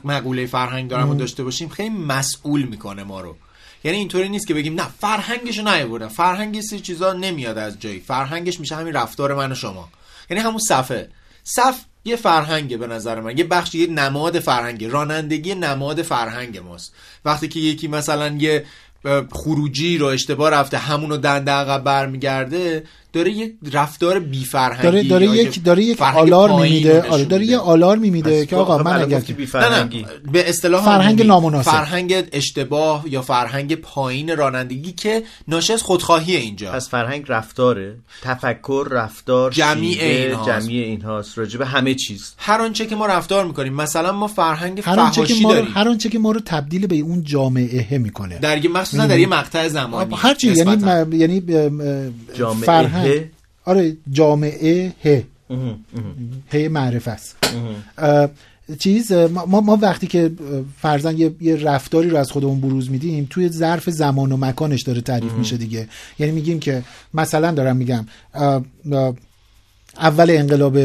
مقوله 0.04 0.46
فرهنگ 0.46 0.90
دارم 0.90 1.10
رو 1.10 1.16
داشته 1.16 1.44
باشیم 1.44 1.70
خیلی 1.70 1.90
مسئول 1.90 2.64
می‌کنه 2.64 3.04
ما 3.04 3.22
رو. 3.22 3.36
یعنی 3.84 3.98
اینطوری 3.98 4.30
نیست 4.30 4.48
که 4.48 4.54
بگیم 4.54 4.74
نه 4.74 4.88
فرهنگشو 5.02 5.62
نیاوردم 5.62 6.08
فرهنگ 6.08 6.56
یه 6.56 6.62
سری 6.62 6.80
چیزا 6.80 7.14
نمیاد 7.14 7.58
از 7.58 7.80
جایی. 7.80 8.00
فرهنگش 8.00 8.60
میشه 8.60 8.76
همین 8.76 8.94
رفتار 8.94 9.36
من 9.36 9.52
و 9.52 9.56
شما. 9.56 9.90
یعنی 10.30 10.44
همون 10.44 10.60
صفه. 10.60 11.10
صف 11.44 11.80
یه 12.06 12.16
فرهنگه 12.16 12.78
به 12.78 12.88
نظر 12.88 13.22
من. 13.22 13.38
یه 13.38 13.44
بخش 13.44 13.76
یه 13.76 13.88
نماد 13.88 14.40
فرهنگه. 14.40 14.88
رانندگی 14.88 15.56
نماد 15.56 16.02
فرهنگ 16.02 16.58
ماست. 16.58 16.94
وقتی 17.26 17.48
که 17.48 17.60
یکی 17.60 17.88
مثلا 17.88 18.28
یه 18.28 18.66
خروجی 19.32 19.98
رو 19.98 20.06
اشتباه 20.06 20.50
رفته 20.50 20.78
همونو 20.78 21.18
دنده 21.18 21.52
عقب 21.52 21.84
برمیگرده 21.84 22.84
داره 23.14 23.32
یه 23.32 23.54
رفتار 23.74 24.20
بی 24.20 24.46
فرهنگی 24.46 24.84
داره 24.84 25.04
داره 25.04 25.28
یک 25.28 25.64
داره 25.64 25.84
یک 25.84 26.02
آلارم 26.02 26.62
میده 26.62 27.04
آره 27.10 27.26
داره 27.26 27.46
یه 27.46 27.58
آلارمی 27.58 28.10
میده 28.10 28.46
که 28.46 28.56
آقا 28.56 28.78
من 28.78 29.02
اگر 29.02 29.18
نه 29.18 29.36
نه 29.38 29.46
فرهنگی 29.46 30.06
به 30.32 30.50
اصطلاح 30.50 30.86
فرهنگ. 30.86 31.26
نامناسب. 31.26 31.72
فرهنگ 31.72 32.24
اشتباه 32.32 33.06
یا 33.10 33.22
فرهنگ 33.22 33.76
پایین 33.76 34.38
رانندگی 34.38 34.92
که 34.92 35.24
ناشی 35.48 35.74
از 35.74 35.82
خودخواهی 35.82 36.36
اینجا. 36.36 36.72
پس 36.72 36.90
فرهنگ 36.90 37.26
رفتاره. 37.28 37.96
تفکر 38.22 38.88
رفتار 38.92 39.54
اینهاست. 39.58 40.50
جمیع 40.50 40.86
اینهاست 40.86 41.38
راجع 41.38 41.60
به 41.60 41.66
همه 41.66 41.94
چیز. 41.94 42.34
هر 42.38 42.62
آنچه 42.62 42.86
که 42.86 42.96
ما 42.96 43.06
رفتار 43.06 43.46
می‌کنیم 43.46 43.74
مثلا 43.74 44.12
ما 44.12 44.28
فرهنگ 44.28 44.82
هر 44.86 45.00
آنچه 45.00 45.22
که 45.22 45.34
فحاشی 45.34 45.44
داریم. 45.44 45.72
هر 45.74 45.90
آنچه 45.90 46.10
که 46.10 46.20
ما 46.20 46.32
رو 46.32 46.40
تبدیل 46.46 46.88
به 46.88 46.96
اون 46.96 47.24
جامعه 47.24 47.98
می‌کنه. 47.98 48.40
در 48.40 48.68
مخصوصا 48.68 49.08
در 49.08 49.20
یه 49.20 49.28
مقطع 49.28 49.68
زمانی 49.68 50.16
هر 50.16 50.34
چی 50.34 50.48
یعنی 50.48 51.08
یعنی 51.12 51.44
ام، 51.54 51.82
فرهنگ 53.04 53.30
آره 53.66 53.98
جامعه 54.12 54.94
ه. 55.06 55.22
ه 56.54 56.68
معرفت 56.68 57.08
است. 57.08 57.36
چیز 58.80 59.12
ما, 59.12 59.62
ما- 59.62 59.78
وقتی 59.82 60.08
که 60.08 60.32
فرزن 60.82 61.18
یه, 61.18 61.32
یه 61.42 61.56
رفتاری 61.56 62.10
رو 62.10 62.18
از 62.18 62.32
خودمون 62.32 62.62
بروز 62.62 62.92
میدیم 62.92 63.28
توی 63.30 63.50
ظرف 63.50 63.90
زمان 63.90 64.32
و 64.32 64.38
مکانش 64.38 64.82
داره 64.82 65.02
تعریف 65.02 65.32
میشه 65.34 65.58
دیگه. 65.58 65.88
یعنی 66.20 66.32
میگیم 66.32 66.60
که 66.60 66.84
مثلا 67.14 67.52
دارم 67.52 67.78
میگم 67.78 68.06
اول 69.98 70.32
انقلاب 70.32 70.78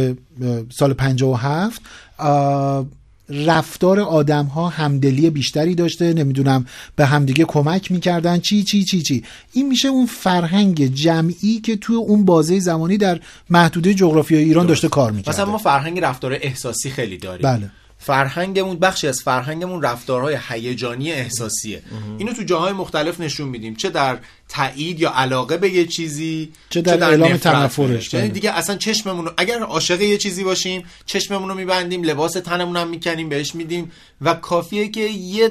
سال 0.70 0.92
57 0.92 1.82
اه، 2.18 2.86
رفتار 3.30 4.00
آدم 4.00 4.46
ها 4.46 4.68
همدلی 4.68 5.30
بیشتری 5.30 5.74
داشته 5.74 6.12
نمی‌دونم 6.12 6.66
به 6.96 7.06
همدیگه 7.06 7.44
کمک 7.44 7.92
می‌کردن. 7.92 8.40
چی 8.40 8.62
چی 8.62 8.84
چی 8.84 9.02
چی؟ 9.02 9.24
این 9.52 9.68
میشه 9.68 9.88
اون 9.88 10.06
فرهنگ 10.06 10.94
جمعی 10.94 11.60
که 11.60 11.76
توی 11.76 11.96
اون 11.96 12.24
بازه 12.24 12.60
زمانی 12.60 12.96
در 12.96 13.20
محدوده 13.50 13.94
جغرافیای 13.94 14.44
ایران 14.44 14.66
داشته 14.66 14.88
کار 14.88 15.12
می‌کرده. 15.12 15.30
مثلا 15.30 15.52
ما 15.52 15.58
فرهنگ 15.58 16.00
رفتار 16.00 16.32
احساسی 16.32 16.90
خیلی 16.90 17.18
داریم. 17.18 17.42
بله. 17.42 17.70
فرهنگمون 17.98 18.78
بخشی 18.78 19.08
از 19.08 19.22
فرهنگمون 19.22 19.82
رفتارهای 19.82 20.38
هیجانی 20.48 21.12
احساسیه 21.12 21.82
اینو 22.18 22.32
تو 22.32 22.42
جاهای 22.42 22.72
مختلف 22.72 23.20
نشون 23.20 23.48
میدیم 23.48 23.74
چه 23.74 23.90
در 23.90 24.18
تایید 24.48 25.00
یا 25.00 25.12
علاقه 25.14 25.56
به 25.56 25.70
یه 25.70 25.86
چیزی 25.86 26.52
چه 26.70 26.82
در 26.82 27.04
اعلام 27.04 27.32
نفرت 27.32 27.42
تنفرش، 27.42 27.88
بهش. 27.88 28.14
یعنی 28.14 28.26
بله. 28.26 28.34
دیگه 28.34 28.52
اصلا 28.52 28.76
چشممون 28.76 29.24
رو 29.24 29.32
اگر 29.36 29.60
عاشق 29.60 30.00
یه 30.00 30.18
چیزی 30.18 30.44
باشیم 30.44 30.84
چشممون 31.06 31.48
رو 31.48 31.54
میبندیم 31.54 32.02
لباس 32.02 32.32
تنمون 32.32 32.76
هم 32.76 32.88
می‌کنیم 32.88 33.28
بهش 33.28 33.54
میدیم 33.54 33.92
و 34.20 34.34
کافیه 34.34 34.88
که 34.88 35.00
یه 35.00 35.50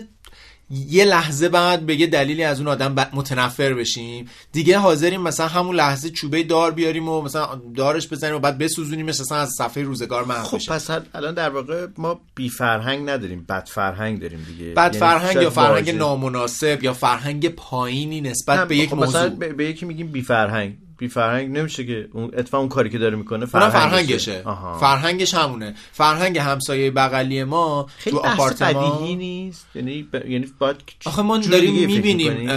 یه 0.69 1.05
لحظه 1.05 1.49
بعد 1.49 1.85
به 1.85 1.95
یه 1.95 2.07
دلیلی 2.07 2.43
از 2.43 2.59
اون 2.59 2.67
آدم 2.67 2.95
متنفر 3.13 3.73
بشیم. 3.73 4.29
دیگه 4.51 4.77
حاضریم 4.77 5.21
مثلا 5.21 5.47
همون 5.47 5.75
لحظه 5.75 6.09
چوبه 6.09 6.43
دار 6.43 6.71
بیاریم 6.71 7.09
و 7.09 7.21
مثلا 7.21 7.61
دارش 7.75 8.07
بزنیم 8.07 8.35
و 8.35 8.39
بعد 8.39 8.57
بسوزونیمش 8.57 9.19
مثلا 9.19 9.37
از 9.37 9.49
صفحه 9.57 9.83
روزگار 9.83 10.25
محو 10.25 10.43
خب 10.43 10.57
پس 10.73 10.89
الان 11.13 11.33
در 11.33 11.49
واقع 11.49 11.87
ما 11.97 12.19
بی 12.35 12.49
فرهنگ 12.49 13.09
نداریم 13.09 13.45
بد 13.49 13.67
فرهنگ 13.67 14.19
داریم 14.21 14.45
دیگه. 14.47 14.73
بعد 14.73 14.95
یعنی 14.95 15.05
فرهنگ 15.07 15.41
یا 15.41 15.49
فرهنگ 15.49 15.85
واژه- 15.87 15.91
نامناسب 15.97 16.83
یا 16.83 16.93
فرهنگ 16.93 17.49
پایینی 17.49 18.21
نسبت 18.21 18.67
به 18.67 18.77
یک 18.77 18.89
خب 18.89 18.95
مثلا 18.97 19.23
موضوع. 19.23 19.37
به, 19.39 19.53
به 19.53 19.65
یکی 19.65 19.85
میگیم 19.85 20.07
بی 20.07 20.21
فرهنگ 20.21 20.77
بی 20.97 21.07
فرهنگ 21.07 21.57
نمیشه 21.57 21.85
که 21.85 22.09
اون 22.13 22.31
اتفاق 22.37 22.59
اون 22.59 22.69
کاری 22.69 22.89
که 22.89 22.97
داره 22.97 23.15
می‌کنه 23.15 23.47
اونم 23.53 23.69
فرهنگشه. 23.69 24.41
آها. 24.45 24.77
فرهنگش 24.77 25.33
همونه. 25.33 25.75
فرهنگ 25.91 26.37
همسایه 26.37 26.91
بغلی 26.91 27.43
ما 27.43 27.87
خیلی 27.97 28.15
تو 28.15 28.21
آپارتمان 28.27 28.97
بدیهی 28.97 29.15
نیست. 29.15 29.67
یعنی 29.75 30.03
ب... 30.13 30.25
یعنی 30.25 30.47
باید 30.59 30.75
آخه 31.05 31.21
ما 31.21 31.37
داریم 31.37 31.73
می‌بینیم؟ 31.73 32.47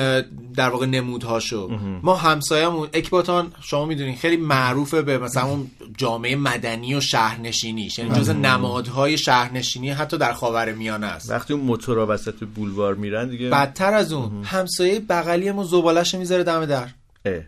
در 0.56 0.68
واقع 0.68 0.86
نمودهاشو. 0.86 1.68
ما 2.02 2.16
همسایه‌مون 2.16 2.88
اکباتان 2.92 3.52
شما 3.62 3.86
می‌دونین 3.86 4.16
خیلی 4.16 4.36
معروفه 4.36 5.02
به 5.02 5.18
مثلا 5.18 5.44
اون 5.44 5.70
جامعه 5.96 6.36
مدنی 6.36 6.94
و 6.94 7.00
شهرنشینیش 7.00 7.98
یعنی 7.98 8.14
جز 8.14 8.30
نمادهای 8.30 9.18
شهرنشینی 9.18 9.90
حتی 9.90 10.18
در 10.18 10.32
خاورمیانه 10.32 11.06
است. 11.06 11.30
وقتی 11.30 11.52
اون 11.52 11.62
موتورا 11.62 12.06
وسط 12.06 12.44
بولوار 12.54 12.94
میرن 12.94 13.28
دیگه 13.28 13.50
بدتر 13.50 13.94
از 13.94 14.12
اون 14.12 14.44
همسایه 14.44 15.00
بغلی 15.00 15.52
ما 15.52 15.64
زبالش 15.64 16.14
می‌ذاره 16.14 16.44
دم 16.44 16.66
در. 16.66 16.88
اه. 17.24 17.40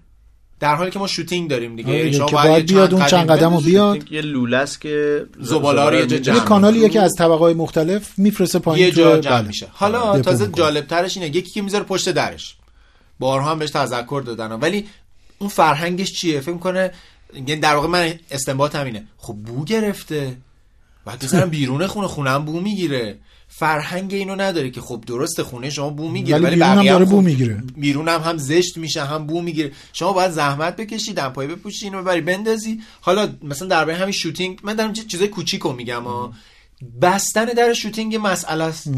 در 0.63 0.75
حالی 0.75 0.91
که 0.91 0.99
ما 0.99 1.07
شوتینگ 1.07 1.51
داریم 1.51 1.77
دیگه 1.77 1.89
آره 1.89 1.99
یعنی 1.99 2.13
شما 2.13 2.27
که 2.27 2.35
باید 2.35 2.49
باید 2.49 2.71
یه 2.71 2.77
بیاد 2.77 2.95
اون 2.95 3.07
چند 3.07 3.31
قدم 3.31 3.45
رو 3.45 3.51
بندازی. 3.51 3.71
بیاد. 3.71 4.13
یه 4.13 4.21
لوله 4.21 4.57
است 4.57 4.81
که 4.81 5.27
زباله 5.41 5.89
رو 5.89 5.95
یه 5.95 6.07
جا. 6.07 6.17
جمع 6.19 6.37
یه 6.37 6.43
کانالیه 6.43 6.89
که 6.89 7.01
از 7.01 7.15
طبقه 7.19 7.55
مختلف 7.55 8.19
میفرسته 8.19 8.59
پایین 8.59 8.87
یه 8.87 8.93
جا 8.93 9.13
توی- 9.13 9.21
جمع 9.21 9.39
بله. 9.39 9.47
میشه. 9.49 9.69
حالا 9.73 10.13
دپو 10.13 10.23
تازه. 10.23 10.51
جالب 10.57 10.87
ترش 10.87 11.17
اینه 11.17 11.29
یکی 11.29 11.51
که 11.51 11.63
می‌ذاره 11.63 11.85
پشت 11.85 12.09
درش. 12.09 12.57
بارها 13.19 13.51
هم 13.51 13.59
بهش 13.59 13.71
تذکر 13.71 14.23
دادن. 14.27 14.53
ولی 14.53 14.87
اون 15.39 15.51
فرهنگش 15.51 16.13
چیه؟ 16.13 16.41
فکر 16.41 16.53
می‌کنه 16.53 16.91
یعنی 17.35 17.57
در 17.57 17.75
واقع 17.75 17.89
من 17.89 18.15
استنباط 18.31 18.77
همینه 18.77 19.05
خب 19.19 19.35
بو 19.35 19.65
گرفته. 19.65 20.37
بعد 21.05 21.25
بزنم 21.25 21.51
بیرون 21.51 21.87
خونه 21.87 22.31
هم 22.31 22.45
بو 22.45 22.61
می‌گیره. 22.61 23.19
فرهنگ 23.55 24.15
اینو 24.15 24.35
نداره 24.37 24.71
که 24.71 24.81
خب 24.81 25.05
درست 25.07 25.43
خونه 25.43 25.71
شما 25.71 25.91
بو 25.91 26.09
می‌گیره 26.09 26.39
ولی 26.39 26.55
بیرون 26.55 26.69
هم 26.79 26.85
داره 26.85 27.05
خب 27.05 27.11
بو 27.11 27.21
می‌گیره. 27.21 27.63
بیرون 27.77 28.09
هم 28.09 28.21
هم 28.21 28.39
زشت 28.39 28.77
میشه 28.77 29.05
هم 29.05 29.27
بو 29.27 29.43
می‌گیره. 29.43 29.73
شما 29.93 30.13
باید 30.13 30.31
زحمت 30.31 30.77
بکشی 30.77 31.13
دمپایی 31.13 31.49
بپوشی 31.49 31.85
اینو 31.85 32.03
ببری 32.03 32.21
بندازی. 32.21 32.81
حالا 33.01 33.29
مثلا 33.43 33.69
درباره 33.69 33.97
همین 33.97 34.13
شوتینگ 34.13 34.59
من 34.63 34.75
دارم 34.75 34.93
چیز- 34.93 35.07
چیزای 35.07 35.29
کوچیکو 35.29 35.73
میگم 35.73 36.03
ها 36.05 36.33
بستن 37.03 37.45
در 37.45 37.73
شوتینگ 37.73 38.19
مسئله 38.23 38.65
است. 38.65 38.89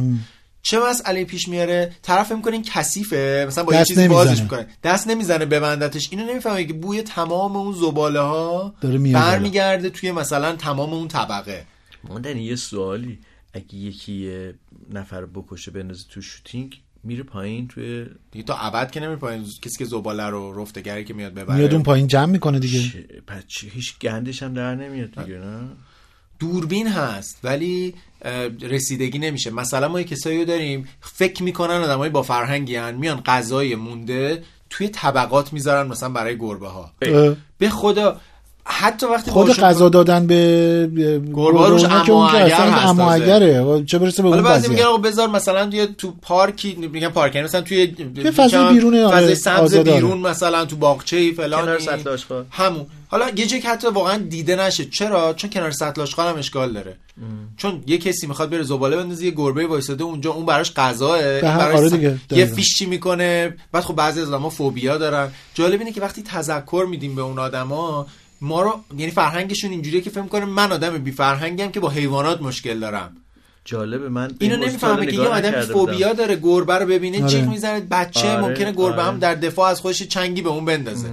چه 0.63 0.79
مسئله 0.81 1.25
پیش 1.25 1.49
میاره؟ 1.49 1.93
طرف 2.03 2.33
می‌کنه 2.33 2.53
این 2.53 2.63
کثیفه. 2.63 3.45
مثلا 3.49 3.65
با 3.65 3.75
یه 3.75 3.85
چیزی 3.85 4.09
بازش. 4.09 4.41
می‌کنه. 4.41 4.67
دست 4.85 5.09
نمی‌زنه 5.09 5.45
ببندتش 5.47 6.09
اینو 6.11 6.25
نمی‌فهمه 6.25 6.65
که 6.65 6.73
بوی 6.73 7.03
تمام 7.03 7.57
اون 7.57 7.73
زباله 7.73 8.21
ها. 8.21 8.75
برمیگرده 9.13 9.91
توی 9.91 10.13
مثلا 10.13 10.57
تمام 10.57 10.93
اون 10.93 11.09
طبقه. 11.09 11.65
ماندنی 12.09 12.43
یه 12.43 12.57
سوالی. 12.57 13.19
اگه 13.55 13.75
یکی 13.75 14.13
یه 14.13 14.55
نفر 14.93 15.21
رو 15.21 15.27
بکشه 15.27 15.71
بندازه 15.71 16.05
تو 16.11 16.21
شوتینگ 16.23 16.81
میره 17.03 17.23
پایین 17.23 17.69
توی 17.69 18.07
دیگه 18.31 18.45
تا 18.45 18.57
ابد 18.57 18.91
که 18.91 19.01
نمیره 19.01 19.17
پایین. 19.17 19.45
کسی 19.63 19.79
که 19.79 19.85
زباله 19.85 20.27
رو 20.27 20.63
رفتگری 20.63 21.05
که 21.05 21.15
میاد 21.15 21.35
ببره. 21.35 21.57
میاد 21.57 21.73
اون 21.75 21.83
پایین 21.83 22.07
جمع 22.07 22.27
می‌کنه 22.33 22.59
دیگه. 22.59 22.81
پس 23.27 23.43
چه- 23.47 23.69
هیچ 23.69 23.99
گندش 23.99 24.43
هم 24.43 24.55
در 24.55 24.75
نمیاد 24.75 25.11
دیگه 25.25 25.39
نه؟ 25.39 25.61
دوربین 26.39 26.89
هست 26.89 27.39
ولی 27.45 27.95
رسیدگی 28.63 29.19
نمیشه. 29.19 29.51
مثلا 29.51 29.89
ما 29.89 30.01
یه 30.01 30.07
کسایی 30.07 30.39
رو 30.39 30.45
داریم 30.45 30.89
فکر 31.01 31.43
می‌کنن 31.43 31.75
آدمای 31.75 32.11
با 32.11 32.23
فرهنگی 32.23 32.77
هن. 32.77 32.95
میان 32.95 33.21
غذای 33.27 33.75
مونده 33.75 34.43
توی 34.71 34.89
طبقات 34.89 35.53
می‌ذارن 35.53 35.87
مثلا 35.89 36.09
برای 36.09 36.39
گربه 36.39 36.69
ها 36.69 36.93
اه، 37.03 37.37
به 37.59 37.71
خدا 37.71 38.21
حتی 38.67 39.07
وقتی 39.07 39.31
خود 39.31 39.57
غذا 39.57 39.89
دادن 39.89 40.27
به 40.27 41.21
گربه 41.35 41.69
روش 41.69 41.85
اما 41.85 42.29
اگر 42.29 42.61
اما. 42.61 43.12
اگره. 43.12 43.85
چه 43.87 43.99
برسه 43.99 44.23
به 44.23 44.29
حالا 44.29 44.41
اون 44.43 44.51
بعضی 44.51 44.69
میگن 44.69 44.83
آقا 44.83 44.97
بذار 44.97 45.29
مثلا 45.29 45.67
توی 45.67 45.87
تو 45.99 46.12
پارکی 46.23 46.75
میگن 46.93 47.09
پارک 47.09 47.37
مثلا 47.37 47.61
توی 47.61 47.95
یه 48.25 48.31
فضای 48.31 48.75
بیرونه، 48.75 49.05
آره، 49.05 49.17
فضای 49.17 49.35
سبز. 49.35 49.77
بیرون 49.77 50.19
مثلا 50.19 50.65
تو 50.65 50.77
باغچه 50.77 51.33
فلان 51.33 51.62
کنار 51.62 51.79
سطل 51.79 52.09
آشغال. 52.09 52.45
همون. 52.51 52.87
حالا 53.09 53.27
یه 53.37 53.47
جایی 53.47 53.62
که 53.62 53.69
حتی 53.69 53.89
واقعا 53.89 54.19
دیده 54.19 54.57
نشه. 54.57 54.85
چرا؟ 54.85 55.33
چون 55.33 55.51
کنار 55.51 55.71
سطل 55.71 56.01
آشغال 56.01 56.29
هم 56.29 56.39
اشکال 56.39 56.73
داره. 56.73 56.97
چون 57.57 57.83
یه 57.87 57.99
کسی 57.99 58.27
می‌خواد 58.27 58.51
بره 58.51 58.62
زباله 58.62 58.97
بندازه 58.97 59.25
یه 59.25 59.31
گربه 59.31 59.67
وایساده 59.67 60.05
اونجا 60.05 60.31
اون 60.31 60.47
براش 60.47 60.75
غذاه 60.75 61.41
براش 61.41 61.77
آره 61.77 61.91
دیگه، 61.91 62.19
یه. 62.31 62.47
فیشی 62.47 62.87
می‌کنه. 62.87 63.57
بعد 63.73 63.83
خب 63.85 63.95
بعضی 63.95 64.21
از 64.21 64.29
آدم‌ها 64.29 64.51
فوبیا 64.51 64.99
دارن. 64.99 65.29
جالب 65.55 65.81
اینه 65.81 65.93
که 65.93 66.01
وقتی 66.01 66.23
تذکر 66.23 66.87
میدیم 66.91 67.15
به 67.15 67.23
اون 67.23 67.39
آدما 67.39 68.07
ما 68.45 68.62
رو 68.62 68.80
یعنی 68.97 69.12
فرهنگشون 69.12 69.70
اینجوریه 69.70 70.01
که 70.01 70.11
فکر 70.11 70.22
می‌کنه 70.22 70.45
من 70.45 70.72
آدم 70.72 70.99
بی 70.99 71.12
فرهنگم 71.12 71.70
که 71.70 71.80
با 71.80 71.88
حیوانات 71.88 72.42
مشکل 72.42 72.80
دارم 72.80 73.16
جالبه 73.64 74.09
من 74.09 74.30
اینو 74.40 74.57
نمی‌فهمه 74.57 75.07
که 75.07 75.16
یه 75.16 75.28
آدم 75.28 75.61
فوبیا 75.61 76.09
بودم. 76.09 76.18
داره 76.18 76.36
گربه 76.36 76.74
رو 76.74 76.86
ببینه 76.86 77.18
آره. 77.18 77.28
جیغ 77.28 77.49
می‌زنه 77.49 77.80
بچه 77.80 78.30
آره، 78.30 78.40
ممکنه 78.40 78.72
گربه 78.72 79.03
آره. 79.03 79.03
هم 79.03 79.18
در 79.18 79.34
دفاع 79.34 79.70
از 79.70 79.80
خودش 79.80 80.03
چنگی 80.03 80.42
به 80.42 80.49
اون 80.49 80.64
بندازه 80.64 81.11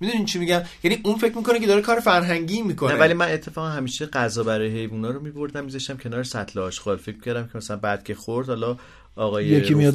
می‌دونین 0.00 0.24
چی 0.24 0.38
میگم 0.38 0.62
یعنی 0.84 1.00
اون 1.04 1.16
فکر 1.16 1.36
می‌کنه 1.36 1.60
که 1.60 1.66
داره 1.66 1.80
کار 1.80 2.00
فرهنگی 2.00 2.62
می‌کنه 2.62 2.92
نه 2.92 2.98
ولی 2.98 3.14
من 3.14 3.28
اتفاقا 3.28 3.68
همیشه 3.68 4.06
غذا 4.06 4.42
برای 4.42 4.68
حیوونا 4.68 5.10
رو 5.10 5.20
میبردم 5.20 5.64
میذاشتم 5.64 5.96
کنار 5.96 6.24
سطل 6.24 6.60
آشغال 6.60 6.96
فکر 6.96 7.20
کردم 7.20 7.46
که 7.46 7.58
مثلا 7.58 7.76
بعد 7.76 8.04
که 8.04 8.14
خورد 8.14 8.48
حالا 8.48 8.76
آقای 9.16 9.46
یکی 9.46 9.74
میاد. 9.74 9.94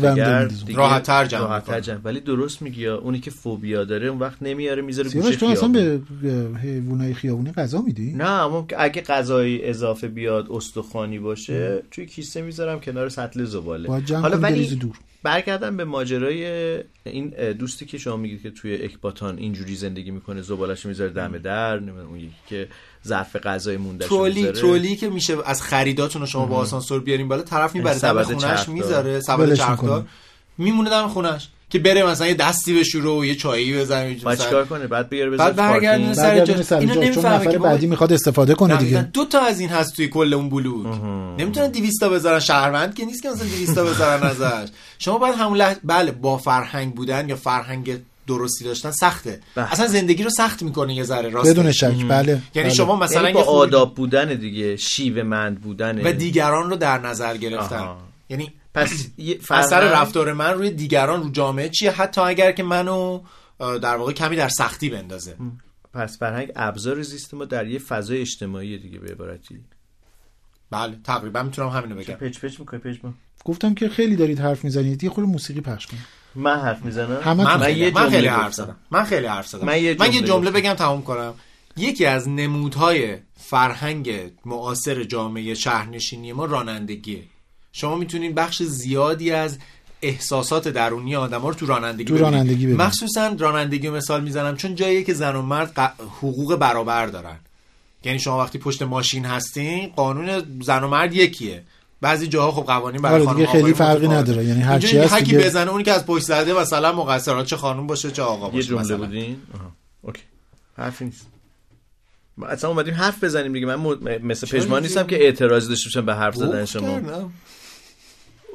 دیگه 0.66 0.78
راحت‌تر 0.78 1.26
جمع 1.26 1.42
راحت‌تر 1.42 1.76
می‌کنه. 1.76 1.82
جمع. 1.82 2.00
ولی 2.04 2.20
درست 2.20 2.62
میگی 2.62 2.82
یا 2.82 2.98
اونی 2.98 3.20
که 3.20 3.32
فوبیا 3.32 3.84
داره 3.84 4.08
اون 4.08 4.20
وقت 4.20 4.38
نمیاره 4.44 4.82
می‌ذاره 4.82 5.10
گوشه 5.10 5.36
تو 5.36 5.46
اصلا 5.46 5.70
به 5.70 6.02
حیوانای 6.62 7.14
خیابونی 7.14 7.52
غذا 7.52 7.82
میدی 7.82 8.14
نه 8.14 8.30
اما 8.30 8.68
اگه 8.78 9.02
غذای 9.02 9.70
اضافه 9.70 10.08
بیاد 10.08 10.48
استخوانی 10.52 11.20
باشه 11.20 11.84
توی 11.92 12.06
کیسه 12.06 12.42
می‌ذارم 12.42 12.80
کنار 12.80 13.10
سطل 13.10 13.46
زباله 13.46 13.90
حالا 14.22 14.38
ولی 14.38 14.76
دور 14.76 14.96
برگردم 15.24 15.78
به 15.78 15.86
ماجرای 15.86 16.46
این 17.04 17.30
دوستی 17.54 17.86
که 17.86 17.98
شما 17.98 18.18
میگید 18.18 18.42
که 18.42 18.52
توی 18.52 18.76
اکباتان 18.76 19.38
اینجوری 19.38 19.76
زندگی 19.76 20.12
می‌کنه 20.12 20.42
زبالش 20.42 20.86
می‌ذاره 20.86 21.10
دم 21.10 21.38
در 21.38 21.80
نمی‌دونم 21.80 22.08
اون 22.08 22.20
یکی 22.20 22.36
که 22.48 22.68
ظرف 23.08 23.36
غذای 23.36 23.78
مونده 23.78 24.08
ترولی 24.08 24.52
ترولی 24.52 24.96
که 24.96 25.10
میشه 25.10 25.38
از 25.46 25.62
خریداتون 25.62 26.22
رو 26.22 26.28
شما 26.28 26.46
با 26.46 26.56
آسانسور 26.56 27.02
بیارین 27.02 27.28
بالا 27.28 27.42
طرف 27.42 27.76
می‌بره 27.76 27.94
دم 27.94 28.00
سبد 28.00 28.24
خونش. 28.24 28.70
می‌ذاره 28.70 29.20
سبد 29.20 29.54
چرخدار. 29.54 30.06
میمونه 30.60 30.90
دم 30.90 31.08
خونش 31.08 31.48
که 31.70 31.80
بره 31.80 32.06
مثلا 32.06 32.28
یه 32.28 32.34
دستی 32.34 32.80
بشوره 32.80 33.10
و 33.10 33.26
یه 33.26 33.36
چایی 33.36 33.78
بزنه 33.78 34.18
باید 34.24 34.40
چیکار 34.40 34.66
کنه؟ 34.66 34.88
بعد 34.88 35.10
بیاره 35.10 35.30
بذاره 35.30 35.54
بعد 35.54 35.72
برگردونه. 35.72 36.14
سر 36.14 36.32
اینو 36.32 36.46
جاش، 36.46 36.68
چون 36.68 36.84
نمی‌فهمه 36.84 37.36
نفر 37.36 37.52
که 37.52 37.58
بعدی 37.58 37.88
می‌خواد 37.88 38.14
استفاده 38.14 38.54
کنه 38.54 38.78
دیگه. 38.78 39.02
دو 39.02 39.26
تا 39.26 39.40
از 39.40 39.60
این 39.60 39.70
هست 39.70 39.96
توی 39.96 40.08
کل 40.08 40.34
اون 40.34 40.50
بلوک. 40.50 41.02
نمی‌تونن 41.38 41.68
200 41.68 42.00
تا 42.00 42.10
بذارن 42.10 42.40
شهروند 42.40 42.96
که 42.96 43.06
نیست 43.06 43.24
که 43.24 43.30
مثلا 43.30 43.48
200 43.48 43.76
تا 43.76 43.84
بذارن 43.84 44.24
ازش. 44.24 44.70
شما 45.00 45.18
باید 45.18 45.36
همون 45.36 45.58
لحظه 45.58 45.80
بله 45.84 46.12
با 46.12 46.38
فرهنگ 46.38 46.96
بودن 46.96 47.30
یا 47.30 47.36
فرهنگ 47.36 48.00
درستی 48.28 48.66
داشتن 48.66 48.92
سخته. 48.92 49.40
بله. 49.56 49.72
اصلا 49.72 49.88
زندگی 49.88 50.24
رو 50.24 50.30
سخت 50.30 50.64
می‌کنه 50.64 50.94
یه 50.94 51.04
ذره 51.04 51.30
راست 51.30 51.50
بدون 51.50 51.72
شک 51.72 52.06
بله 52.10 52.32
یعنی 52.32 52.42
بله. 52.54 52.70
شما 52.70 52.96
مثلا 52.96 53.22
یعنی 53.22 53.40
یه 53.40 53.46
با 53.46 53.52
آداب 53.52 53.96
بودن 53.96 54.36
دیگه 54.36 54.78
شیوه 54.78 55.24
مند 55.24 55.62
بودن. 55.62 56.02
و 56.08 56.12
دیگران 56.12 56.70
رو 56.70 56.76
در 56.76 56.98
نظر 56.98 57.38
گرفتن. 57.38 57.76
آها. 57.76 57.98
یعنی 58.30 58.54
پس 58.74 59.08
اثر 59.52 60.02
رفتار 60.02 60.34
من 60.34 60.54
روی 60.54 60.72
دیگران 60.72 61.24
رو 61.24 61.30
جامعه 61.30 61.70
چیه؟ 61.70 61.92
حتی 61.92 62.22
اگر 62.22 62.52
که 62.52 62.64
منو 62.64 63.22
در 63.60 63.96
واقع 63.96 64.14
کمی 64.14 64.36
در 64.36 64.50
سختی 64.50 64.90
بندازه. 64.90 65.36
پس 65.94 66.20
فرهنگ 66.20 66.52
ابزار 66.56 67.02
زیست 67.02 67.34
ما 67.34 67.46
در 67.46 67.68
یه 67.68 67.80
فضای 67.80 68.22
اجتماعی 68.22 68.78
دیگه 68.78 69.00
به 69.00 69.12
عبارتی. 69.12 69.60
بله 70.72 70.98
تقریبا 71.04 71.44
می‌تونم 71.44 71.70
همینو 71.70 71.96
بگم. 71.96 72.14
پچ 72.14 72.40
پچ 72.40 72.60
می‌کنه 72.60 72.80
پچ 72.80 72.98
ما 73.04 73.14
گفتم 73.46 73.74
که 73.74 73.90
خیلی 73.90 74.16
دارید 74.16 74.40
حرف 74.40 74.64
می‌زنید. 74.64 75.04
یه 75.04 75.10
خورده 75.10 75.30
موسیقی 75.30 75.62
پخش 75.62 75.88
کن 75.88 75.98
من 76.36 76.60
حرف 76.60 76.86
می‌زنم؟ 76.86 77.22
من, 77.26 77.34
من 77.34 77.60
خیلی, 77.60 77.80
یه 77.80 77.86
من 77.86 77.94
جمله 77.94 78.10
خیلی 78.10 78.28
حرف. 78.28 78.54
زدم. 78.54 78.76
من 78.92 79.04
خیلی 79.04 79.28
حرف 79.28 79.48
زدم. 79.48 79.66
من 79.66 79.84
یه 79.84 79.96
من 80.00 80.14
یه 80.14 80.22
جمله. 80.22 80.52
بگم 80.52 80.74
تموم 80.74 81.02
کنم. 81.02 81.34
یکی 81.78 82.06
از 82.06 82.30
نمودهای 82.30 83.18
فرهنگ 83.38 84.32
معاصر 84.46 85.04
جامعه 85.04 85.54
شهرنشینی 85.54 86.34
ما 86.34 86.46
رانندگیه. 86.46 87.24
شما 87.72 87.96
می‌تونین 87.96 88.34
بخش 88.34 88.64
زیادی 88.64 89.32
از 89.32 89.58
احساسات 90.02 90.68
درونی 90.68 91.16
آدم 91.16 91.46
رو 91.46 91.54
تو 91.54 91.66
رانندگی 91.66 92.06
تو. 92.06 92.18
رانندگی 92.18 92.56
ببینید. 92.66 92.82
مخصوصا 92.82 93.36
رانندگی 93.40 93.88
رو 93.88 93.96
مثال 93.96 94.24
می‌زنم 94.24 94.56
چون 94.56 94.76
جاییه 94.76 95.04
که 95.04 95.14
زن 95.14 95.36
و 95.36 95.42
مرد 95.42 95.78
حقوق 96.22 96.56
برابر 96.56 97.06
دارن 97.06 97.36
یعنی 98.04 98.20
شما 98.20 98.40
وقتی 98.40 98.58
پشت 98.58 98.82
ماشین 98.82 99.26
هستین 99.26 99.88
قانون 99.96 100.44
زن 100.62 100.84
و 100.84 100.88
مرد 100.88 101.16
یکیه 101.16 101.64
بعضی 102.02 102.28
جاها 102.28 102.52
خب 102.52 102.62
قوانین 102.68 103.02
برای 103.02 103.16
آره 103.16 103.26
خانم 103.26 103.46
خیلی 103.46 103.74
فرقی. 103.74 104.08
نداره. 104.08 104.46
یعنی 104.46 104.62
هر 104.62 104.72
اینجا 104.72 104.88
چی 104.88 104.98
هست 104.98 105.16
دیگه- 105.18 105.40
بزنه 105.40 105.72
اونی 105.72 105.84
که 105.84 105.92
از 105.92 106.06
پشت 106.06 106.24
زده 106.26 106.54
مثلا 106.54 106.92
مقصرات 106.94 107.46
چه 107.46 107.58
خانم 107.58 107.88
باشه 107.88 108.12
چه 108.12 108.22
آقا 108.22 108.46
باشه 108.50 108.58
یه 108.58 108.64
جمله 108.64 108.82
مثلا. 108.82 108.98
بودین 108.98 109.38
اوکی 110.02 110.22
حرفی 110.78 111.06
نیست 111.06 111.28
ما 112.38 112.46
اصلا 112.46 112.70
اومدیم 112.70 112.94
حرف 112.94 113.24
بزنیم 113.24 113.54
دیگه 113.54 113.66
من 113.66 113.76
م- 113.76 113.98
مثل 114.28 114.48
پژمان 114.48 114.82
نیستم 114.82 115.08
که 115.08 115.16
اعتراض 115.24 115.70
داشته 115.70 115.90
باشم 115.90 116.06
به 116.06 116.16
حرف 116.16 116.36
زدن 116.36 116.66
شما. 116.66 117.00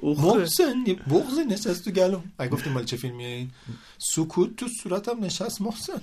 محسن 0.05 0.75
یه 0.87 0.95
بغضی 0.95 1.45
نشست 1.51 1.85
تو 1.85 1.91
گلوم 1.91 2.25
اگه 2.39 2.51
گفتیم 2.51 2.73
مال 2.73 2.85
چه 2.85 2.97
فیلمیه 2.97 3.29
این؟ 3.29 3.51
سکوت 3.99 4.57
تو 4.57 4.67
صورتم 4.83 5.25
نشست 5.25 5.63
محسن. 5.63 6.01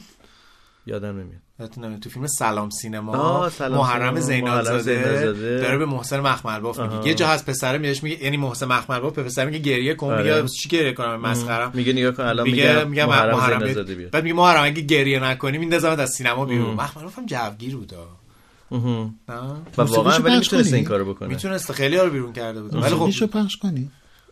یادم 0.86 1.10
نمیاد. 1.10 2.00
تو 2.02 2.10
فیلم 2.10 2.28
سلام 2.28 2.70
سینما 2.70 3.50
سلام 3.50 3.80
محرم 3.80 4.20
زینالزاده. 4.20 5.32
داره 5.34 5.78
به 5.78 5.86
محسن 5.86 6.20
مخملباف. 6.20 6.80
میگه. 6.80 7.08
یه 7.08 7.14
جا 7.14 7.28
هست 7.28 7.46
پسره 7.46 7.78
میگه 7.78 8.00
میگه 8.04 8.24
یعنی 8.24 8.38
محسن 8.38 8.66
مخملباف 8.66 9.16
به 9.16 9.24
پسر 9.24 9.46
میگه 9.46 9.60
گریه 9.60 9.94
کن 9.94 10.08
آره. 10.14 10.42
میگه 10.42 10.48
چی 10.48 10.70
گریه 10.70 10.94
کنم 10.94 11.16
مسخرم. 11.16 11.72
میگه 11.74 11.94
نگاه 11.94 12.12
کن 12.12 12.24
الان 12.24 12.48
میگه 12.48 12.84
میگه 12.84 13.06
محرم 13.06 13.36
محرم 13.36 13.60
زینالزاده 13.60 13.96
بیاد. 13.96 14.12
بعد 14.12 14.24
میگه 14.24 14.36
محرم 14.36 14.64
اگه 14.64 14.82
گریه 14.82 15.24
نکنی 15.24 15.58
میندازمت 15.58 16.00
از 16.00 16.10
سینما 16.10 16.46
بیرون. 16.46 16.74
مخملباف 16.74 17.20
هم 17.20 17.26
جوگیر 17.26 17.76
بود 17.76 17.94
نه 17.94 18.00
و 18.72 18.78
واقعا 19.78 20.18
موسیقیشو 20.18 20.24
ولی 20.24 20.38
می‌تونست 20.38 20.70
کنی؟ 20.70 20.76
این 20.76 20.86
کارو 20.86 21.14
بکنه 21.14 21.30
می‌تونست 21.30 21.72
خیلی 21.72 21.98
ها 21.98 22.04
رو 22.04 22.12
بیرون 22.12 22.34
کرده 22.34 22.62
بود 22.62 22.76
ولی 22.76 23.12
خب 23.12 23.26
پخش 23.26 23.58
کنی. 23.58 23.90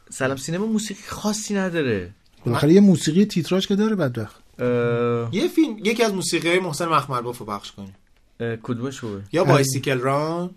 سلام 0.10 0.38
سینما 0.38 0.66
موسیقی 0.66 1.02
خاصی 1.08 1.56
نداره. 1.56 2.10
بالاخره 2.46 2.74
یه 2.74 2.82
موسیقی 2.82 3.26
تیتراژ 3.26 3.68
که 3.68 3.76
داره 3.76 3.96
بدبخت. 3.96 4.44
اه، 4.60 5.36
یه 5.36 5.48
فیلم 5.48 5.78
یکی 5.84 6.04
از 6.04 6.14
موسیقی 6.14 6.60
محسن 6.60 6.86
مخملباف 6.86 7.38
رو 7.38 7.46
پخش 7.46 7.72
کنیم 7.72 7.96
اه، 8.40 8.56
کدومش 8.56 9.00
خوبه؟ 9.00 9.22
یا 9.32 9.44
بایسیکل 9.44 10.00
ران 10.00 10.50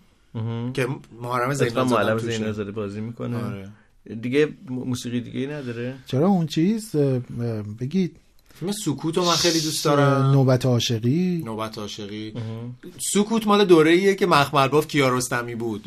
که 0.74 0.87
محرم 1.22 1.55
زینالزاده 1.55 1.91
معلم 1.91 2.18
توشه. 2.18 2.33
زینالزاده 2.33 2.70
بازی 2.70 3.01
می‌کنه. 3.01 3.45
آره. 3.45 3.68
دیگه 4.20 4.49
موسیقی 4.68 5.20
دیگه 5.20 5.47
نداره؟ 5.47 5.95
چرا 6.07 6.26
اون 6.26 6.47
چیز 6.47 6.97
بگید. 7.80 8.16
فیلم 8.61 8.72
سکوت 8.72 9.16
رو 9.16 9.24
من 9.24 9.32
خیلی 9.32 9.61
دوست 9.61 9.84
دارم. 9.84 10.30
نوبت 10.30 10.66
عاشقی؟ 10.66 11.42
نوبت 11.44 11.78
عاشقی. 11.78 12.32
سکوت 13.12 13.46
مال 13.46 13.64
دوره 13.64 13.90
ایه 13.90 14.14
که 14.14 14.26
مخملباف 14.26 14.86
کیارستمی 14.88 15.55
بود. 15.55 15.84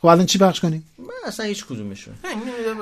خب 0.00 0.06
الان 0.06 0.26
چی 0.26 0.38
پخش 0.38 0.60
کنی 0.60 0.82
من 0.98 1.06
اصلا 1.26 1.46
هیچ 1.46 1.64
کدومشون. 1.64 2.14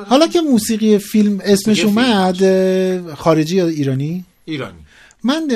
حالا 0.06 0.26
که 0.26 0.40
موسیقی 0.40 0.98
فیلم 0.98 1.40
اسمش 1.44 1.84
اومد 1.84 3.14
خارجی 3.14 3.56
یا 3.56 3.66
ایرانی؟ 3.66 4.24
ایرانی. 4.44 4.78
من 5.24 5.48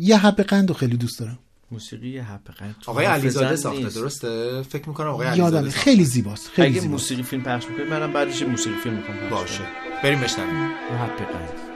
یه 0.00 0.18
حب 0.18 0.42
قند 0.42 0.68
رو 0.68 0.74
خیلی 0.74 0.96
دوست 0.96 1.18
دارم. 1.18 1.38
موسیقی 1.72 2.18
حبقت 2.18 2.88
آقای 2.88 3.04
علیزاده 3.04 3.56
ساخته 3.56 3.88
درسته؟ 3.88 4.62
فکر 4.62 4.88
می‌کنم 4.88 5.08
آقای 5.08 5.26
علیزاده. 5.26 5.70
خیلی 5.70 6.04
زیباست 6.04 6.48
خیلی 6.48 6.68
اگه 6.68 6.80
زیباست. 6.80 7.02
موسیقی 7.02 7.22
فیلم 7.22 7.42
پخش 7.42 7.66
می‌کنید 7.66 7.88
منم 7.88 8.12
بعدش 8.12 8.40
یه 8.40 8.48
موسیقی 8.48 8.76
فیلم 8.76 8.94
می‌کنم 8.94 9.30
باشه. 9.30 9.64
بریم 10.02 10.20
بشنویم. 10.20 10.70
حبقت 11.02 11.72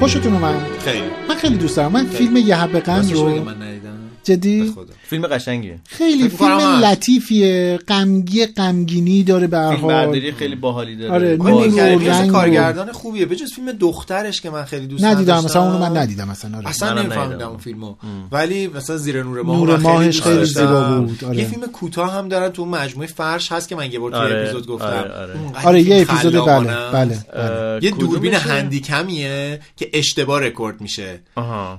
خوشتون 0.00 0.32
اومد؟ 0.32 0.54
خیلی. 0.84 1.02
من 1.28 1.34
خیلی 1.34 1.56
دوست 1.56 1.76
دارم. 1.76 1.92
من 1.92 2.06
فیلم 2.06 2.36
یه 2.36 2.56
حب 2.56 2.76
رو 2.76 3.44
من 3.44 3.54
جدی. 4.24 4.74
فیلم 5.02 5.26
قشنگیه. 5.26 5.78
خیلی 6.00 6.28
فیلم. 6.28 6.80
لطیفیه 6.84 7.78
غمگی 7.88 8.46
غمگینی 8.46 9.22
داره 9.22 9.46
به 9.46 9.58
هر 9.58 9.70
فیلم 9.70 9.80
حال 9.80 9.94
برداری 9.94 10.32
خیلی 10.32 10.54
باحالی 10.54 10.96
داره 10.96 11.12
آره، 11.12 11.36
نور 11.36 12.26
کارگردان 12.26 12.92
خوبیه 12.92 13.26
به 13.26 13.36
جز 13.36 13.52
فیلم 13.52 13.72
دخترش 13.72 14.40
که 14.40 14.50
من 14.50 14.64
خیلی 14.64 14.86
دوست 14.86 15.04
ندیدم 15.04 15.32
نداشتم. 15.32 15.44
مثلا 15.44 15.72
اونو 15.72 15.78
من 15.78 15.96
ندیدم 15.96 16.28
مثلا 16.28 16.56
آره. 16.58 16.68
اصلا 16.68 16.92
نمیفهمیدم 16.92 17.32
ندیدم. 17.32 17.48
اون 17.48 17.58
فیلمو 17.58 17.94
ولی 18.32 18.66
مثلا 18.66 18.96
زیر 18.96 19.22
نور 19.22 19.42
ماه 19.42 19.56
نور 19.56 19.76
ماهش 19.76 20.22
خیلی 20.22 20.36
داشتم. 20.36 20.60
زیبا 20.60 21.00
بود، 21.00 21.24
آره. 21.24 21.36
یه 21.36 21.44
فیلم 21.44 21.66
کوتاه 21.66 22.12
هم 22.12 22.28
دارن 22.28 22.48
تو 22.48 22.66
مجموعه 22.66 23.08
فرش 23.08 23.52
هست 23.52 23.68
که 23.68 23.76
من 23.76 23.92
یه 23.92 23.98
بار 23.98 24.10
تو 24.10 24.16
آره، 24.16 24.40
اپیزود 24.40 24.66
گفتم 24.66 24.86
آره، 24.86 25.12
آره. 25.12 25.34
آره 25.64 25.82
یه 25.82 26.06
اپیزود 26.08 26.32
بله 26.32 26.74
بله. 26.92 27.18
بله. 27.32 27.78
یه 27.82 27.90
دوربین؟ 27.90 28.34
handycam 28.34 29.35
یه 29.35 29.60
که 29.76 29.90
اشتباه 29.92 30.40
رکورد 30.40 30.80
میشه 30.80 31.20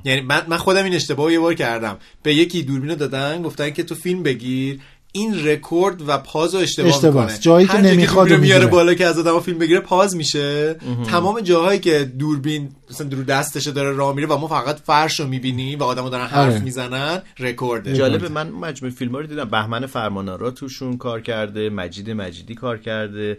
یعنی 0.05 0.21
من, 0.21 0.57
خودم 0.57 0.83
این 0.83 0.93
اشتباه 0.93 1.33
یه 1.33 1.39
بار 1.39 1.53
کردم 1.53 1.97
به 2.23 2.35
یکی 2.35 2.63
دوربین 2.63 2.89
رو 2.89 2.95
دادن 2.95 3.41
گفتن 3.41 3.69
که 3.69 3.83
تو 3.83 3.95
فیلم 4.11 4.23
بگیر 4.23 4.79
این 5.11 5.45
رکورد 5.45 6.01
و 6.07 6.17
pause 6.17 6.55
رو 6.55 6.61
اشتباه 6.61 6.89
اشتباهه. 6.89 7.25
می‌کنه 7.25 7.39
جایی 7.39 7.67
که 7.67 7.77
نمی‌خواد 7.77 8.33
میاره. 8.33 8.65
بالا 8.65 8.93
که 8.93 9.05
از 9.05 9.19
آدم 9.19 9.39
فیلم 9.39 9.57
بگیره 9.57 9.79
pause 9.79 10.15
میشه 10.15 10.75
تمام 11.11 11.39
جاهایی 11.39 11.79
که 11.79 12.11
دوربین 12.19 12.69
مثلا 12.91 13.07
رو 13.11 13.23
دستش 13.23 13.67
داره 13.67 13.91
راه 13.91 14.15
میره 14.15 14.27
و 14.27 14.37
ما 14.37 14.47
فقط 14.47 14.79
فرش 14.79 15.19
رو 15.19 15.27
می‌بینیم 15.27 15.79
و 15.79 15.83
آدمو 15.83 16.09
دارن 16.09 16.25
حرف 16.25 16.53
آره. 16.53 16.59
می‌زنن 16.59 17.21
رکورده. 17.39 17.93
جالبه 17.93 18.29
من 18.29 18.49
مجموعه 18.49 18.95
فیلم 18.95 19.15
رو 19.15 19.27
دیدم. 19.27 19.45
بهمن 19.45 19.85
فرمان‌آرا 19.85 20.51
توشون 20.51 20.97
کار 20.97 21.21
کرده 21.21 21.69
مجید 21.69 22.09
مجیدی 22.09 22.55
کار 22.55 22.77
کرده 22.77 23.37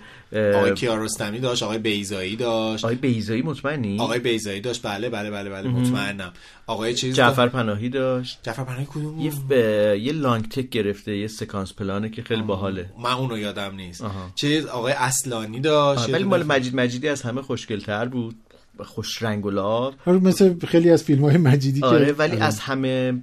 آقای 0.55 0.75
کیارستمی 0.75 1.39
داشت 1.39 1.63
آقای 1.63 1.79
بیزایی 1.79 2.37
داشت. 2.37 2.85
آقای 2.85 2.97
بیزایی 2.97 3.43
مطمئنی؟ 3.43 3.99
آقای 4.01 4.19
بیزایی 4.19 4.61
داشت. 4.61 4.87
بله 4.87 5.11
بله 5.11 5.31
بله 5.31 5.51
بله 5.51 5.69
مطمئنم. 5.69 6.33
آقای 6.67 6.95
چیز 6.95 7.15
جعفر 7.15 7.49
پناهی 7.49 7.89
داشت. 7.89 8.39
جعفر 8.43 8.65
پناهی 8.65 8.87
کدوم؟ 8.91 9.21
یه؟ 9.21 9.33
ب... 9.49 9.53
یه 9.97 10.13
لانگ 10.13 10.49
تک 10.49 10.69
گرفته 10.69 11.17
یه 11.17 11.27
سکانس 11.27 11.73
پلانه 11.73 12.11
که 12.11 12.23
خیلی 12.23 12.43
باحاله. 12.43 12.91
من 13.03 13.13
اونو 13.13 13.39
یادم 13.39 13.75
نیست. 13.75 14.03
آها. 14.03 14.31
چیز 14.35 14.67
آقای 14.67 14.93
اصلانی 14.93 15.61
داشت. 15.61 16.15
ولی 16.15 16.25
مال 16.25 16.43
مجید 16.43 16.77
مجیدی 16.77 17.09
از 17.09 17.23
همه 17.23 17.43
خوشگلتر 17.43 18.09
بود. 18.09 18.35
خوش 18.81 19.23
رنگ 19.23 19.47
و 19.47 19.51
لعاب. 19.51 19.95
آره 20.07 20.19
مثل 20.19 20.55
خیلی 20.67 20.91
از 20.91 21.05
فیلم 21.05 21.25
های 21.25 21.37
مجیدی 21.37 21.81
که 21.81 21.87
آره 21.87 22.13
ولی 22.13 22.37
از 22.37 22.61
همه 22.61 23.23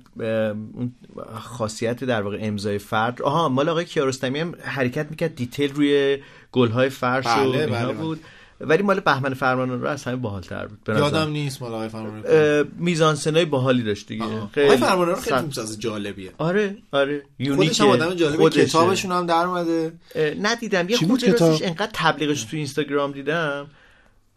خاصیت 1.39 2.03
در 2.03 2.21
واقع 2.21 2.37
امضای 2.41 2.77
فرد. 2.77 3.21
آها 3.21 3.49
مال 3.49 3.69
آقای 3.69 3.85
کیارستمی 3.85 4.39
هم 4.39 4.55
حرکت 4.61 5.07
می‌کرد 5.09 5.35
دیتیل 5.35 5.73
روی 5.73 6.17
گلهای 6.51 6.89
فرش 6.89 7.25
و 7.25 7.29
بله، 7.29 7.43
اینا 7.43 7.75
بله، 7.75 7.85
بله. 7.85 7.93
بود. 7.93 8.19
ولی 8.61 8.83
مال 8.83 8.99
بهمن 8.99 9.33
فرمان 9.33 9.81
رو 9.81 9.87
از 9.87 10.03
همه 10.03 10.15
باحالتر 10.15 10.67
بود 10.67 10.83
به 10.83 10.93
نظرم. 10.93 11.03
یادم 11.03 11.31
نیست 11.31 11.61
مال 11.61 11.73
آقای 11.73 11.89
فرمانرو 11.89 12.27
اه، 12.27 12.65
میزانسنای 12.77 13.45
باحالی 13.45 13.83
داشت 13.83 14.07
دیگه. 14.07 14.25
خیلی 14.51 14.65
آقای 14.67 14.77
فرمانرو 14.77 15.15
خیلی 15.15 15.29
سر- 15.29 15.37
فیلمساز 15.37 15.79
جالبیه. 15.79 16.31
آره 16.37 16.77
آره. 16.91 17.21
خودش 17.55 17.81
هم 17.81 17.87
آدم 17.87 18.13
جالبه 18.13 18.37
خودشه. 18.37 18.65
کتابشون 18.65 19.11
هم 19.11 19.25
در 19.25 19.45
اومده. 19.45 19.93
ندیدم. 20.41 20.89
یه 20.89 20.99
بود 20.99 21.23
کتاب؟ 21.23 21.49
راستش 21.49 21.67
انقدر 21.67 21.91
تبلیغش 21.93 22.43
تو 22.43 22.57
اینستاگرام 22.57 23.11
دیدم. 23.11 23.67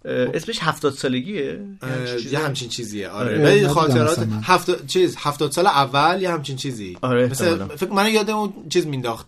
اسمش 0.05 0.59
هفتاد 0.61 0.93
سالگیه 0.93 1.61
یه 2.33 2.39
همچین 2.39 2.69
چیزیه 2.69 3.09
آره. 3.09 3.45
ولی 3.45 3.69
خاطرات 3.69 4.11
اصلا 4.11 4.25
من. 4.25 4.41
هفت 4.43 4.87
چیز 4.87 5.17
هفتاد 5.19 5.53
سال 5.53 5.67
اول 5.67 6.23
یه 6.23 6.31
همچین 6.31 6.57
چیزی 6.57 6.97
آره، 7.03 7.27
مثل 7.27 7.45
احتمالاً. 7.45 7.77
فکر 7.77 7.91
من 7.91 8.13
یادم 8.13 8.37
اون 8.37 8.53
چیز 8.69 8.87
مینداخت 8.87 9.27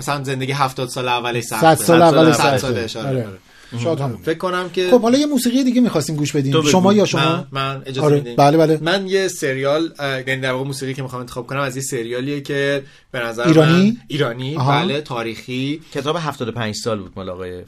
مثلا 0.00 0.24
زندگی 0.24 0.52
هفتاد 0.52 0.88
سال 0.88 1.08
اولش 1.08 1.44
صد 1.44 1.74
سال 1.74 2.02
اول 2.02 2.32
صد 2.32 2.38
صد 2.38 2.56
سخته. 2.56 2.58
سالش 2.58 2.96
آره, 2.96 3.08
آره. 3.08 3.26
آره. 3.26 3.38
شاد 3.82 4.00
هم. 4.00 4.16
فکر 4.22 4.38
کنم 4.38 4.68
که 4.70 4.90
خب 4.90 5.02
حالا 5.02 5.18
یه 5.18 5.26
موسیقی 5.26 5.64
دیگه 5.64 5.80
می‌خواستیم 5.80 6.16
گوش 6.16 6.32
بدیم. 6.36 6.62
شما 6.62 6.92
یا 6.92 7.04
شما 7.04 7.20
من, 7.20 7.46
من 7.52 7.82
اجازه 7.86 8.06
آره 8.06 8.16
میدین 8.16 8.36
بله 8.36 8.56
بله 8.56 8.78
من 8.82 9.06
یه 9.06 9.28
سریال 9.28 9.92
یعنی 10.00 10.40
در 10.40 10.52
واقع 10.52 10.64
موسیقی 10.64 10.94
که 10.94 11.02
می‌خوام 11.02 11.20
انتخاب 11.20 11.46
کنم 11.46 11.60
از 11.60 11.76
یه 11.76 11.82
سریالیه 11.82 12.40
که 12.40 12.82
به 13.12 13.20
نظر 13.20 13.46
ایرانی؟ 13.48 13.90
من 13.90 13.96
ایرانی 14.08 14.56
آها. 14.56 14.72
بله 14.82 15.00
تاریخی 15.00 15.80
کتاب 15.94 16.16
75 16.20 16.74
سال 16.74 16.98
بود 16.98 17.12
مال 17.16 17.28
آقای. 17.30 17.62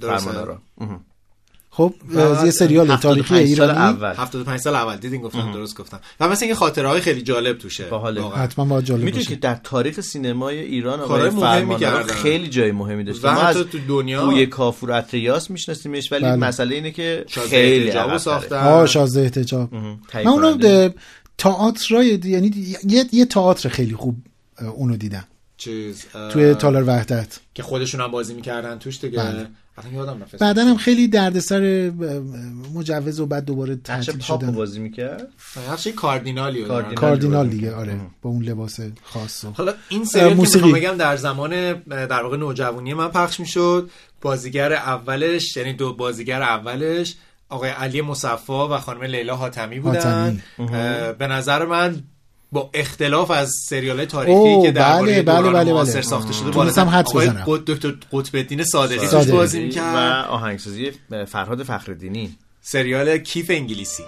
فرمانارا. 0.00 0.58
خب 1.78 1.94
یه 2.44 2.50
سریال 2.50 2.90
75 2.90 3.02
تاریخی 3.02 3.34
ایرانی. 3.34 3.78
اول. 3.78 4.14
75 4.14 4.60
سال 4.60 4.74
اول. 4.74 4.96
دیدین 4.96 5.20
گفتم 5.20 5.52
درست 5.52 5.78
گفتم. 5.78 6.00
و 6.20 6.28
مثلا 6.28 6.46
اینکه 6.46 6.54
خاطره 6.58 6.88
های 6.88 7.00
خیلی 7.00 7.22
جالب 7.22 7.58
توشه. 7.58 7.84
حتما 8.34 8.64
باید 8.64 8.84
جالب 8.84 9.04
می‌دونی 9.04 9.24
که 9.24 9.36
در 9.36 9.54
تاریخ 9.54 10.00
سینمای 10.00 10.58
ایران 10.58 11.00
آقای 11.00 11.78
کردن. 11.78 12.02
خیلی 12.02 12.48
جای 12.48 12.72
مهمی 12.72 13.04
داشت 13.04 13.24
و 13.24 13.32
ما 13.32 13.40
از 13.40 13.56
تو 13.56 13.78
دنیا. 13.88 14.24
بوی 14.26 14.46
کافور 14.46 14.92
اتریاس 14.92 15.50
میشناسیمش 15.50 16.12
ولی 16.12 16.22
بله. 16.24 16.36
مسئله 16.36 16.74
اینه 16.74 16.90
که 16.90 17.24
خیلی 17.28 17.90
عقب‌تره. 17.90 18.18
ساختن. 18.18 18.56
آه 18.56 18.86
شازده 18.86 19.20
احتجاب. 19.20 19.74
من. 19.74 20.56
ده- 20.56 20.94
تئاترای 21.38 22.20
یعنی 22.24 22.76
یه 22.88 23.04
یه 23.12 23.24
تئاتر 23.24 23.68
خیلی 23.68 23.94
خوب 23.94 24.16
اونو 24.74 24.96
دیدم. 24.96 25.24
چیز 25.56 26.04
توی 26.32 26.54
تالار 26.54 26.84
وحدت. 26.86 27.38
که 27.54 27.62
خودشون 27.62 28.00
هم 28.00 28.10
بازی 28.10 28.34
می‌کردن 28.34 28.78
توش 28.78 29.00
دیگه. 29.00 29.18
بله. 29.18 29.46
یادم 29.94 30.22
رفت 30.22 30.38
بعدا 30.38 30.64
هم 30.64 30.76
خیلی 30.76 31.08
دردسر 31.08 31.92
مجوز 32.74 33.20
و 33.20 33.26
بعد 33.26 33.44
دوباره 33.44 33.76
تعطیل 33.76 34.18
شدن 34.18 34.52
بازی 34.52 34.80
می‌کرد 34.80 35.28
نقش 35.70 35.86
کاردینالی. 35.86 36.64
کاردینال. 36.64 36.94
کاردینال 36.94 37.48
دیگه. 37.48 37.74
آره 37.74 38.00
با 38.22 38.30
اون 38.30 38.42
لباس 38.42 38.80
خاص 39.02 39.44
و 39.44 39.50
حالا 39.50 39.74
این 39.88 40.04
سریال 40.04 40.28
که 40.28 40.34
موسیقی. 40.34 40.72
بگم 40.72 40.96
در 40.96 41.16
زمان 41.16 41.72
در 41.82 42.22
واقع 42.22 42.36
نوجوانی 42.36 42.94
من 42.94 43.08
پخش 43.08 43.40
می‌شد 43.40 43.90
بازیگر 44.20 44.72
اولش 44.72 45.56
یعنی 45.56 45.72
دو 45.72 45.94
بازیگر 45.94 46.42
اولش 46.42 47.14
آقای 47.48 47.70
علی 47.70 48.02
مصفا 48.02 48.76
و 48.76 48.78
خانم 48.78 49.02
لیلا 49.02 49.36
حاتمی 49.36 49.80
بودن 49.80 50.42
حاتمی. 50.58 51.12
به 51.18 51.26
نظر 51.26 51.66
من 51.66 52.02
با 52.52 52.70
اختلاف 52.74 53.30
از 53.30 53.52
سریال 53.68 54.04
تاریخی 54.04 54.62
که 54.62 54.72
درباره 54.72 55.22
بله، 55.22 55.40
بله، 55.40 55.50
بله، 55.50 55.72
معاصر 55.72 55.92
بله. 55.92 56.02
ساخته 56.02 56.32
شده 56.32 56.50
تونستم 56.50 56.88
آقای 56.88 57.28
بزنم. 57.28 57.62
دکتر 57.66 57.94
قطب 58.12 58.36
الدین 58.36 58.64
صادقی 58.64 59.06
توش. 59.06 59.26
بازی 59.26 59.58
و 59.58 59.62
می‌کرد 59.62 60.26
آهنگسازی 60.26 60.92
فرهاد 61.28 61.62
فخردینی 61.62 62.36
سریال 62.60 63.18
کیف 63.18 63.50
انگلیسی 63.50 64.02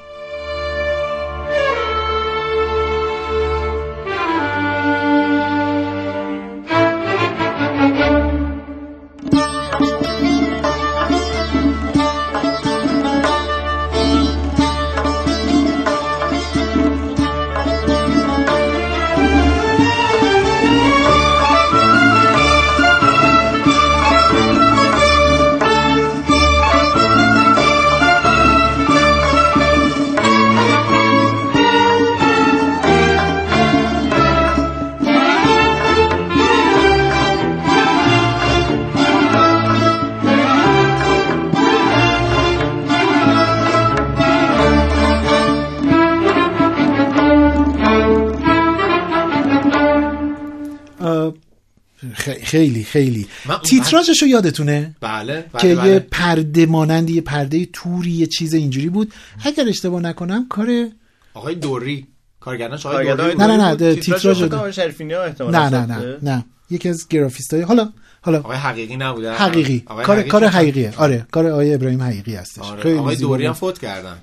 خیلی 52.50 52.84
خیلی. 52.84 53.26
تیتراژش 53.64 54.22
رو 54.22 54.28
یادتونه؟ 54.28 54.94
بله 55.00 55.44
بله 55.52 55.62
که 55.62 55.68
یه 55.68 55.74
بله. 55.74 55.98
پرده 55.98 56.66
مانندی 56.66 57.12
یه 57.12 57.20
پرده 57.20 57.68
توری 57.72 58.10
یه 58.10 58.26
چیز 58.26 58.54
اینجوری 58.54 58.88
بود. 58.88 59.12
اگر 59.44 59.68
اشتباه 59.68 60.00
نکنم 60.02 60.46
کار 60.48 60.88
آقای 61.34 61.54
دوری. 61.54 62.06
کارگردانش 62.40 62.86
آقای 62.86 63.16
دوری 63.16 63.34
نه،. 63.34 63.46
نه، 63.46 63.74
نه، 63.74 63.94
تیتراژ 63.94 64.42
نه 64.42 65.68
نه. 65.68 65.86
نه 65.86 66.18
نه. 66.22 66.44
یکی 66.70 66.88
از 66.88 67.08
گرافیستای 67.08 67.60
حالا 67.60 67.92
حالا. 68.22 68.38
آقای 68.38 68.56
حقیقی 68.56 68.96
نبوده. 68.96 69.32
حقیقی. 69.32 69.80
کار 69.80 70.22
کار 70.22 70.44
حقیقیه. 70.44 70.92
آره 70.96 71.26
کار 71.30 71.46
آقای 71.46 71.74
ابراهیم 71.74 72.02
حقیقی 72.02 72.34
هستش. 72.34 72.62
آره. 72.62 72.82
خیلی 72.82 72.98
آقای 72.98 73.16
دوری 73.16 73.46
هم. 73.46 73.52
فوت 73.52 73.78
کردن. 73.78 74.16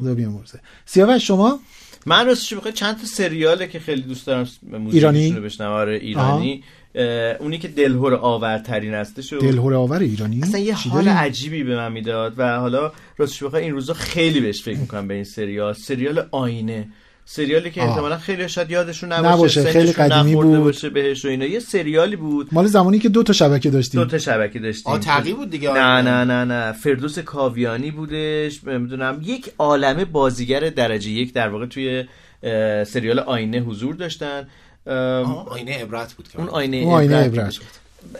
خدا 0.00 0.14
بیامرزه 0.14 0.60
سیاوش 0.86 1.26
شما؟ 1.26 1.60
من 2.06 2.26
راستش 2.26 2.54
بخوای 2.54 2.72
چند 2.72 3.00
تا 3.00 3.06
سریاله 3.06 3.66
که 3.66 3.80
خیلی 3.80 4.02
دوست 4.02 4.26
دارم 4.26 4.40
موزیکشون 4.40 4.90
ایرانی؟ 4.90 5.32
رو 5.32 5.42
بشنوم 5.42 5.72
آره 5.72 5.96
ایرانی. 5.96 6.62
اونی 7.40 7.58
که 7.58 7.68
دلهور 7.68 8.14
آورترین 8.14 8.94
هستش 8.94 9.32
و 9.32 9.38
دلهور 9.38 9.74
آور 9.74 9.98
ایرانی؟ 9.98 10.40
اصلا 10.42 10.60
یه 10.60 10.74
حال؟ 10.74 11.08
عجیبی 11.08 11.64
به 11.64 11.76
من 11.76 11.92
می‌داد 11.92 12.34
و 12.36 12.58
حالا 12.58 12.92
راستش 13.16 13.42
بخوای 13.42 13.62
این 13.62 13.72
روزا 13.72 13.94
خیلی 13.94 14.40
بهش 14.40 14.62
فکر 14.62 14.78
می‌کنم 14.78 15.08
به 15.08 15.14
این 15.14 15.24
سریال. 15.24 15.72
سریال 15.72 16.26
آینه. 16.30 16.88
سریالی 17.24 17.70
که. 17.70 17.82
احتمالا 17.82 18.18
خیلی 18.18 18.48
شاید 18.48 18.70
یادشون 18.70 19.12
نباشه, 19.12 19.34
نباشه، 19.34 19.64
خیلی 19.64 19.92
قدیمی 19.92 20.34
بود. 20.34 20.58
باشه 20.58 20.90
بهش 20.90 21.24
و 21.24 21.28
اینا. 21.28 21.44
یه 21.44 21.58
سریالی 21.58 22.16
بود. 22.16 22.48
مال 22.52 22.66
زمانی 22.66 22.98
که 22.98 23.08
دو 23.08 23.22
تا 23.22 23.32
شبکه 23.32 23.70
داشتیم. 23.70 24.00
دو 24.00 24.10
تا 24.10 24.18
شبکه 24.18 24.58
داشتیم. 24.58 24.92
آه 24.92 24.98
تقی 24.98 25.32
بود 25.32 25.50
دیگه. 25.50 25.72
نه. 25.72 26.02
نه 26.02 26.24
نه 26.24 26.44
نه. 26.44 26.72
فردوس 26.72 27.18
کاویانی 27.18 27.90
بودش. 27.90 28.64
نمی‌دونم. 28.64 29.20
یک 29.24 29.52
عالمه 29.58 30.04
بازیگر 30.04 30.60
درجه 30.60 31.10
یک 31.10 31.32
در 31.32 31.48
واقع 31.48 31.66
توی 31.66 32.04
سریال 32.84 33.18
آینه 33.18 33.60
حضور 33.60 33.94
داشتن. 33.94 34.48
آینه 34.86 35.82
عبرت 35.82 36.12
بود 36.12 36.28
که 36.28 36.38
اون 36.38 36.48
آینه 36.48 36.76
اون 36.76 36.94
آینه 36.94 37.16
عبرت 37.16 37.38
عبرت 37.38 37.56
بود. 37.56 37.66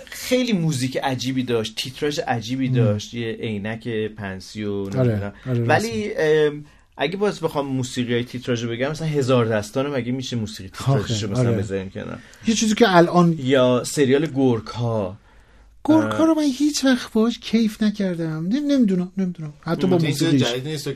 خیلی 0.04 0.52
موزیک 0.52 0.96
عجیبی 0.96 1.42
داشت 1.42 1.74
تیتراژ 1.76 2.18
عجیبی 2.18 2.68
داشت 2.68 3.14
یه 3.14 3.32
عینک 3.32 3.88
پنسی 3.88 4.64
و 4.64 4.84
نمی‌دونم. 4.84 5.32
آره، 5.46 5.64
ولی 5.64 6.12
اگه 6.96 7.16
باز 7.16 7.40
بخوام 7.40 7.66
موسیقی 7.66 8.14
های 8.14 8.24
تیتراژ 8.24 8.64
رو 8.64 8.70
بگم 8.70 8.90
مثلا 8.90 9.08
هزار 9.08 9.46
دستانه 9.46 9.88
مگه 9.88 10.12
میشه 10.12 10.36
موسیقی 10.36 10.68
تیتراژش 10.68 11.24
مثلا 11.24 11.48
آره. 11.48 11.58
بذاریم 11.58 11.90
کنار 11.90 12.18
یه 12.46 12.54
چیزی 12.54 12.74
که 12.74 12.96
الان 12.96 13.36
یا 13.38 13.84
سریال 13.84 14.26
گورک 14.26 14.66
ها 14.66 15.16
گورکا 15.84 16.24
رو 16.24 16.34
من 16.34 16.42
هیچ 16.42 16.84
وقت 16.84 17.12
باش 17.12 17.38
کیف 17.38 17.82
نکردم. 17.82 18.46
نمی‌دونم 18.48 19.12
نمی‌دونم. 19.16 19.52
حتی 19.60 19.86
با 19.86 19.98
موسیقیش. 19.98 20.42
جدید 20.42 20.68
نیست 20.68 20.88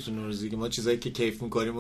که 0.51 0.57
ما 0.57 0.69
چیزایی 0.69 0.99
که 0.99 1.11
کیف 1.11 1.43
می‌کنیم 1.43 1.75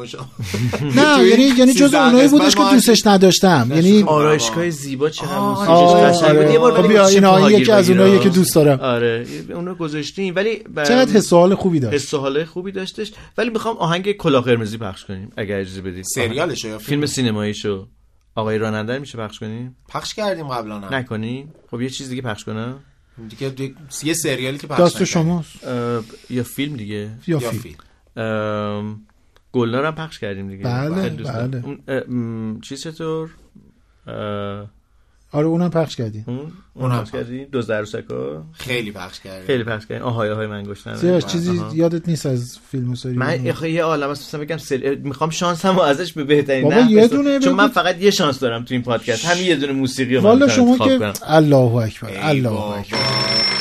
نه 0.83 1.25
یعنی 1.31 1.43
یعنی 1.59 1.73
جز 1.73 1.91
13 1.91 2.05
اونایی 2.05 2.29
بودش 2.29 2.55
که 2.55 2.63
دوستش 2.73 3.07
نداشتم. 3.07 3.71
یعنی 3.75 4.03
آرایشگاه 4.03 4.71
زیبا 4.71 5.11
چقدر 5.11 5.39
موسیقیش 5.39 5.69
آه، 5.71 6.11
قشنگ 6.11 6.39
بود. 6.39 6.51
یه 6.51 6.59
بار 6.59 6.73
آره. 6.73 6.83
خب 6.83 6.89
بیا 6.89 7.07
اینا 7.07 7.41
تو 7.41 7.51
یکی 7.51 7.73
از 7.73 7.91
اونایی 7.91 8.19
که. 8.19 8.29
دوست 8.29 8.55
دارم 8.55 8.81
آره 8.81 9.27
اونو 9.55 9.75
گذاشتیم 9.75 10.35
ولی 10.37 10.57
چقدر 10.77 11.13
حس 11.13 11.33
خوبی 11.33 11.81
داشت. 11.81 11.95
حس 11.95 12.15
خوبی 12.45 12.73
داشتش. 12.73 13.13
ولی 13.39 13.51
می‌خوام 13.51 13.77
آهنگ 13.77 14.13
کلاه 14.13 14.45
قرمزی 14.45 14.79
پخش 14.79 15.05
کنیم 15.05 15.31
اگر 15.37 15.61
اجازه 15.61 15.81
بدید. 15.81 16.05
سریالشو 16.05 16.69
یا 16.69 16.79
فیلم؟ 16.79 17.07
سینماییشو. 17.07 17.89
آقای 18.35 18.59
راننده 18.59 18.99
میشه 18.99 19.19
پخش 19.19 19.39
کنیم؟ 19.39 19.77
پخش 19.89 20.15
کردیم 20.15 20.49
قبلا. 20.49 20.79
نکنیم 20.79 21.55
خب 21.71 21.81
یه 21.81 21.91
چیز 21.91 22.09
دیگه 22.09 22.23
پخش 22.23 22.45
کنم. 22.45 22.81
دیگه 23.29 23.49
دو- 23.49 23.69
یه 24.03 24.14
سریالی 24.14 24.59
که 24.59 24.67
پخش. 24.67 25.03
شماست 25.03 25.64
یا 26.31 26.43
فیلم 26.43 26.77
دیگه 26.77 27.11
یا 27.27 27.39
یا 27.43 27.51
فیلم 27.51 27.77
گلنار 29.53 29.85
هم 29.85 29.95
پخش 29.95 30.19
کردیم 30.19 30.49
دیگه 30.49 30.64
بله، 30.64 31.03
خیلی 31.03 31.17
دوست 31.17 31.33
دارم. 31.33 31.51
بله. 31.51 31.64
اون، 31.67 31.79
اه، 31.89 32.01
م، 32.01 32.61
چی 32.61 32.77
چطور 32.77 33.31
آره 35.37 35.47
اونم 35.47 35.70
پخش 35.70 35.97
کردی. 35.97 36.24
اون 36.26 36.39
اون 36.39 36.53
اون 36.74 36.93
هم 36.93 37.01
پخش. 37.01 37.11
کردیم 37.11 37.47
دوز 37.53 37.70
عروسکا 37.70 38.43
خیلی 38.53 38.93
پخش 38.93 39.20
کردیم 39.20 39.47
خیلی 39.47 39.64
پخش 39.64 39.87
کردیم 39.87 40.05
آهای 40.05 40.30
آهای 40.30 40.47
من 40.47 40.62
گشتن 40.62 40.97
سیاش 40.97 41.26
چیزی 41.26 41.59
آها. 41.59 41.76
یادت 41.76 42.09
نیست 42.09 42.26
از 42.26 42.59
فیلم 42.70 42.93
و 42.93 42.97
سریال 42.97 43.18
من 43.18 43.49
آخه 43.49 43.70
یه 43.70 43.82
عالم 43.82 44.11
است. 44.11 44.22
مثلا 44.22 44.41
بگم 44.41 44.57
سری... 44.57 44.97
می‌خوام 44.97 45.30
شانسمو 45.30 45.80
ازش 45.80 46.12
به 46.12 46.24
بهترین 46.24 46.62
بابا 46.62 46.76
نحو 46.76 46.91
یه 46.91 47.09
دونه 47.09 47.39
چون. 47.39 47.53
من 47.53 47.68
فقط 47.68 48.03
یه 48.03 48.11
شانس 48.11 48.41
دارم 48.41 48.64
تو 48.64 48.74
این 48.74 48.82
پادکست. 48.82 49.24
همین 49.24 49.47
یه 49.47 49.57
دونه 49.57 49.72
موسیقی 49.72 50.14
رو 50.14 50.20
من 50.20 50.30
والا 50.30 50.49
شما 50.49 50.78
که. 50.78 51.12
الله 51.22 51.74
اکبر 51.74 52.11
الله. 52.16 52.53
اکبر. 52.53 53.56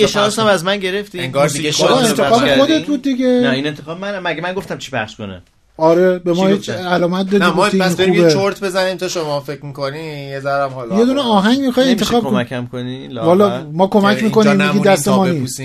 یه 0.00 0.06
شانس 0.06 0.38
هم. 0.38 0.46
از 0.46 0.64
من 0.64 0.76
گرفتی. 0.76 1.20
انگار 1.20 1.48
دیگه 1.48 1.70
شانس 1.70 2.08
انتخاب 2.08 2.56
خودت؟ 2.58 2.86
بود 2.86 3.02
دیگه 3.02 3.26
نه 3.26 3.50
این 3.50 3.66
انتخاب 3.66 4.00
من 4.00 4.18
مگه 4.18 4.42
من 4.42 4.52
گفتم 4.52 4.78
چی 4.78 4.90
پخش 4.90 5.16
کنه؟ 5.16 5.42
آره 5.76 6.18
به 6.18 6.32
ما 6.32 6.46
هیچ؟ 6.46 6.70
علامت 6.70 7.30
دادی 7.30 7.44
نه 7.44 7.50
ما 7.50 7.66
این 7.66 7.94
بریم 7.94 8.14
یه. 8.14 8.30
چرت 8.30 8.64
بزنیم 8.64 8.96
تا 8.96 9.08
شما 9.08 9.40
فکر 9.40 9.64
می‌کنی 9.64 10.28
یه 10.28 10.40
ذرم 10.40 10.70
حالا 10.70 10.98
یه 10.98 11.04
دونه 11.04 11.20
آهنگ 11.20 11.60
می‌خوای 11.60 11.88
انتخاب 11.88 12.22
کمکم 12.24 12.66
کنی؟ 12.66 13.08
والا 13.08 13.66
ما 13.72 13.86
کمک 13.86 14.22
می‌کنیم 14.22 14.72
میگی 14.72 14.80
دست 14.80 15.08
ما 15.08 15.26
نیست. 15.26 15.60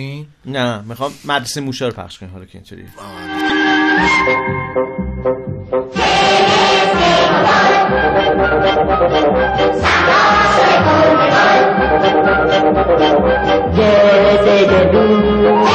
نه 0.46 0.82
می‌خوام 0.82 1.12
مدرسه 1.26 1.62
موشا 1.62 1.88
رو 1.88 1.94
پخش 1.94 2.20
کنیم 2.20 2.32
حالا 2.32 2.46
که 2.46 2.52
اینطوری. 2.54 2.84
الان 14.96 15.73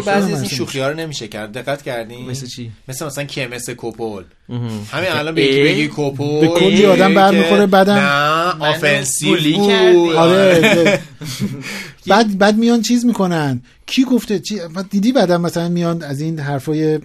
دیگه 0.00 0.12
بعضی 0.12 0.32
از 0.32 0.40
این 0.40 0.50
شوخی 0.50 0.80
ها 0.80 0.88
رو 0.88 0.96
نمیشه 0.96 1.28
کرد. 1.28 1.52
دقت 1.52 1.82
کردین؟ 1.82 2.30
مثل 2.30 2.46
چی؟ 2.46 2.70
مثل 2.88 3.06
مثلا 3.06 3.24
کمس 3.24 3.70
کوپول. 3.70 4.24
همین 4.92 5.08
الان 5.10 5.34
به 5.34 5.42
یکی؟ 5.44 5.62
بگی 5.62 5.88
کوپول. 5.88 6.40
به 6.40 6.48
کلی 6.48 6.86
آدم 6.86 7.14
برمیخوره 7.14 7.66
بعدم- 7.66 8.56
offensive 8.60 9.36
بود. 9.92 10.14
آره 10.16 11.00
بعد 12.06 12.38
بعد 12.38 12.56
میان 12.56 12.82
چیز 12.82 13.04
می‌کنن 13.04 13.62
کی 13.86 14.04
گفته 14.04 14.38
چی 14.38 14.60
بعد 14.74 14.90
دیدی 14.90 15.12
بعدا 15.12 15.38
مثلا 15.38 15.68
میان 15.68 16.02
از 16.02 16.20
این 16.20 16.38
حرفای 16.38 16.98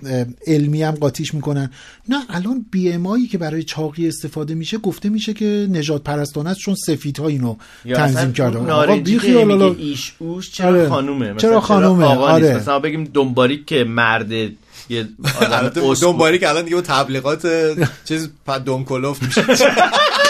علمی 0.48 0.84
هم 0.84 0.91
قاطیش 0.91 1.34
می‌کنن 1.34 1.70
نه 2.10 2.18
الان 2.30 2.66
BMI 2.72 3.28
که 3.28 3.38
برای 3.38 3.64
چاقی 3.64 4.08
استفاده 4.08 4.56
میشه 4.56 4.78
گفته 4.78 5.10
میشه 5.10 5.34
که 5.34 5.68
نژادپرستانه 5.72 6.49
است 6.50 6.60
چون 6.60 6.76
سفیدها 6.76 7.28
اینو 7.28 7.56
تنظیم 7.86 8.34
کرده 8.34 8.58
آقا 8.58 8.96
بی 8.96 9.20
خیال. 9.20 9.62
ایش 9.62 10.14
اوش 10.20 10.52
چرا 10.52 10.68
آره. 10.68 10.89
خانومه 10.89 11.34
مثلا 11.34 11.50
چرا 11.50 11.62
خانومه؟ 11.62 12.06
آقا 12.06 12.38
نیست 12.38 12.50
آره. 12.50 12.58
مثلا 12.58 12.80
بگیم 12.80 13.04
دنباریک 13.14 13.66
که 13.66 13.84
مرد 13.84 14.32
یه 14.32 14.56
دنباری 16.02 16.39
که 16.39 16.50
الان 16.50 16.64
دیگه 16.64 16.76
با 16.76 16.82
تبلیغات 16.82 17.48
چیز 18.06 18.30
پا 18.46 18.58
دونکولوف 18.58 19.24
میشه 19.24 19.46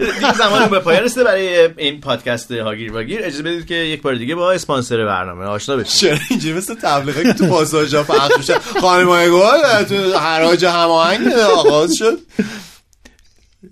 دیگه 0.00 0.34
زمان 0.34 0.68
به 0.68 0.78
پایان 0.78 1.02
رسیده 1.02 1.24
برای 1.24 1.68
این 1.76 2.00
پادکست 2.00 2.52
هاگیر 2.52 2.92
واگیر 2.92 3.20
اجازه 3.22 3.42
بدید 3.42 3.66
که 3.66 3.74
یک 3.74 4.02
بار 4.02 4.14
دیگه 4.14 4.34
با 4.34 4.52
اسپانسر 4.52 5.04
برنامه 5.04 5.44
آشنا 5.44 5.76
بشید 5.76 5.94
چرا 5.94 6.18
اینجوری 6.30 6.54
مثل 6.54 6.74
تبلیغاتی 6.74 7.26
که 7.26 7.32
تو 7.32 7.46
پاساژ 7.46 7.94
ها 7.94 8.02
پخش 8.02 8.38
میشه 8.38 8.58
خانم 8.58 9.30
گل 9.30 9.82
تو 9.82 10.18
حراج 10.18 10.64
هماهنگ 10.64 11.28
آغاز 11.32 11.94
شد. 11.94 12.18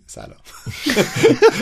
سلام. 0.07 0.37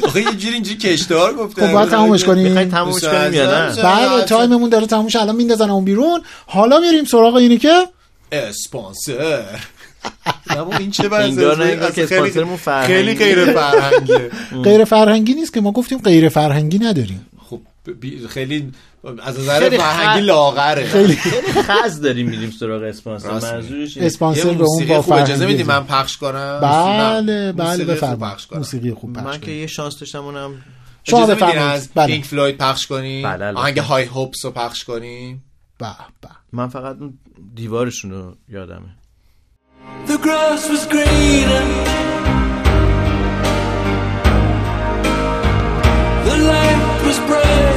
آخه 0.03 0.21
یه 0.21 0.33
جوری 0.33 0.55
اینجوری 0.55 0.79
کشدار 0.79 1.35
گفته. 1.35 1.67
خب 1.67 1.73
باید 1.73 1.89
تمومش 1.89 2.25
کنیم. 2.25 2.45
می‌خواید 2.45 2.71
تمومش 2.71 3.05
کنیم 3.05 3.35
یا 3.35 3.69
نه؟ 3.69 3.83
بله 3.83 4.25
تایممون 4.25 4.71
داره 4.71 4.87
تموم 4.87 5.09
شه 5.09 5.21
الان 5.21 5.37
میندازن 5.37 5.71
اون 5.71 5.85
بیرون. 5.85 6.23
حالا 6.47 6.79
میریم 6.81 7.05
سراغ 7.05 7.35
اینی 7.35 7.59
که 7.59 7.87
اسپانسر. 8.33 9.45
بابا 10.57 10.77
این 10.77 10.91
چه 10.91 11.09
خیلی-. 11.09 12.33
خیلی 12.87 13.15
غیر 13.15 13.53
فرهنگیه 13.53 14.31
غیر 14.65 14.85
فرهنگی 14.85 15.35
نیست 15.35 15.55
که 15.55 15.61
ما 15.61 15.73
گفتیم 15.73 15.99
غیر 15.99 16.29
فرهنگی 16.29 16.79
نداریم 16.79 17.27
خب 17.49 17.61
خیلی 18.29 18.73
از 19.23 19.41
نظر 19.41 19.71
فرهنگی 19.71 20.27
لاغره 20.27 20.85
خیلی 20.93 21.17
خز 21.17 22.01
داریم 22.01 22.29
میریم 22.29 22.51
سراغ 22.51 22.83
اسپانسر. 22.83 23.31
منظورش. 23.31 23.97
اسپانسر 23.97 24.43
به 24.43 24.49
اون 24.49 24.57
موسیقی 24.59 24.95
با 24.95 25.03
خوب 25.03 25.15
اجازه 25.15 25.47
میدی 25.47 25.63
من 25.63 25.85
پخش 25.85 26.17
کنم 26.17 26.59
بله 26.63 27.53
بله 27.53 27.67
موسیقی 27.67 27.85
خوب 27.85 27.95
بفرمایید 27.95 28.35
پخش 28.35 28.47
کنم 28.47 28.59
موسیقی 28.59 28.91
خوب 28.91 29.13
پخش 29.13 29.25
من 29.25 29.41
که. 29.41 29.51
یه 29.51 29.67
شانس 29.67 29.99
داشتم 29.99 30.25
اونم 30.25 30.63
شما 31.05 31.27
بفرمایید. 31.27 31.59
از 31.59 31.89
بله. 31.95 32.07
پینک 32.07 32.25
فلوید 32.25 32.59
پخش 32.59 32.87
کنی 32.87 33.23
بله،. 33.23 33.53
آهنگ 33.53 33.79
های 33.79 34.05
هوپس 34.05 34.45
رو 34.45 34.51
پخش 34.51 34.85
کنی 34.85 35.41
به 35.79 35.87
به 36.21 36.29
من 36.53 36.69
فقط 36.69 36.97
اون 37.01 37.19
دیوارشون 37.55 38.11
رو 38.11 38.37
یادمه 38.49 39.04
The 40.07 40.19
grass 40.19 40.69
was 40.71 40.87
greener. 40.87 41.65
The 46.25 46.37
light 46.51 47.03
was 47.07 47.19
brighter. 47.29 47.74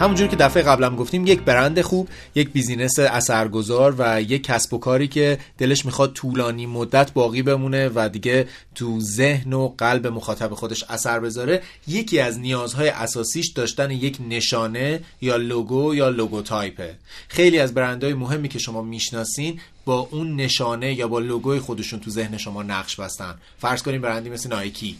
همونجوری 0.00 0.30
که 0.30 0.36
دفعه 0.36 0.62
قبلم 0.62 0.96
گفتیم 0.96 1.26
یک 1.26 1.40
برند 1.40 1.80
خوب 1.80 2.08
یک 2.34 2.50
business 2.50 2.98
اثرگذار 2.98 3.94
و 3.98 4.22
یک 4.22 4.42
کسب 4.42 4.74
و 4.74 4.78
کاری 4.78 5.08
که 5.08 5.38
دلش 5.58 5.84
می‌خواد 5.84 6.12
طولانی 6.12 6.66
مدت 6.66 7.12
باقی 7.12 7.42
بمونه 7.42 7.90
و 7.94 8.08
دیگه 8.08 8.48
تو 8.74 9.00
ذهن 9.00 9.52
و 9.52 9.74
قلب 9.78 10.06
مخاطب 10.06 10.54
خودش 10.54 10.84
اثر 10.88 11.20
بذاره. 11.20 11.62
یکی 11.86 12.20
از 12.20 12.38
نیازهای 12.38 12.88
اساسیش 12.88 13.48
داشتن 13.48 13.90
یک 13.90 14.18
نشانه 14.28 15.00
یا 15.20 15.36
لوگو 15.36 15.94
یا 15.94 16.08
logotype 16.08 16.77
ه. 16.77 16.94
خیلی 17.28 17.58
از 17.58 17.74
برندهای 17.74 18.14
مهمی 18.14 18.48
که 18.48 18.58
شما 18.58 18.82
می‌شناسین 18.82 19.60
با 19.84 20.08
اون 20.10 20.36
نشانه 20.36 20.94
یا 20.94 21.08
با 21.08 21.18
لوگوی 21.18 21.58
خودشون 21.58 22.00
تو 22.00 22.10
ذهن 22.10 22.36
شما 22.36 22.62
نقش 22.62 22.96
بستن. 22.96 23.34
فرض 23.58 23.82
کنیم 23.82 24.00
برندی 24.00 24.30
مثل 24.30 24.48
نایکی. 24.48 24.96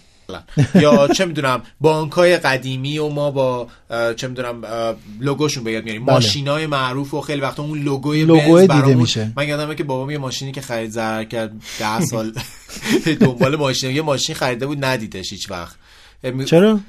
یا 0.74 1.08
چه 1.08 1.24
می‌دونم 1.24 1.62
بانکای 1.80 2.36
قدیمی 2.36 2.98
و 2.98 3.08
ما 3.08 3.30
با 3.30 3.68
چه 4.16 4.28
می‌دونم 4.28 4.62
لوگوشون 5.20 5.64
به 5.64 5.72
یاد 5.72 5.84
میاریم 5.84 6.04
بله. 6.04 6.14
ماشینای 6.14 6.66
معروف 6.66 7.14
و 7.14 7.20
خیلی 7.20 7.40
وقتا 7.40 7.62
اون 7.62 7.78
لوگوی 7.78 8.24
بنز 8.24 8.60
دیده 8.60 8.94
میشه. 8.94 9.32
من 9.36 9.48
یادمه 9.48 9.74
که 9.74 9.84
بابام 9.84 10.10
یه 10.10 10.18
ماشینی 10.18 10.52
که 10.52 10.60
خرید 10.60 10.90
ضرر 10.90 11.24
کرد 11.24 11.52
ده 11.78 12.00
سال 12.00 12.32
دنبال 13.20 13.56
ماشین 13.56 13.90
یه 13.90 14.02
ماشین 14.02 14.34
خریده 14.34 14.66
بود 14.66 14.84
ندیدش 14.84 15.30
هیچ 15.32 15.50
وقت 15.50 15.76
چرا 16.46 16.80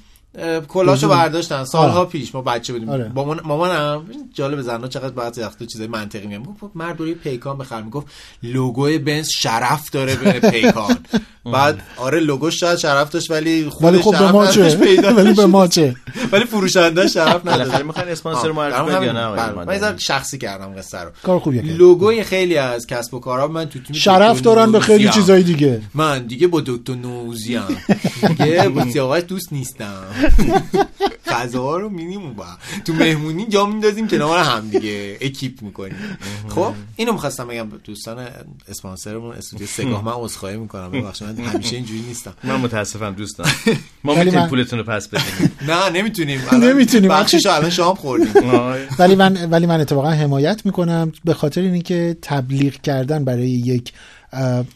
کلاشو 0.67 1.09
برداشتن. 1.09 1.63
سالها 1.63 1.99
آه. 1.99 2.09
پیش 2.09 2.35
ما 2.35 2.41
بچه 2.41 2.73
بودیم. 2.73 2.89
آره. 2.89 3.11
مامان 3.15 3.39
مامانم 3.43 4.05
جالب 4.33 4.61
زنا 4.61 4.87
چقدر 4.87 5.09
بعضی 5.13 5.41
وقتا 5.41 5.65
چیزای 5.65 5.87
منطقی 5.87 6.27
میگم 6.27 6.43
گفت 6.43 6.75
مرد 6.75 6.99
روی 6.99 7.13
پیکان 7.13 7.57
بخر. 7.57 7.81
می‌گفت 7.81 8.07
لوگوی 8.43 8.97
بنز 8.97 9.29
شرف 9.29 9.89
داره 9.91 10.15
به 10.15 10.31
پیکان. 10.51 10.97
بعد 11.45 11.81
آره 11.97 12.19
لوگوش 12.19 12.59
شاید 12.59 12.77
شرف 12.79 13.09
داشت 13.09 13.31
ولی 13.31 13.69
خودش 13.69 13.83
ولی 13.83 14.01
خب 14.01 14.11
به 14.19 14.31
ما 14.31 14.47
چه؟ 14.47 14.77
ولی 15.11 15.33
به. 15.33 15.45
ما 15.45 15.67
چه؟ 15.67 15.95
ولی 16.31 16.45
فروشنده 16.45 17.07
شرف 17.07 17.47
نداشت. 17.47 17.83
می‌خواین 17.83 18.09
اسپانسر 18.09 18.51
معرفی 18.51 18.91
کنید 18.91 19.03
یا 19.03 19.11
نه 19.31 19.53
بله. 19.65 19.79
من؟ 19.81 19.97
شخصی 19.97 20.37
کردم 20.37 20.73
قصه 20.77 20.99
رو. 20.99 21.09
کار 21.23 21.39
خوبیه 21.39 21.61
کرد. 21.61 21.71
لوگوی 21.71 22.23
خیلی 22.23 22.57
از 22.57 22.87
کسب 22.87 23.13
و 23.13 23.19
کارها 23.19 23.47
من 23.47 23.65
تو 23.65 23.79
تیم 23.79 23.95
شرف 23.95 24.41
دارن 24.41 24.71
به 24.71 24.79
خیلی. 24.79 25.09
چیزای 25.09 25.43
دیگه. 25.43 25.81
من 25.93 26.19
دیگه 26.27 26.47
با 26.47 26.61
دکتر 26.65 26.95
نوزیم 26.95 27.61
دیگه 28.29 28.69
با 28.69 28.85
سیاوش 28.91 29.23
دوست 29.27 29.53
نیستم. 29.53 29.93
غذاها 31.31 31.77
رو 31.77 31.89
مینیمون 31.89 32.33
با 32.33 32.45
تو 32.85 32.93
مهمونی 32.93 33.47
جا 33.47 33.65
میندازیم 33.65 34.07
کنار 34.07 34.39
هم 34.39 34.69
دیگه. 34.69 35.17
اکیپ 35.21 35.61
می‌کنیم. 35.61 36.17
خب 36.49 36.73
اینو 36.95 37.13
می‌خواستم 37.13 37.47
بگم 37.47 37.69
به 37.69 37.77
دوستان 37.77 38.27
اسپانسرمون 38.69 39.35
استودیو 39.35 39.67
سگاه 39.67 40.05
من 40.05 40.11
عذرخواهی 40.15 40.57
می‌کنم. 40.57 40.91
ببخشید 40.91 41.27
من 41.27 41.45
همیشه 41.45 41.75
اینجوری 41.75 42.01
نیستم. 42.01 42.33
من 42.43 42.55
متاسفم 42.55 43.13
دوستان. 43.13 43.47
ما 44.03 44.15
می‌تونیم 44.15 44.47
پولتون 44.47 44.79
رو 44.79 44.85
پس 44.85 45.07
بدیم. 45.07 45.51
نه 45.67 45.89
نمی‌تونیم. 45.89 46.41
نمی‌تونیم. 46.53 47.09
بخشش 47.09 47.45
رو 47.45 47.51
الان 47.51 47.69
شام 47.69 47.95
خوردیم. 47.95 48.33
ولی 48.99 49.15
من 49.15 49.49
ولی 49.51 49.65
من 49.65 49.81
اتفاقا 49.81 50.09
حمایت 50.09 50.65
می‌کنم 50.65 51.11
به 51.25 51.33
خاطر 51.33 51.61
اینکه 51.61 52.17
تبلیغ 52.21 52.73
کردن 52.73 53.25
برای 53.25 53.49
یک 53.49 53.93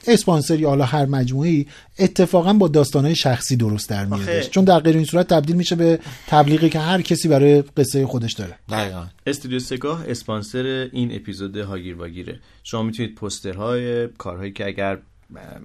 اسپانسر 0.08 0.60
یا 0.60 0.70
حالا 0.70 0.86
هر 0.86 1.06
مجموعی 1.06 1.68
اتفاقا 2.00 2.54
با 2.54 2.68
داستانهای 2.68 3.16
شخصی 3.16 3.56
درست 3.56 3.90
در 3.90 4.06
میادش 4.06 4.50
چون 4.50 4.64
در 4.64 4.80
غیر 4.80 4.96
این 4.96 5.06
صورت 5.06 5.28
تبدیل 5.28 5.56
میشه 5.56 5.76
به 5.76 6.00
تبلیغی 6.28 6.70
که 6.70 6.80
هر 6.80 7.02
کسی 7.02 7.28
برای 7.28 7.62
قصه 7.62 8.06
خودش 8.06 8.34
داره. 8.34 8.56
دقیقا. 8.70 9.06
استودیو 9.28 9.60
سگاه 9.60 10.04
اسپانسر 10.08 10.90
این 10.92 11.16
اپیزود 11.16 11.58
هاگیر 11.58 11.96
واگیره 11.96 12.40
شما 12.64 12.84
می‌تونید 12.84 13.16
پوسترهای 13.16 14.08
کارهایی 14.08 14.52
که 14.52 14.68
اگر 14.68 14.98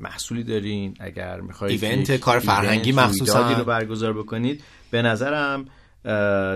محصولی 0.01 0.43
دارین 0.43 0.95
اگر 1.01 1.41
می‌خواید 1.41 1.84
ایونت، 1.84 2.12
کار 2.12 2.39
فرهنگی 2.39 2.93
مخصوصاً. 2.93 3.59
رو 3.59 3.64
برگزار 3.64 4.12
بکنید. 4.12 4.62
به 4.91 5.03
نظرم 5.03 5.64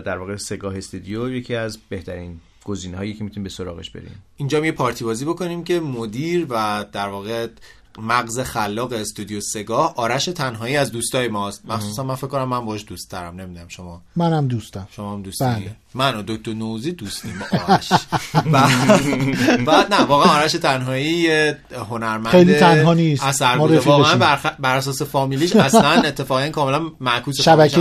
در 0.05 0.18
واقع 0.18 0.37
سگاه 0.37 0.76
استودیو 0.76 1.33
یکی 1.33 1.55
از 1.55 1.78
بهترین 1.89 2.41
گزینه 2.64 2.96
هایی 2.96 3.14
که 3.14 3.24
می‌تونید 3.24 3.44
به 3.44 3.50
سراغش 3.50 3.90
برین 3.90 4.08
اینجا 4.36 4.66
یه 4.66 4.72
پارتی 4.72 5.04
بازی 5.04 5.24
بکنیم 5.24 5.64
که 5.64 5.80
مدیر 5.80 6.46
و 6.50 6.84
در 6.92 7.08
واقع 7.08 7.48
مغز 7.98 8.40
خلاق 8.40 8.92
استودیو 8.92 9.40
سگاه 9.40 9.94
آرش 9.96 10.24
تنهایی 10.24 10.76
از 10.76 10.92
دوستای 10.92 11.28
ماست. 11.28 11.66
مخصوصا 11.66 12.02
من 12.02 12.14
فکر 12.14 12.26
کنم 12.26 12.44
من 12.44 12.64
باش 12.64 12.84
دوست 12.88 13.10
دارم. 13.10 13.40
نمی‌دونم 13.40 13.68
شما. 13.68 14.02
منم 14.16 14.48
دوستم. 14.48 14.88
شما 14.90 15.12
هم 15.12 15.22
دوستی؟ 15.22 15.44
بله. 15.44 15.76
من 15.95 16.16
و 16.16 16.22
دکتر 16.26 16.53
نوزی 16.53 16.93
دوستیم 16.93 17.32
با 17.40 17.74
آرش 17.74 17.88
بعد 18.53 19.64
بعد 19.64 19.95
نه 19.95 20.01
واقعا 20.01 20.40
آرش 20.40 20.53
تنهایی 20.53 21.28
هنرمند 21.90 22.26
خیلی 22.26 22.55
تنها 22.55 22.95
نیست. 22.95 23.24
اثر 23.24 23.55
ما 23.55 23.66
بوده. 23.66 23.80
واقعا 23.80 24.16
بر, 24.16 24.38
بر 24.59 24.76
اساس 24.76 25.03
فامیلیش 25.03 25.57
اصلا 25.57 25.90
اتفاقا 25.90 26.49
کاملا 26.49 26.82
معکوس 27.01 27.40
شبکه 27.40 27.80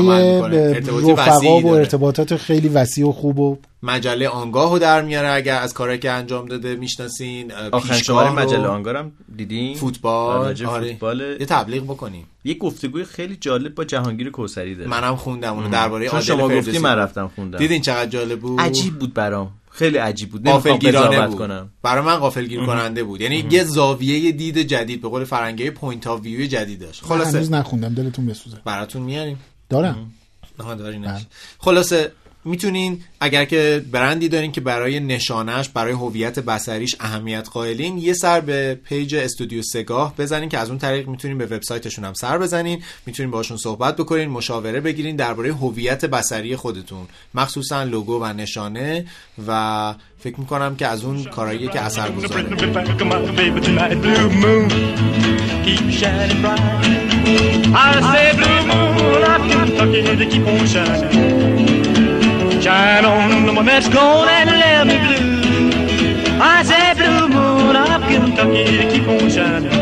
رفقا 1.18 1.60
و. 1.60 1.68
ارتباطات 1.68 2.36
خیلی 2.36 2.70
وسیع 2.70 3.08
و 3.08 3.12
خوب 3.12 3.40
و 3.40 3.58
مجله 3.84 4.28
آنگاه 4.28 4.72
رو 4.72 4.80
در 4.80 5.02
میاره 5.02 5.32
اگر 5.32 5.62
از 5.62 5.74
کارهایی 5.74 6.00
که 6.00 6.12
انجام 6.12 6.46
داده 6.46 6.76
می‌شناسین 6.76 7.52
آخرین 7.72 8.02
شماره 8.02 8.32
مجله 8.32 8.68
آنگارم 8.68 9.12
دیدین 9.38 9.76
فوتبال 9.76 10.66
آره. 10.66 10.92
فوتبال 10.92 11.20
یه 11.40 11.46
تبلیغ 11.46 11.84
بکنیم 11.84 12.28
یه 12.44 12.54
گفتگوی 12.54 13.04
خیلی 13.04 13.36
جالب 13.36 13.76
با 13.76 13.84
جهانگیر 13.84 14.30
کوثری 14.30 14.76
داره. 14.76 14.90
منم 14.90 15.16
خوندم 15.16 15.54
اونو 15.54 15.70
درباره 15.70 16.06
چون 16.06 16.14
عادل 16.14 16.26
شما 16.26 16.50
گفتی 16.50 16.80
من 16.80 16.96
رفتم 16.96 17.32
خوندم. 17.36 17.58
دیدین 17.58 17.82
چقدر 17.82 18.10
جالب 18.10 18.40
بود؟ 18.40 18.62
عجیب 18.62 19.00
بود 19.00 19.14
برام. 19.14 19.52
خیلی 19.72 19.98
عجیب 19.98 20.30
بود. 20.30 20.50
نمی‌خوام 20.50 21.28
بود. 21.28 21.38
کنم. 21.38 21.70
برای 21.84 22.06
من 22.06 22.16
غافل 22.16 22.46
گیر 22.46 22.66
کننده 22.66 23.04
بود. 23.04 23.22
یعنی 23.22 23.46
یه 23.52 23.64
زاویه 23.64 24.32
دید 24.32 24.58
جدید 24.58 25.02
به 25.02 25.10
قول 25.10 25.24
فرنگی 25.24 25.70
point 25.70 26.08
of 26.08 26.22
view 26.22 26.48
جدید 26.48 26.80
داشت. 26.80 27.04
من 27.04 27.18
هنوز 27.18 27.34
خلاصه 27.34 27.52
نخوندم. 27.52 27.94
دلتون 27.94 28.26
بسوزه. 28.26 28.58
براتون 28.66 29.02
میاریم. 29.02 29.40
دارم. 29.70 30.12
دارینش 30.58 31.08
بله. 31.08 31.26
خلاصه 31.60 32.12
می‌تونین 32.46 33.04
اگر 33.20 33.46
که 33.46 33.86
برندی 33.92 34.30
دارین 34.30 34.52
که 34.52 34.62
برای 34.62 35.00
نشانش 35.00 35.70
برای 35.70 35.94
هویت 35.94 36.40
بصریش 36.40 36.96
اهمیت 37.00 37.50
قائلین 37.54 37.98
یه 37.98 38.14
سر 38.14 38.40
به 38.40 38.80
page 38.86 39.16
استودیو 39.16 39.62
سگاه 39.62 40.16
بزنین 40.18 40.50
که 40.50 40.58
از 40.58 40.70
اون 40.70 40.78
طریق 40.78 41.08
می‌تونین 41.08 41.38
به 41.38 41.46
وبسایتشون 41.46 42.06
هم 42.06 42.14
سر 42.14 42.38
بزنین 42.38 42.84
می‌تونین 43.06 43.32
باشون 43.32 43.58
صحبت 43.58 43.96
بکنین 43.96 44.30
مشاوره 44.30 44.80
بگیرین 44.80 45.16
درباره 45.16 45.54
هویت 45.54 46.06
بصری 46.06 46.56
خودتون 46.56 47.08
مخصوصا 47.34 47.84
لوگو 47.84 48.20
و 48.20 48.34
نشانه 48.34 49.06
و 49.48 49.94
فکر 50.20 50.40
می‌کنم 50.40 50.76
که 50.76 50.88
از 50.88 51.04
اون 51.04 51.24
کارهایی 51.24 51.68
که 51.68 51.82
اثر 51.82 52.12
گذاره. 52.12 52.46
I 57.74 57.92
say 58.12 58.28
blue 58.38 58.62
moon 58.70 58.92
Kentucky 59.50 60.02
to 60.20 60.26
keep 60.32 60.46
on 60.52 60.66
shining. 60.74 61.31
Shine 62.66 63.06
on 63.14 63.30
the 63.48 63.54
one 63.60 63.66
that's 63.66 63.90
gone 63.90 64.30
and 64.38 64.50
left 64.62 64.86
me 64.90 64.98
blue. 65.06 65.32
I 66.54 66.58
say 66.70 66.88
blue 67.00 67.28
moon 67.36 67.76
of 67.76 68.02
Kentucky 68.10 68.66
to 68.80 68.86
keep 68.92 69.08
on 69.14 69.26
shining. 69.36 69.80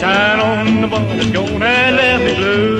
Shine 0.00 0.40
on 0.48 0.66
the 0.82 0.88
one 0.96 1.06
that's 1.18 1.30
gone 1.36 1.62
and 1.62 1.92
left 2.00 2.22
me 2.26 2.32
blue. 2.40 2.78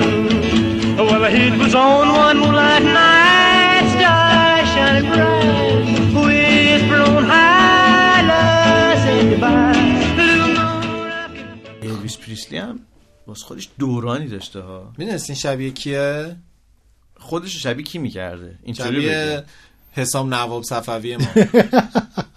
Well, 1.07 1.23
it 1.43 1.53
was 1.61 1.73
on 1.73 2.05
one 2.25 2.37
moonlight 2.41 2.83
night, 2.99 3.85
stars 3.93 4.67
shining 4.73 5.07
bright. 5.11 5.85
Whisper 6.25 7.01
on 7.11 7.23
high, 7.33 8.21
love 8.31 8.97
said 9.03 9.23
goodbye. 9.31 9.73
Blue 10.17 10.45
moon 10.57 11.09
of 11.23 11.29
Kentucky. 11.37 11.87
الویس 11.87 12.17
پریسلی 12.17 12.57
هم 12.57 12.79
باز 13.27 13.43
خودش 13.43 13.69
دورانی 13.79 14.27
داشته 14.27 14.59
ها 14.59 14.91
می‌دونستین 14.97 15.35
شبیه 15.35 15.71
کیه 15.71 16.35
خودش 17.21 17.63
شبیه 17.63 17.85
کی 17.85 17.97
می‌کرده؟ 17.97 18.55
اینطوری 18.63 19.01
شبیه. 19.01 19.43
حسام 19.91 20.33
نواب 20.33 20.63
صفوی 20.63 21.17
ما. 21.17 21.27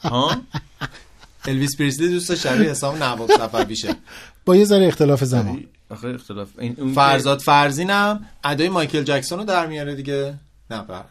ها؟ 0.02 0.36
الویس 1.46 1.76
پریسلی 1.76 2.08
درست 2.08 2.34
شبیه 2.34 2.70
حسام 2.70 3.02
نواب 3.02 3.30
صفویشه 3.36 3.94
با 4.44 4.56
یه 4.56 4.64
ذره 4.64 4.86
اختلاف 4.86 5.24
زمان. 5.24 5.64
آخه 5.90 6.08
اختلاف. 6.08 6.48
این 6.58 6.74
اون 6.78 6.88
که- 6.88 6.94
فرزاد 6.94 7.40
فرزینم 7.40 8.26
ادای 8.44 8.68
مایکل 8.68 9.02
جکسون 9.02 9.38
رو 9.38 9.44
در 9.44 9.66
میاره 9.66 9.94
دیگه. 9.94 10.34
نه 10.70 10.82
بر... 10.82 11.04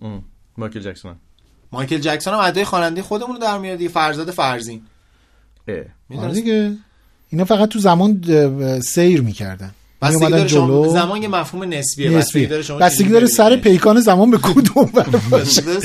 اون، 0.00 0.22
مایکل 0.56 0.80
جکسون. 0.80 1.16
مایکل 1.72 1.98
جکسون 1.98 2.34
هم 2.34 2.40
ادای 2.40 2.64
خواننده 2.64 3.02
خودمون 3.02 3.36
رو 3.36 3.42
در 3.42 3.58
میاره 3.58 3.76
دیگه 3.76 3.90
فرزاد 3.90 4.30
فرزین. 4.30 4.82
اه. 5.68 5.74
آره 5.76 5.90
می‌دونستی 6.08 6.40
دیگه. 6.42 6.76
اینا 7.28 7.44
فقط 7.44 7.68
تو 7.68 7.78
زمان 7.78 8.22
سیر 8.80 9.20
می‌کردن. 9.20 9.74
بستگی 10.02 10.30
داره 10.30 10.48
شما 10.48 10.66
جلو. 10.66 10.92
زمان 10.92 11.22
یه 11.22 11.28
مفهوم 11.28 11.62
نسبیه. 11.62 12.10
بستگی 12.10 12.16
نسبی 12.18 12.46
داره 12.46 12.62
شما 12.62 12.78
بستگی 12.78 13.08
داره 13.08 13.26
سر. 13.26 13.56
پیکان 13.56 14.00
زمان 14.00 14.30
به 14.30 14.38
کدوم 14.38 14.90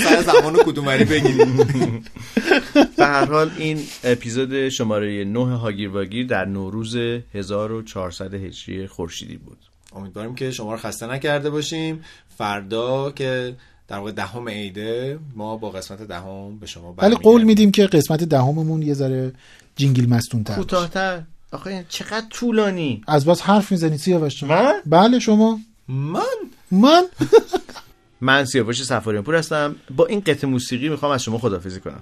سر 0.03 0.21
زمان 0.21 0.55
رو 0.55 0.63
کدومری 0.63 1.03
بگیرید. 1.05 1.47
به 2.97 3.05
هر 3.05 3.25
حال 3.25 3.51
این 3.57 3.79
اپیزود 4.03 4.69
شماره 4.69 5.25
9 5.25 5.57
هاگیر 5.57 5.89
واگیر 5.89 6.27
در 6.27 6.45
نوروز 6.45 6.95
1400 7.33 8.33
هجری 8.33 8.87
خورشیدی 8.87 9.37
بود. 9.37 9.57
امیدواریم 9.95 10.35
که 10.35 10.51
شما 10.51 10.71
رو 10.71 10.77
خسته 10.77 11.07
نکرده 11.07 11.49
باشیم. 11.49 12.03
فردا 12.37 13.11
که 13.11 13.55
در 13.87 13.97
واقع 13.97 14.11
دهم 14.11 14.49
عیده 14.49 15.19
ما 15.35 15.57
با 15.57 15.69
قسمت 15.69 16.01
دهم 16.01 16.59
به 16.59 16.65
شما 16.67 16.93
ولی. 16.97 17.15
قول 17.15 17.43
میدیم 17.43 17.71
که 17.71 17.87
قسمت 17.87 18.23
دهممون 18.23 18.81
یه 18.81 18.93
ذره 18.93 19.31
جینگل 19.75 20.05
مستون 20.05 20.43
تر 20.43 20.55
کوتاهتر. 20.55 21.21
آخه 21.53 21.85
چقدر 21.89 22.25
طولانی. 22.29 23.01
از 23.07 23.25
باز 23.25 23.41
حرف 23.41 23.71
می‌زنی 23.71 23.97
سیاوش 23.97 24.43
من؟ 24.43 24.73
بله 24.85 25.19
شما. 25.19 25.59
من؟ 25.87 26.21
من؟ 26.71 27.03
من 28.21 28.45
سیاوش 28.45 28.83
سفاریان 28.83 29.23
پور 29.23 29.35
هستم. 29.35 29.75
با 29.95 30.05
این 30.05 30.19
قطع 30.19 30.47
موسیقی 30.47 30.89
می‌خوام 30.89 31.11
از 31.11 31.23
شما 31.23 31.37
خدافزی 31.37 31.79
کنم. 31.79 32.01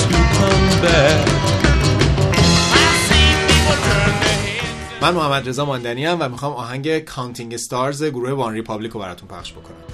To 0.00 0.16
come 0.38 0.66
back. 0.84 1.28
من 5.02 5.14
محمد 5.14 5.48
رضا 5.48 5.64
ماندنی 5.64 6.06
و 6.06 6.28
می‌خوام 6.28 6.52
آهنگ 6.52 6.98
Counting 6.98 7.54
Stars 7.54 8.04
گروه 8.04 8.30
OneRepublic 8.30 8.92
رو 8.92 9.00
براتون 9.00 9.28
پخش 9.28 9.52
بکنم 9.52 9.93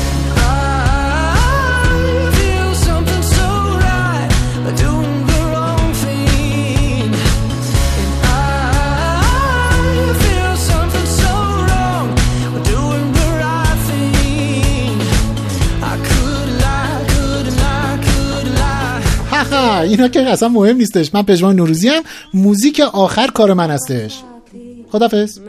lie. 19.50 19.50
ها 19.52 19.80
اینا 19.80 20.08
که 20.08 20.20
اصلا 20.20 20.48
مهم 20.48 20.76
نیستش 20.76 21.14
من 21.14 21.22
پژمان 21.22 21.56
نوروزی 21.56 21.88
هم 21.88 22.02
موزیک 22.34 22.80
آخر 22.80 23.26
کار 23.26 23.52
من 23.52 23.70
هستش 23.70 24.22
خدافظ 24.92 25.40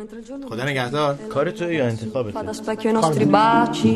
خدا 0.49 0.65
نگهدار 0.65 1.15
کار 1.29 1.51
تو 1.51 1.71
یا 1.71 1.85
انتخابت 1.85 2.33
Fa 2.33 2.41
da 2.41 2.53
specchio 2.53 2.89
i 2.89 2.93
nostri 2.93 3.25
baci, 3.25 3.95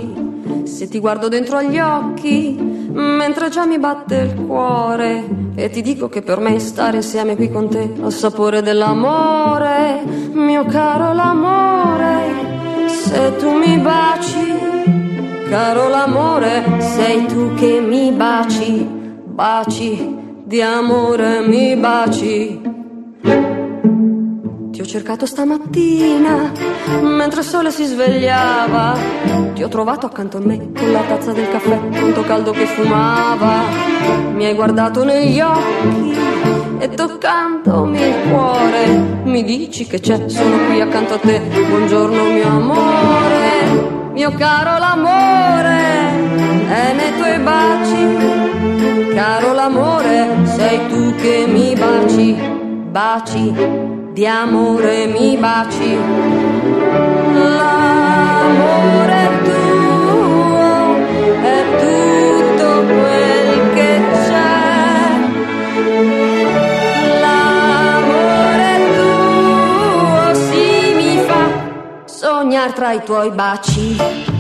se 0.64 0.88
ti 0.88 1.00
guardo 1.00 1.28
dentro 1.28 1.58
agli 1.58 1.80
occhi, 1.80 2.58
mentre 2.92 3.50
già 3.50 3.66
mi 3.66 3.80
batte 3.80 4.16
il 4.16 4.34
cuore, 4.48 5.12
e 5.56 5.70
ti 5.70 5.82
dico 5.82 6.10
che 6.10 6.22
per 6.22 6.39
me 6.39 6.60
stare 6.60 6.98
insieme 6.98 7.36
qui 7.36 7.50
con 7.50 7.70
te 7.70 7.84
ha 8.02 8.06
il 8.06 8.14
sapore 8.14 8.62
dell'amore, 8.62 10.04
mio 10.34 10.64
caro 10.66 11.14
l'amore, 11.14 12.16
se 13.04 13.36
tu 13.39 13.50
mi 13.64 13.78
baci, 13.78 14.48
caro 15.50 15.88
l'amore, 15.89 16.54
sei 16.96 17.26
tu 17.26 17.54
che 17.56 17.82
mi 17.82 18.12
baci, 18.12 18.95
baci 19.37 20.16
di 20.45 20.62
amore, 20.62 21.47
mi 21.47 21.76
baci. 21.76 22.59
Ti 24.70 24.80
ho 24.80 24.84
cercato 24.87 25.26
stamattina, 25.26 26.53
mentre 27.03 27.41
il 27.41 27.47
sole 27.47 27.70
si 27.70 27.84
svegliava. 27.84 28.97
Ti 29.53 29.62
ho 29.62 29.68
trovato 29.68 30.07
accanto 30.07 30.39
a 30.39 30.41
me 30.41 30.72
con 30.72 30.91
la 30.91 31.03
tazza 31.03 31.32
del 31.32 31.51
caffè, 31.51 31.78
tanto 31.91 32.22
caldo 32.22 32.53
che 32.53 32.64
fumava. 32.64 33.61
Mi 34.32 34.47
hai 34.47 34.55
guardato 34.55 35.05
negli 35.05 35.39
occhi 35.39 36.14
e 36.78 36.89
toccandomi 36.89 38.01
il 38.01 38.14
cuore, 38.30 38.87
mi 39.24 39.45
dici 39.45 39.87
che 39.87 40.01
c'è, 40.01 40.30
sono 40.30 40.64
qui 40.66 40.80
accanto 40.80 41.12
a 41.12 41.18
te. 41.18 41.43
Buongiorno 41.68 42.24
mio 42.24 42.49
amore, 42.49 44.11
mio 44.14 44.32
caro 44.32 44.78
l'amore, 44.78 46.06
è 46.69 46.93
nei 46.93 47.17
tuoi 47.17 47.39
baci. 47.39 49.14
Caro 49.14 49.53
l'amore, 49.53 50.29
sei 50.45 50.87
tu 50.89 51.14
che 51.17 51.47
mi 51.49 51.75
baci, 51.75 52.35
baci 52.91 53.55
di 54.12 54.27
amore 54.27 55.07
mi 55.07 55.37
baci. 55.37 55.99
L'amore 57.59 59.29
tuo 59.45 60.97
è 61.43 61.64
tutto 61.81 62.85
quel 62.87 63.73
che 63.75 64.01
c'è. 64.27 64.55
L'amore 67.21 68.73
tuo 68.97 70.35
sì 70.35 70.95
mi 70.95 71.19
fa 71.27 71.43
sognare 72.07 72.73
tra 72.73 72.93
i 72.93 73.03
tuoi 73.05 73.31
baci. 73.31 74.36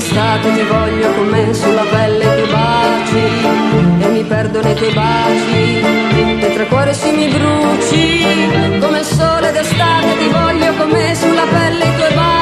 d'estate 0.00 0.54
ti 0.54 0.62
voglio 0.62 1.12
con 1.12 1.26
me 1.26 1.52
sulla 1.52 1.82
pelle 1.82 2.24
i 2.24 2.36
tuoi 2.36 2.50
baci 2.50 4.04
e 4.04 4.08
mi 4.08 4.24
perdo 4.24 4.62
nei 4.62 4.74
tuoi 4.74 4.92
baci 4.94 5.80
e 6.40 6.52
tra 6.54 6.64
cuore 6.64 6.94
si 6.94 7.10
mi 7.10 7.28
bruci 7.28 8.24
come 8.80 8.98
il 9.00 9.04
sole 9.04 9.52
d'estate 9.52 10.16
ti 10.16 10.28
voglio 10.28 10.72
con 10.76 10.88
me 10.88 11.14
sulla 11.14 11.44
pelle 11.44 11.84
i 11.84 11.96
tuoi 11.96 12.14
baci. 12.14 12.39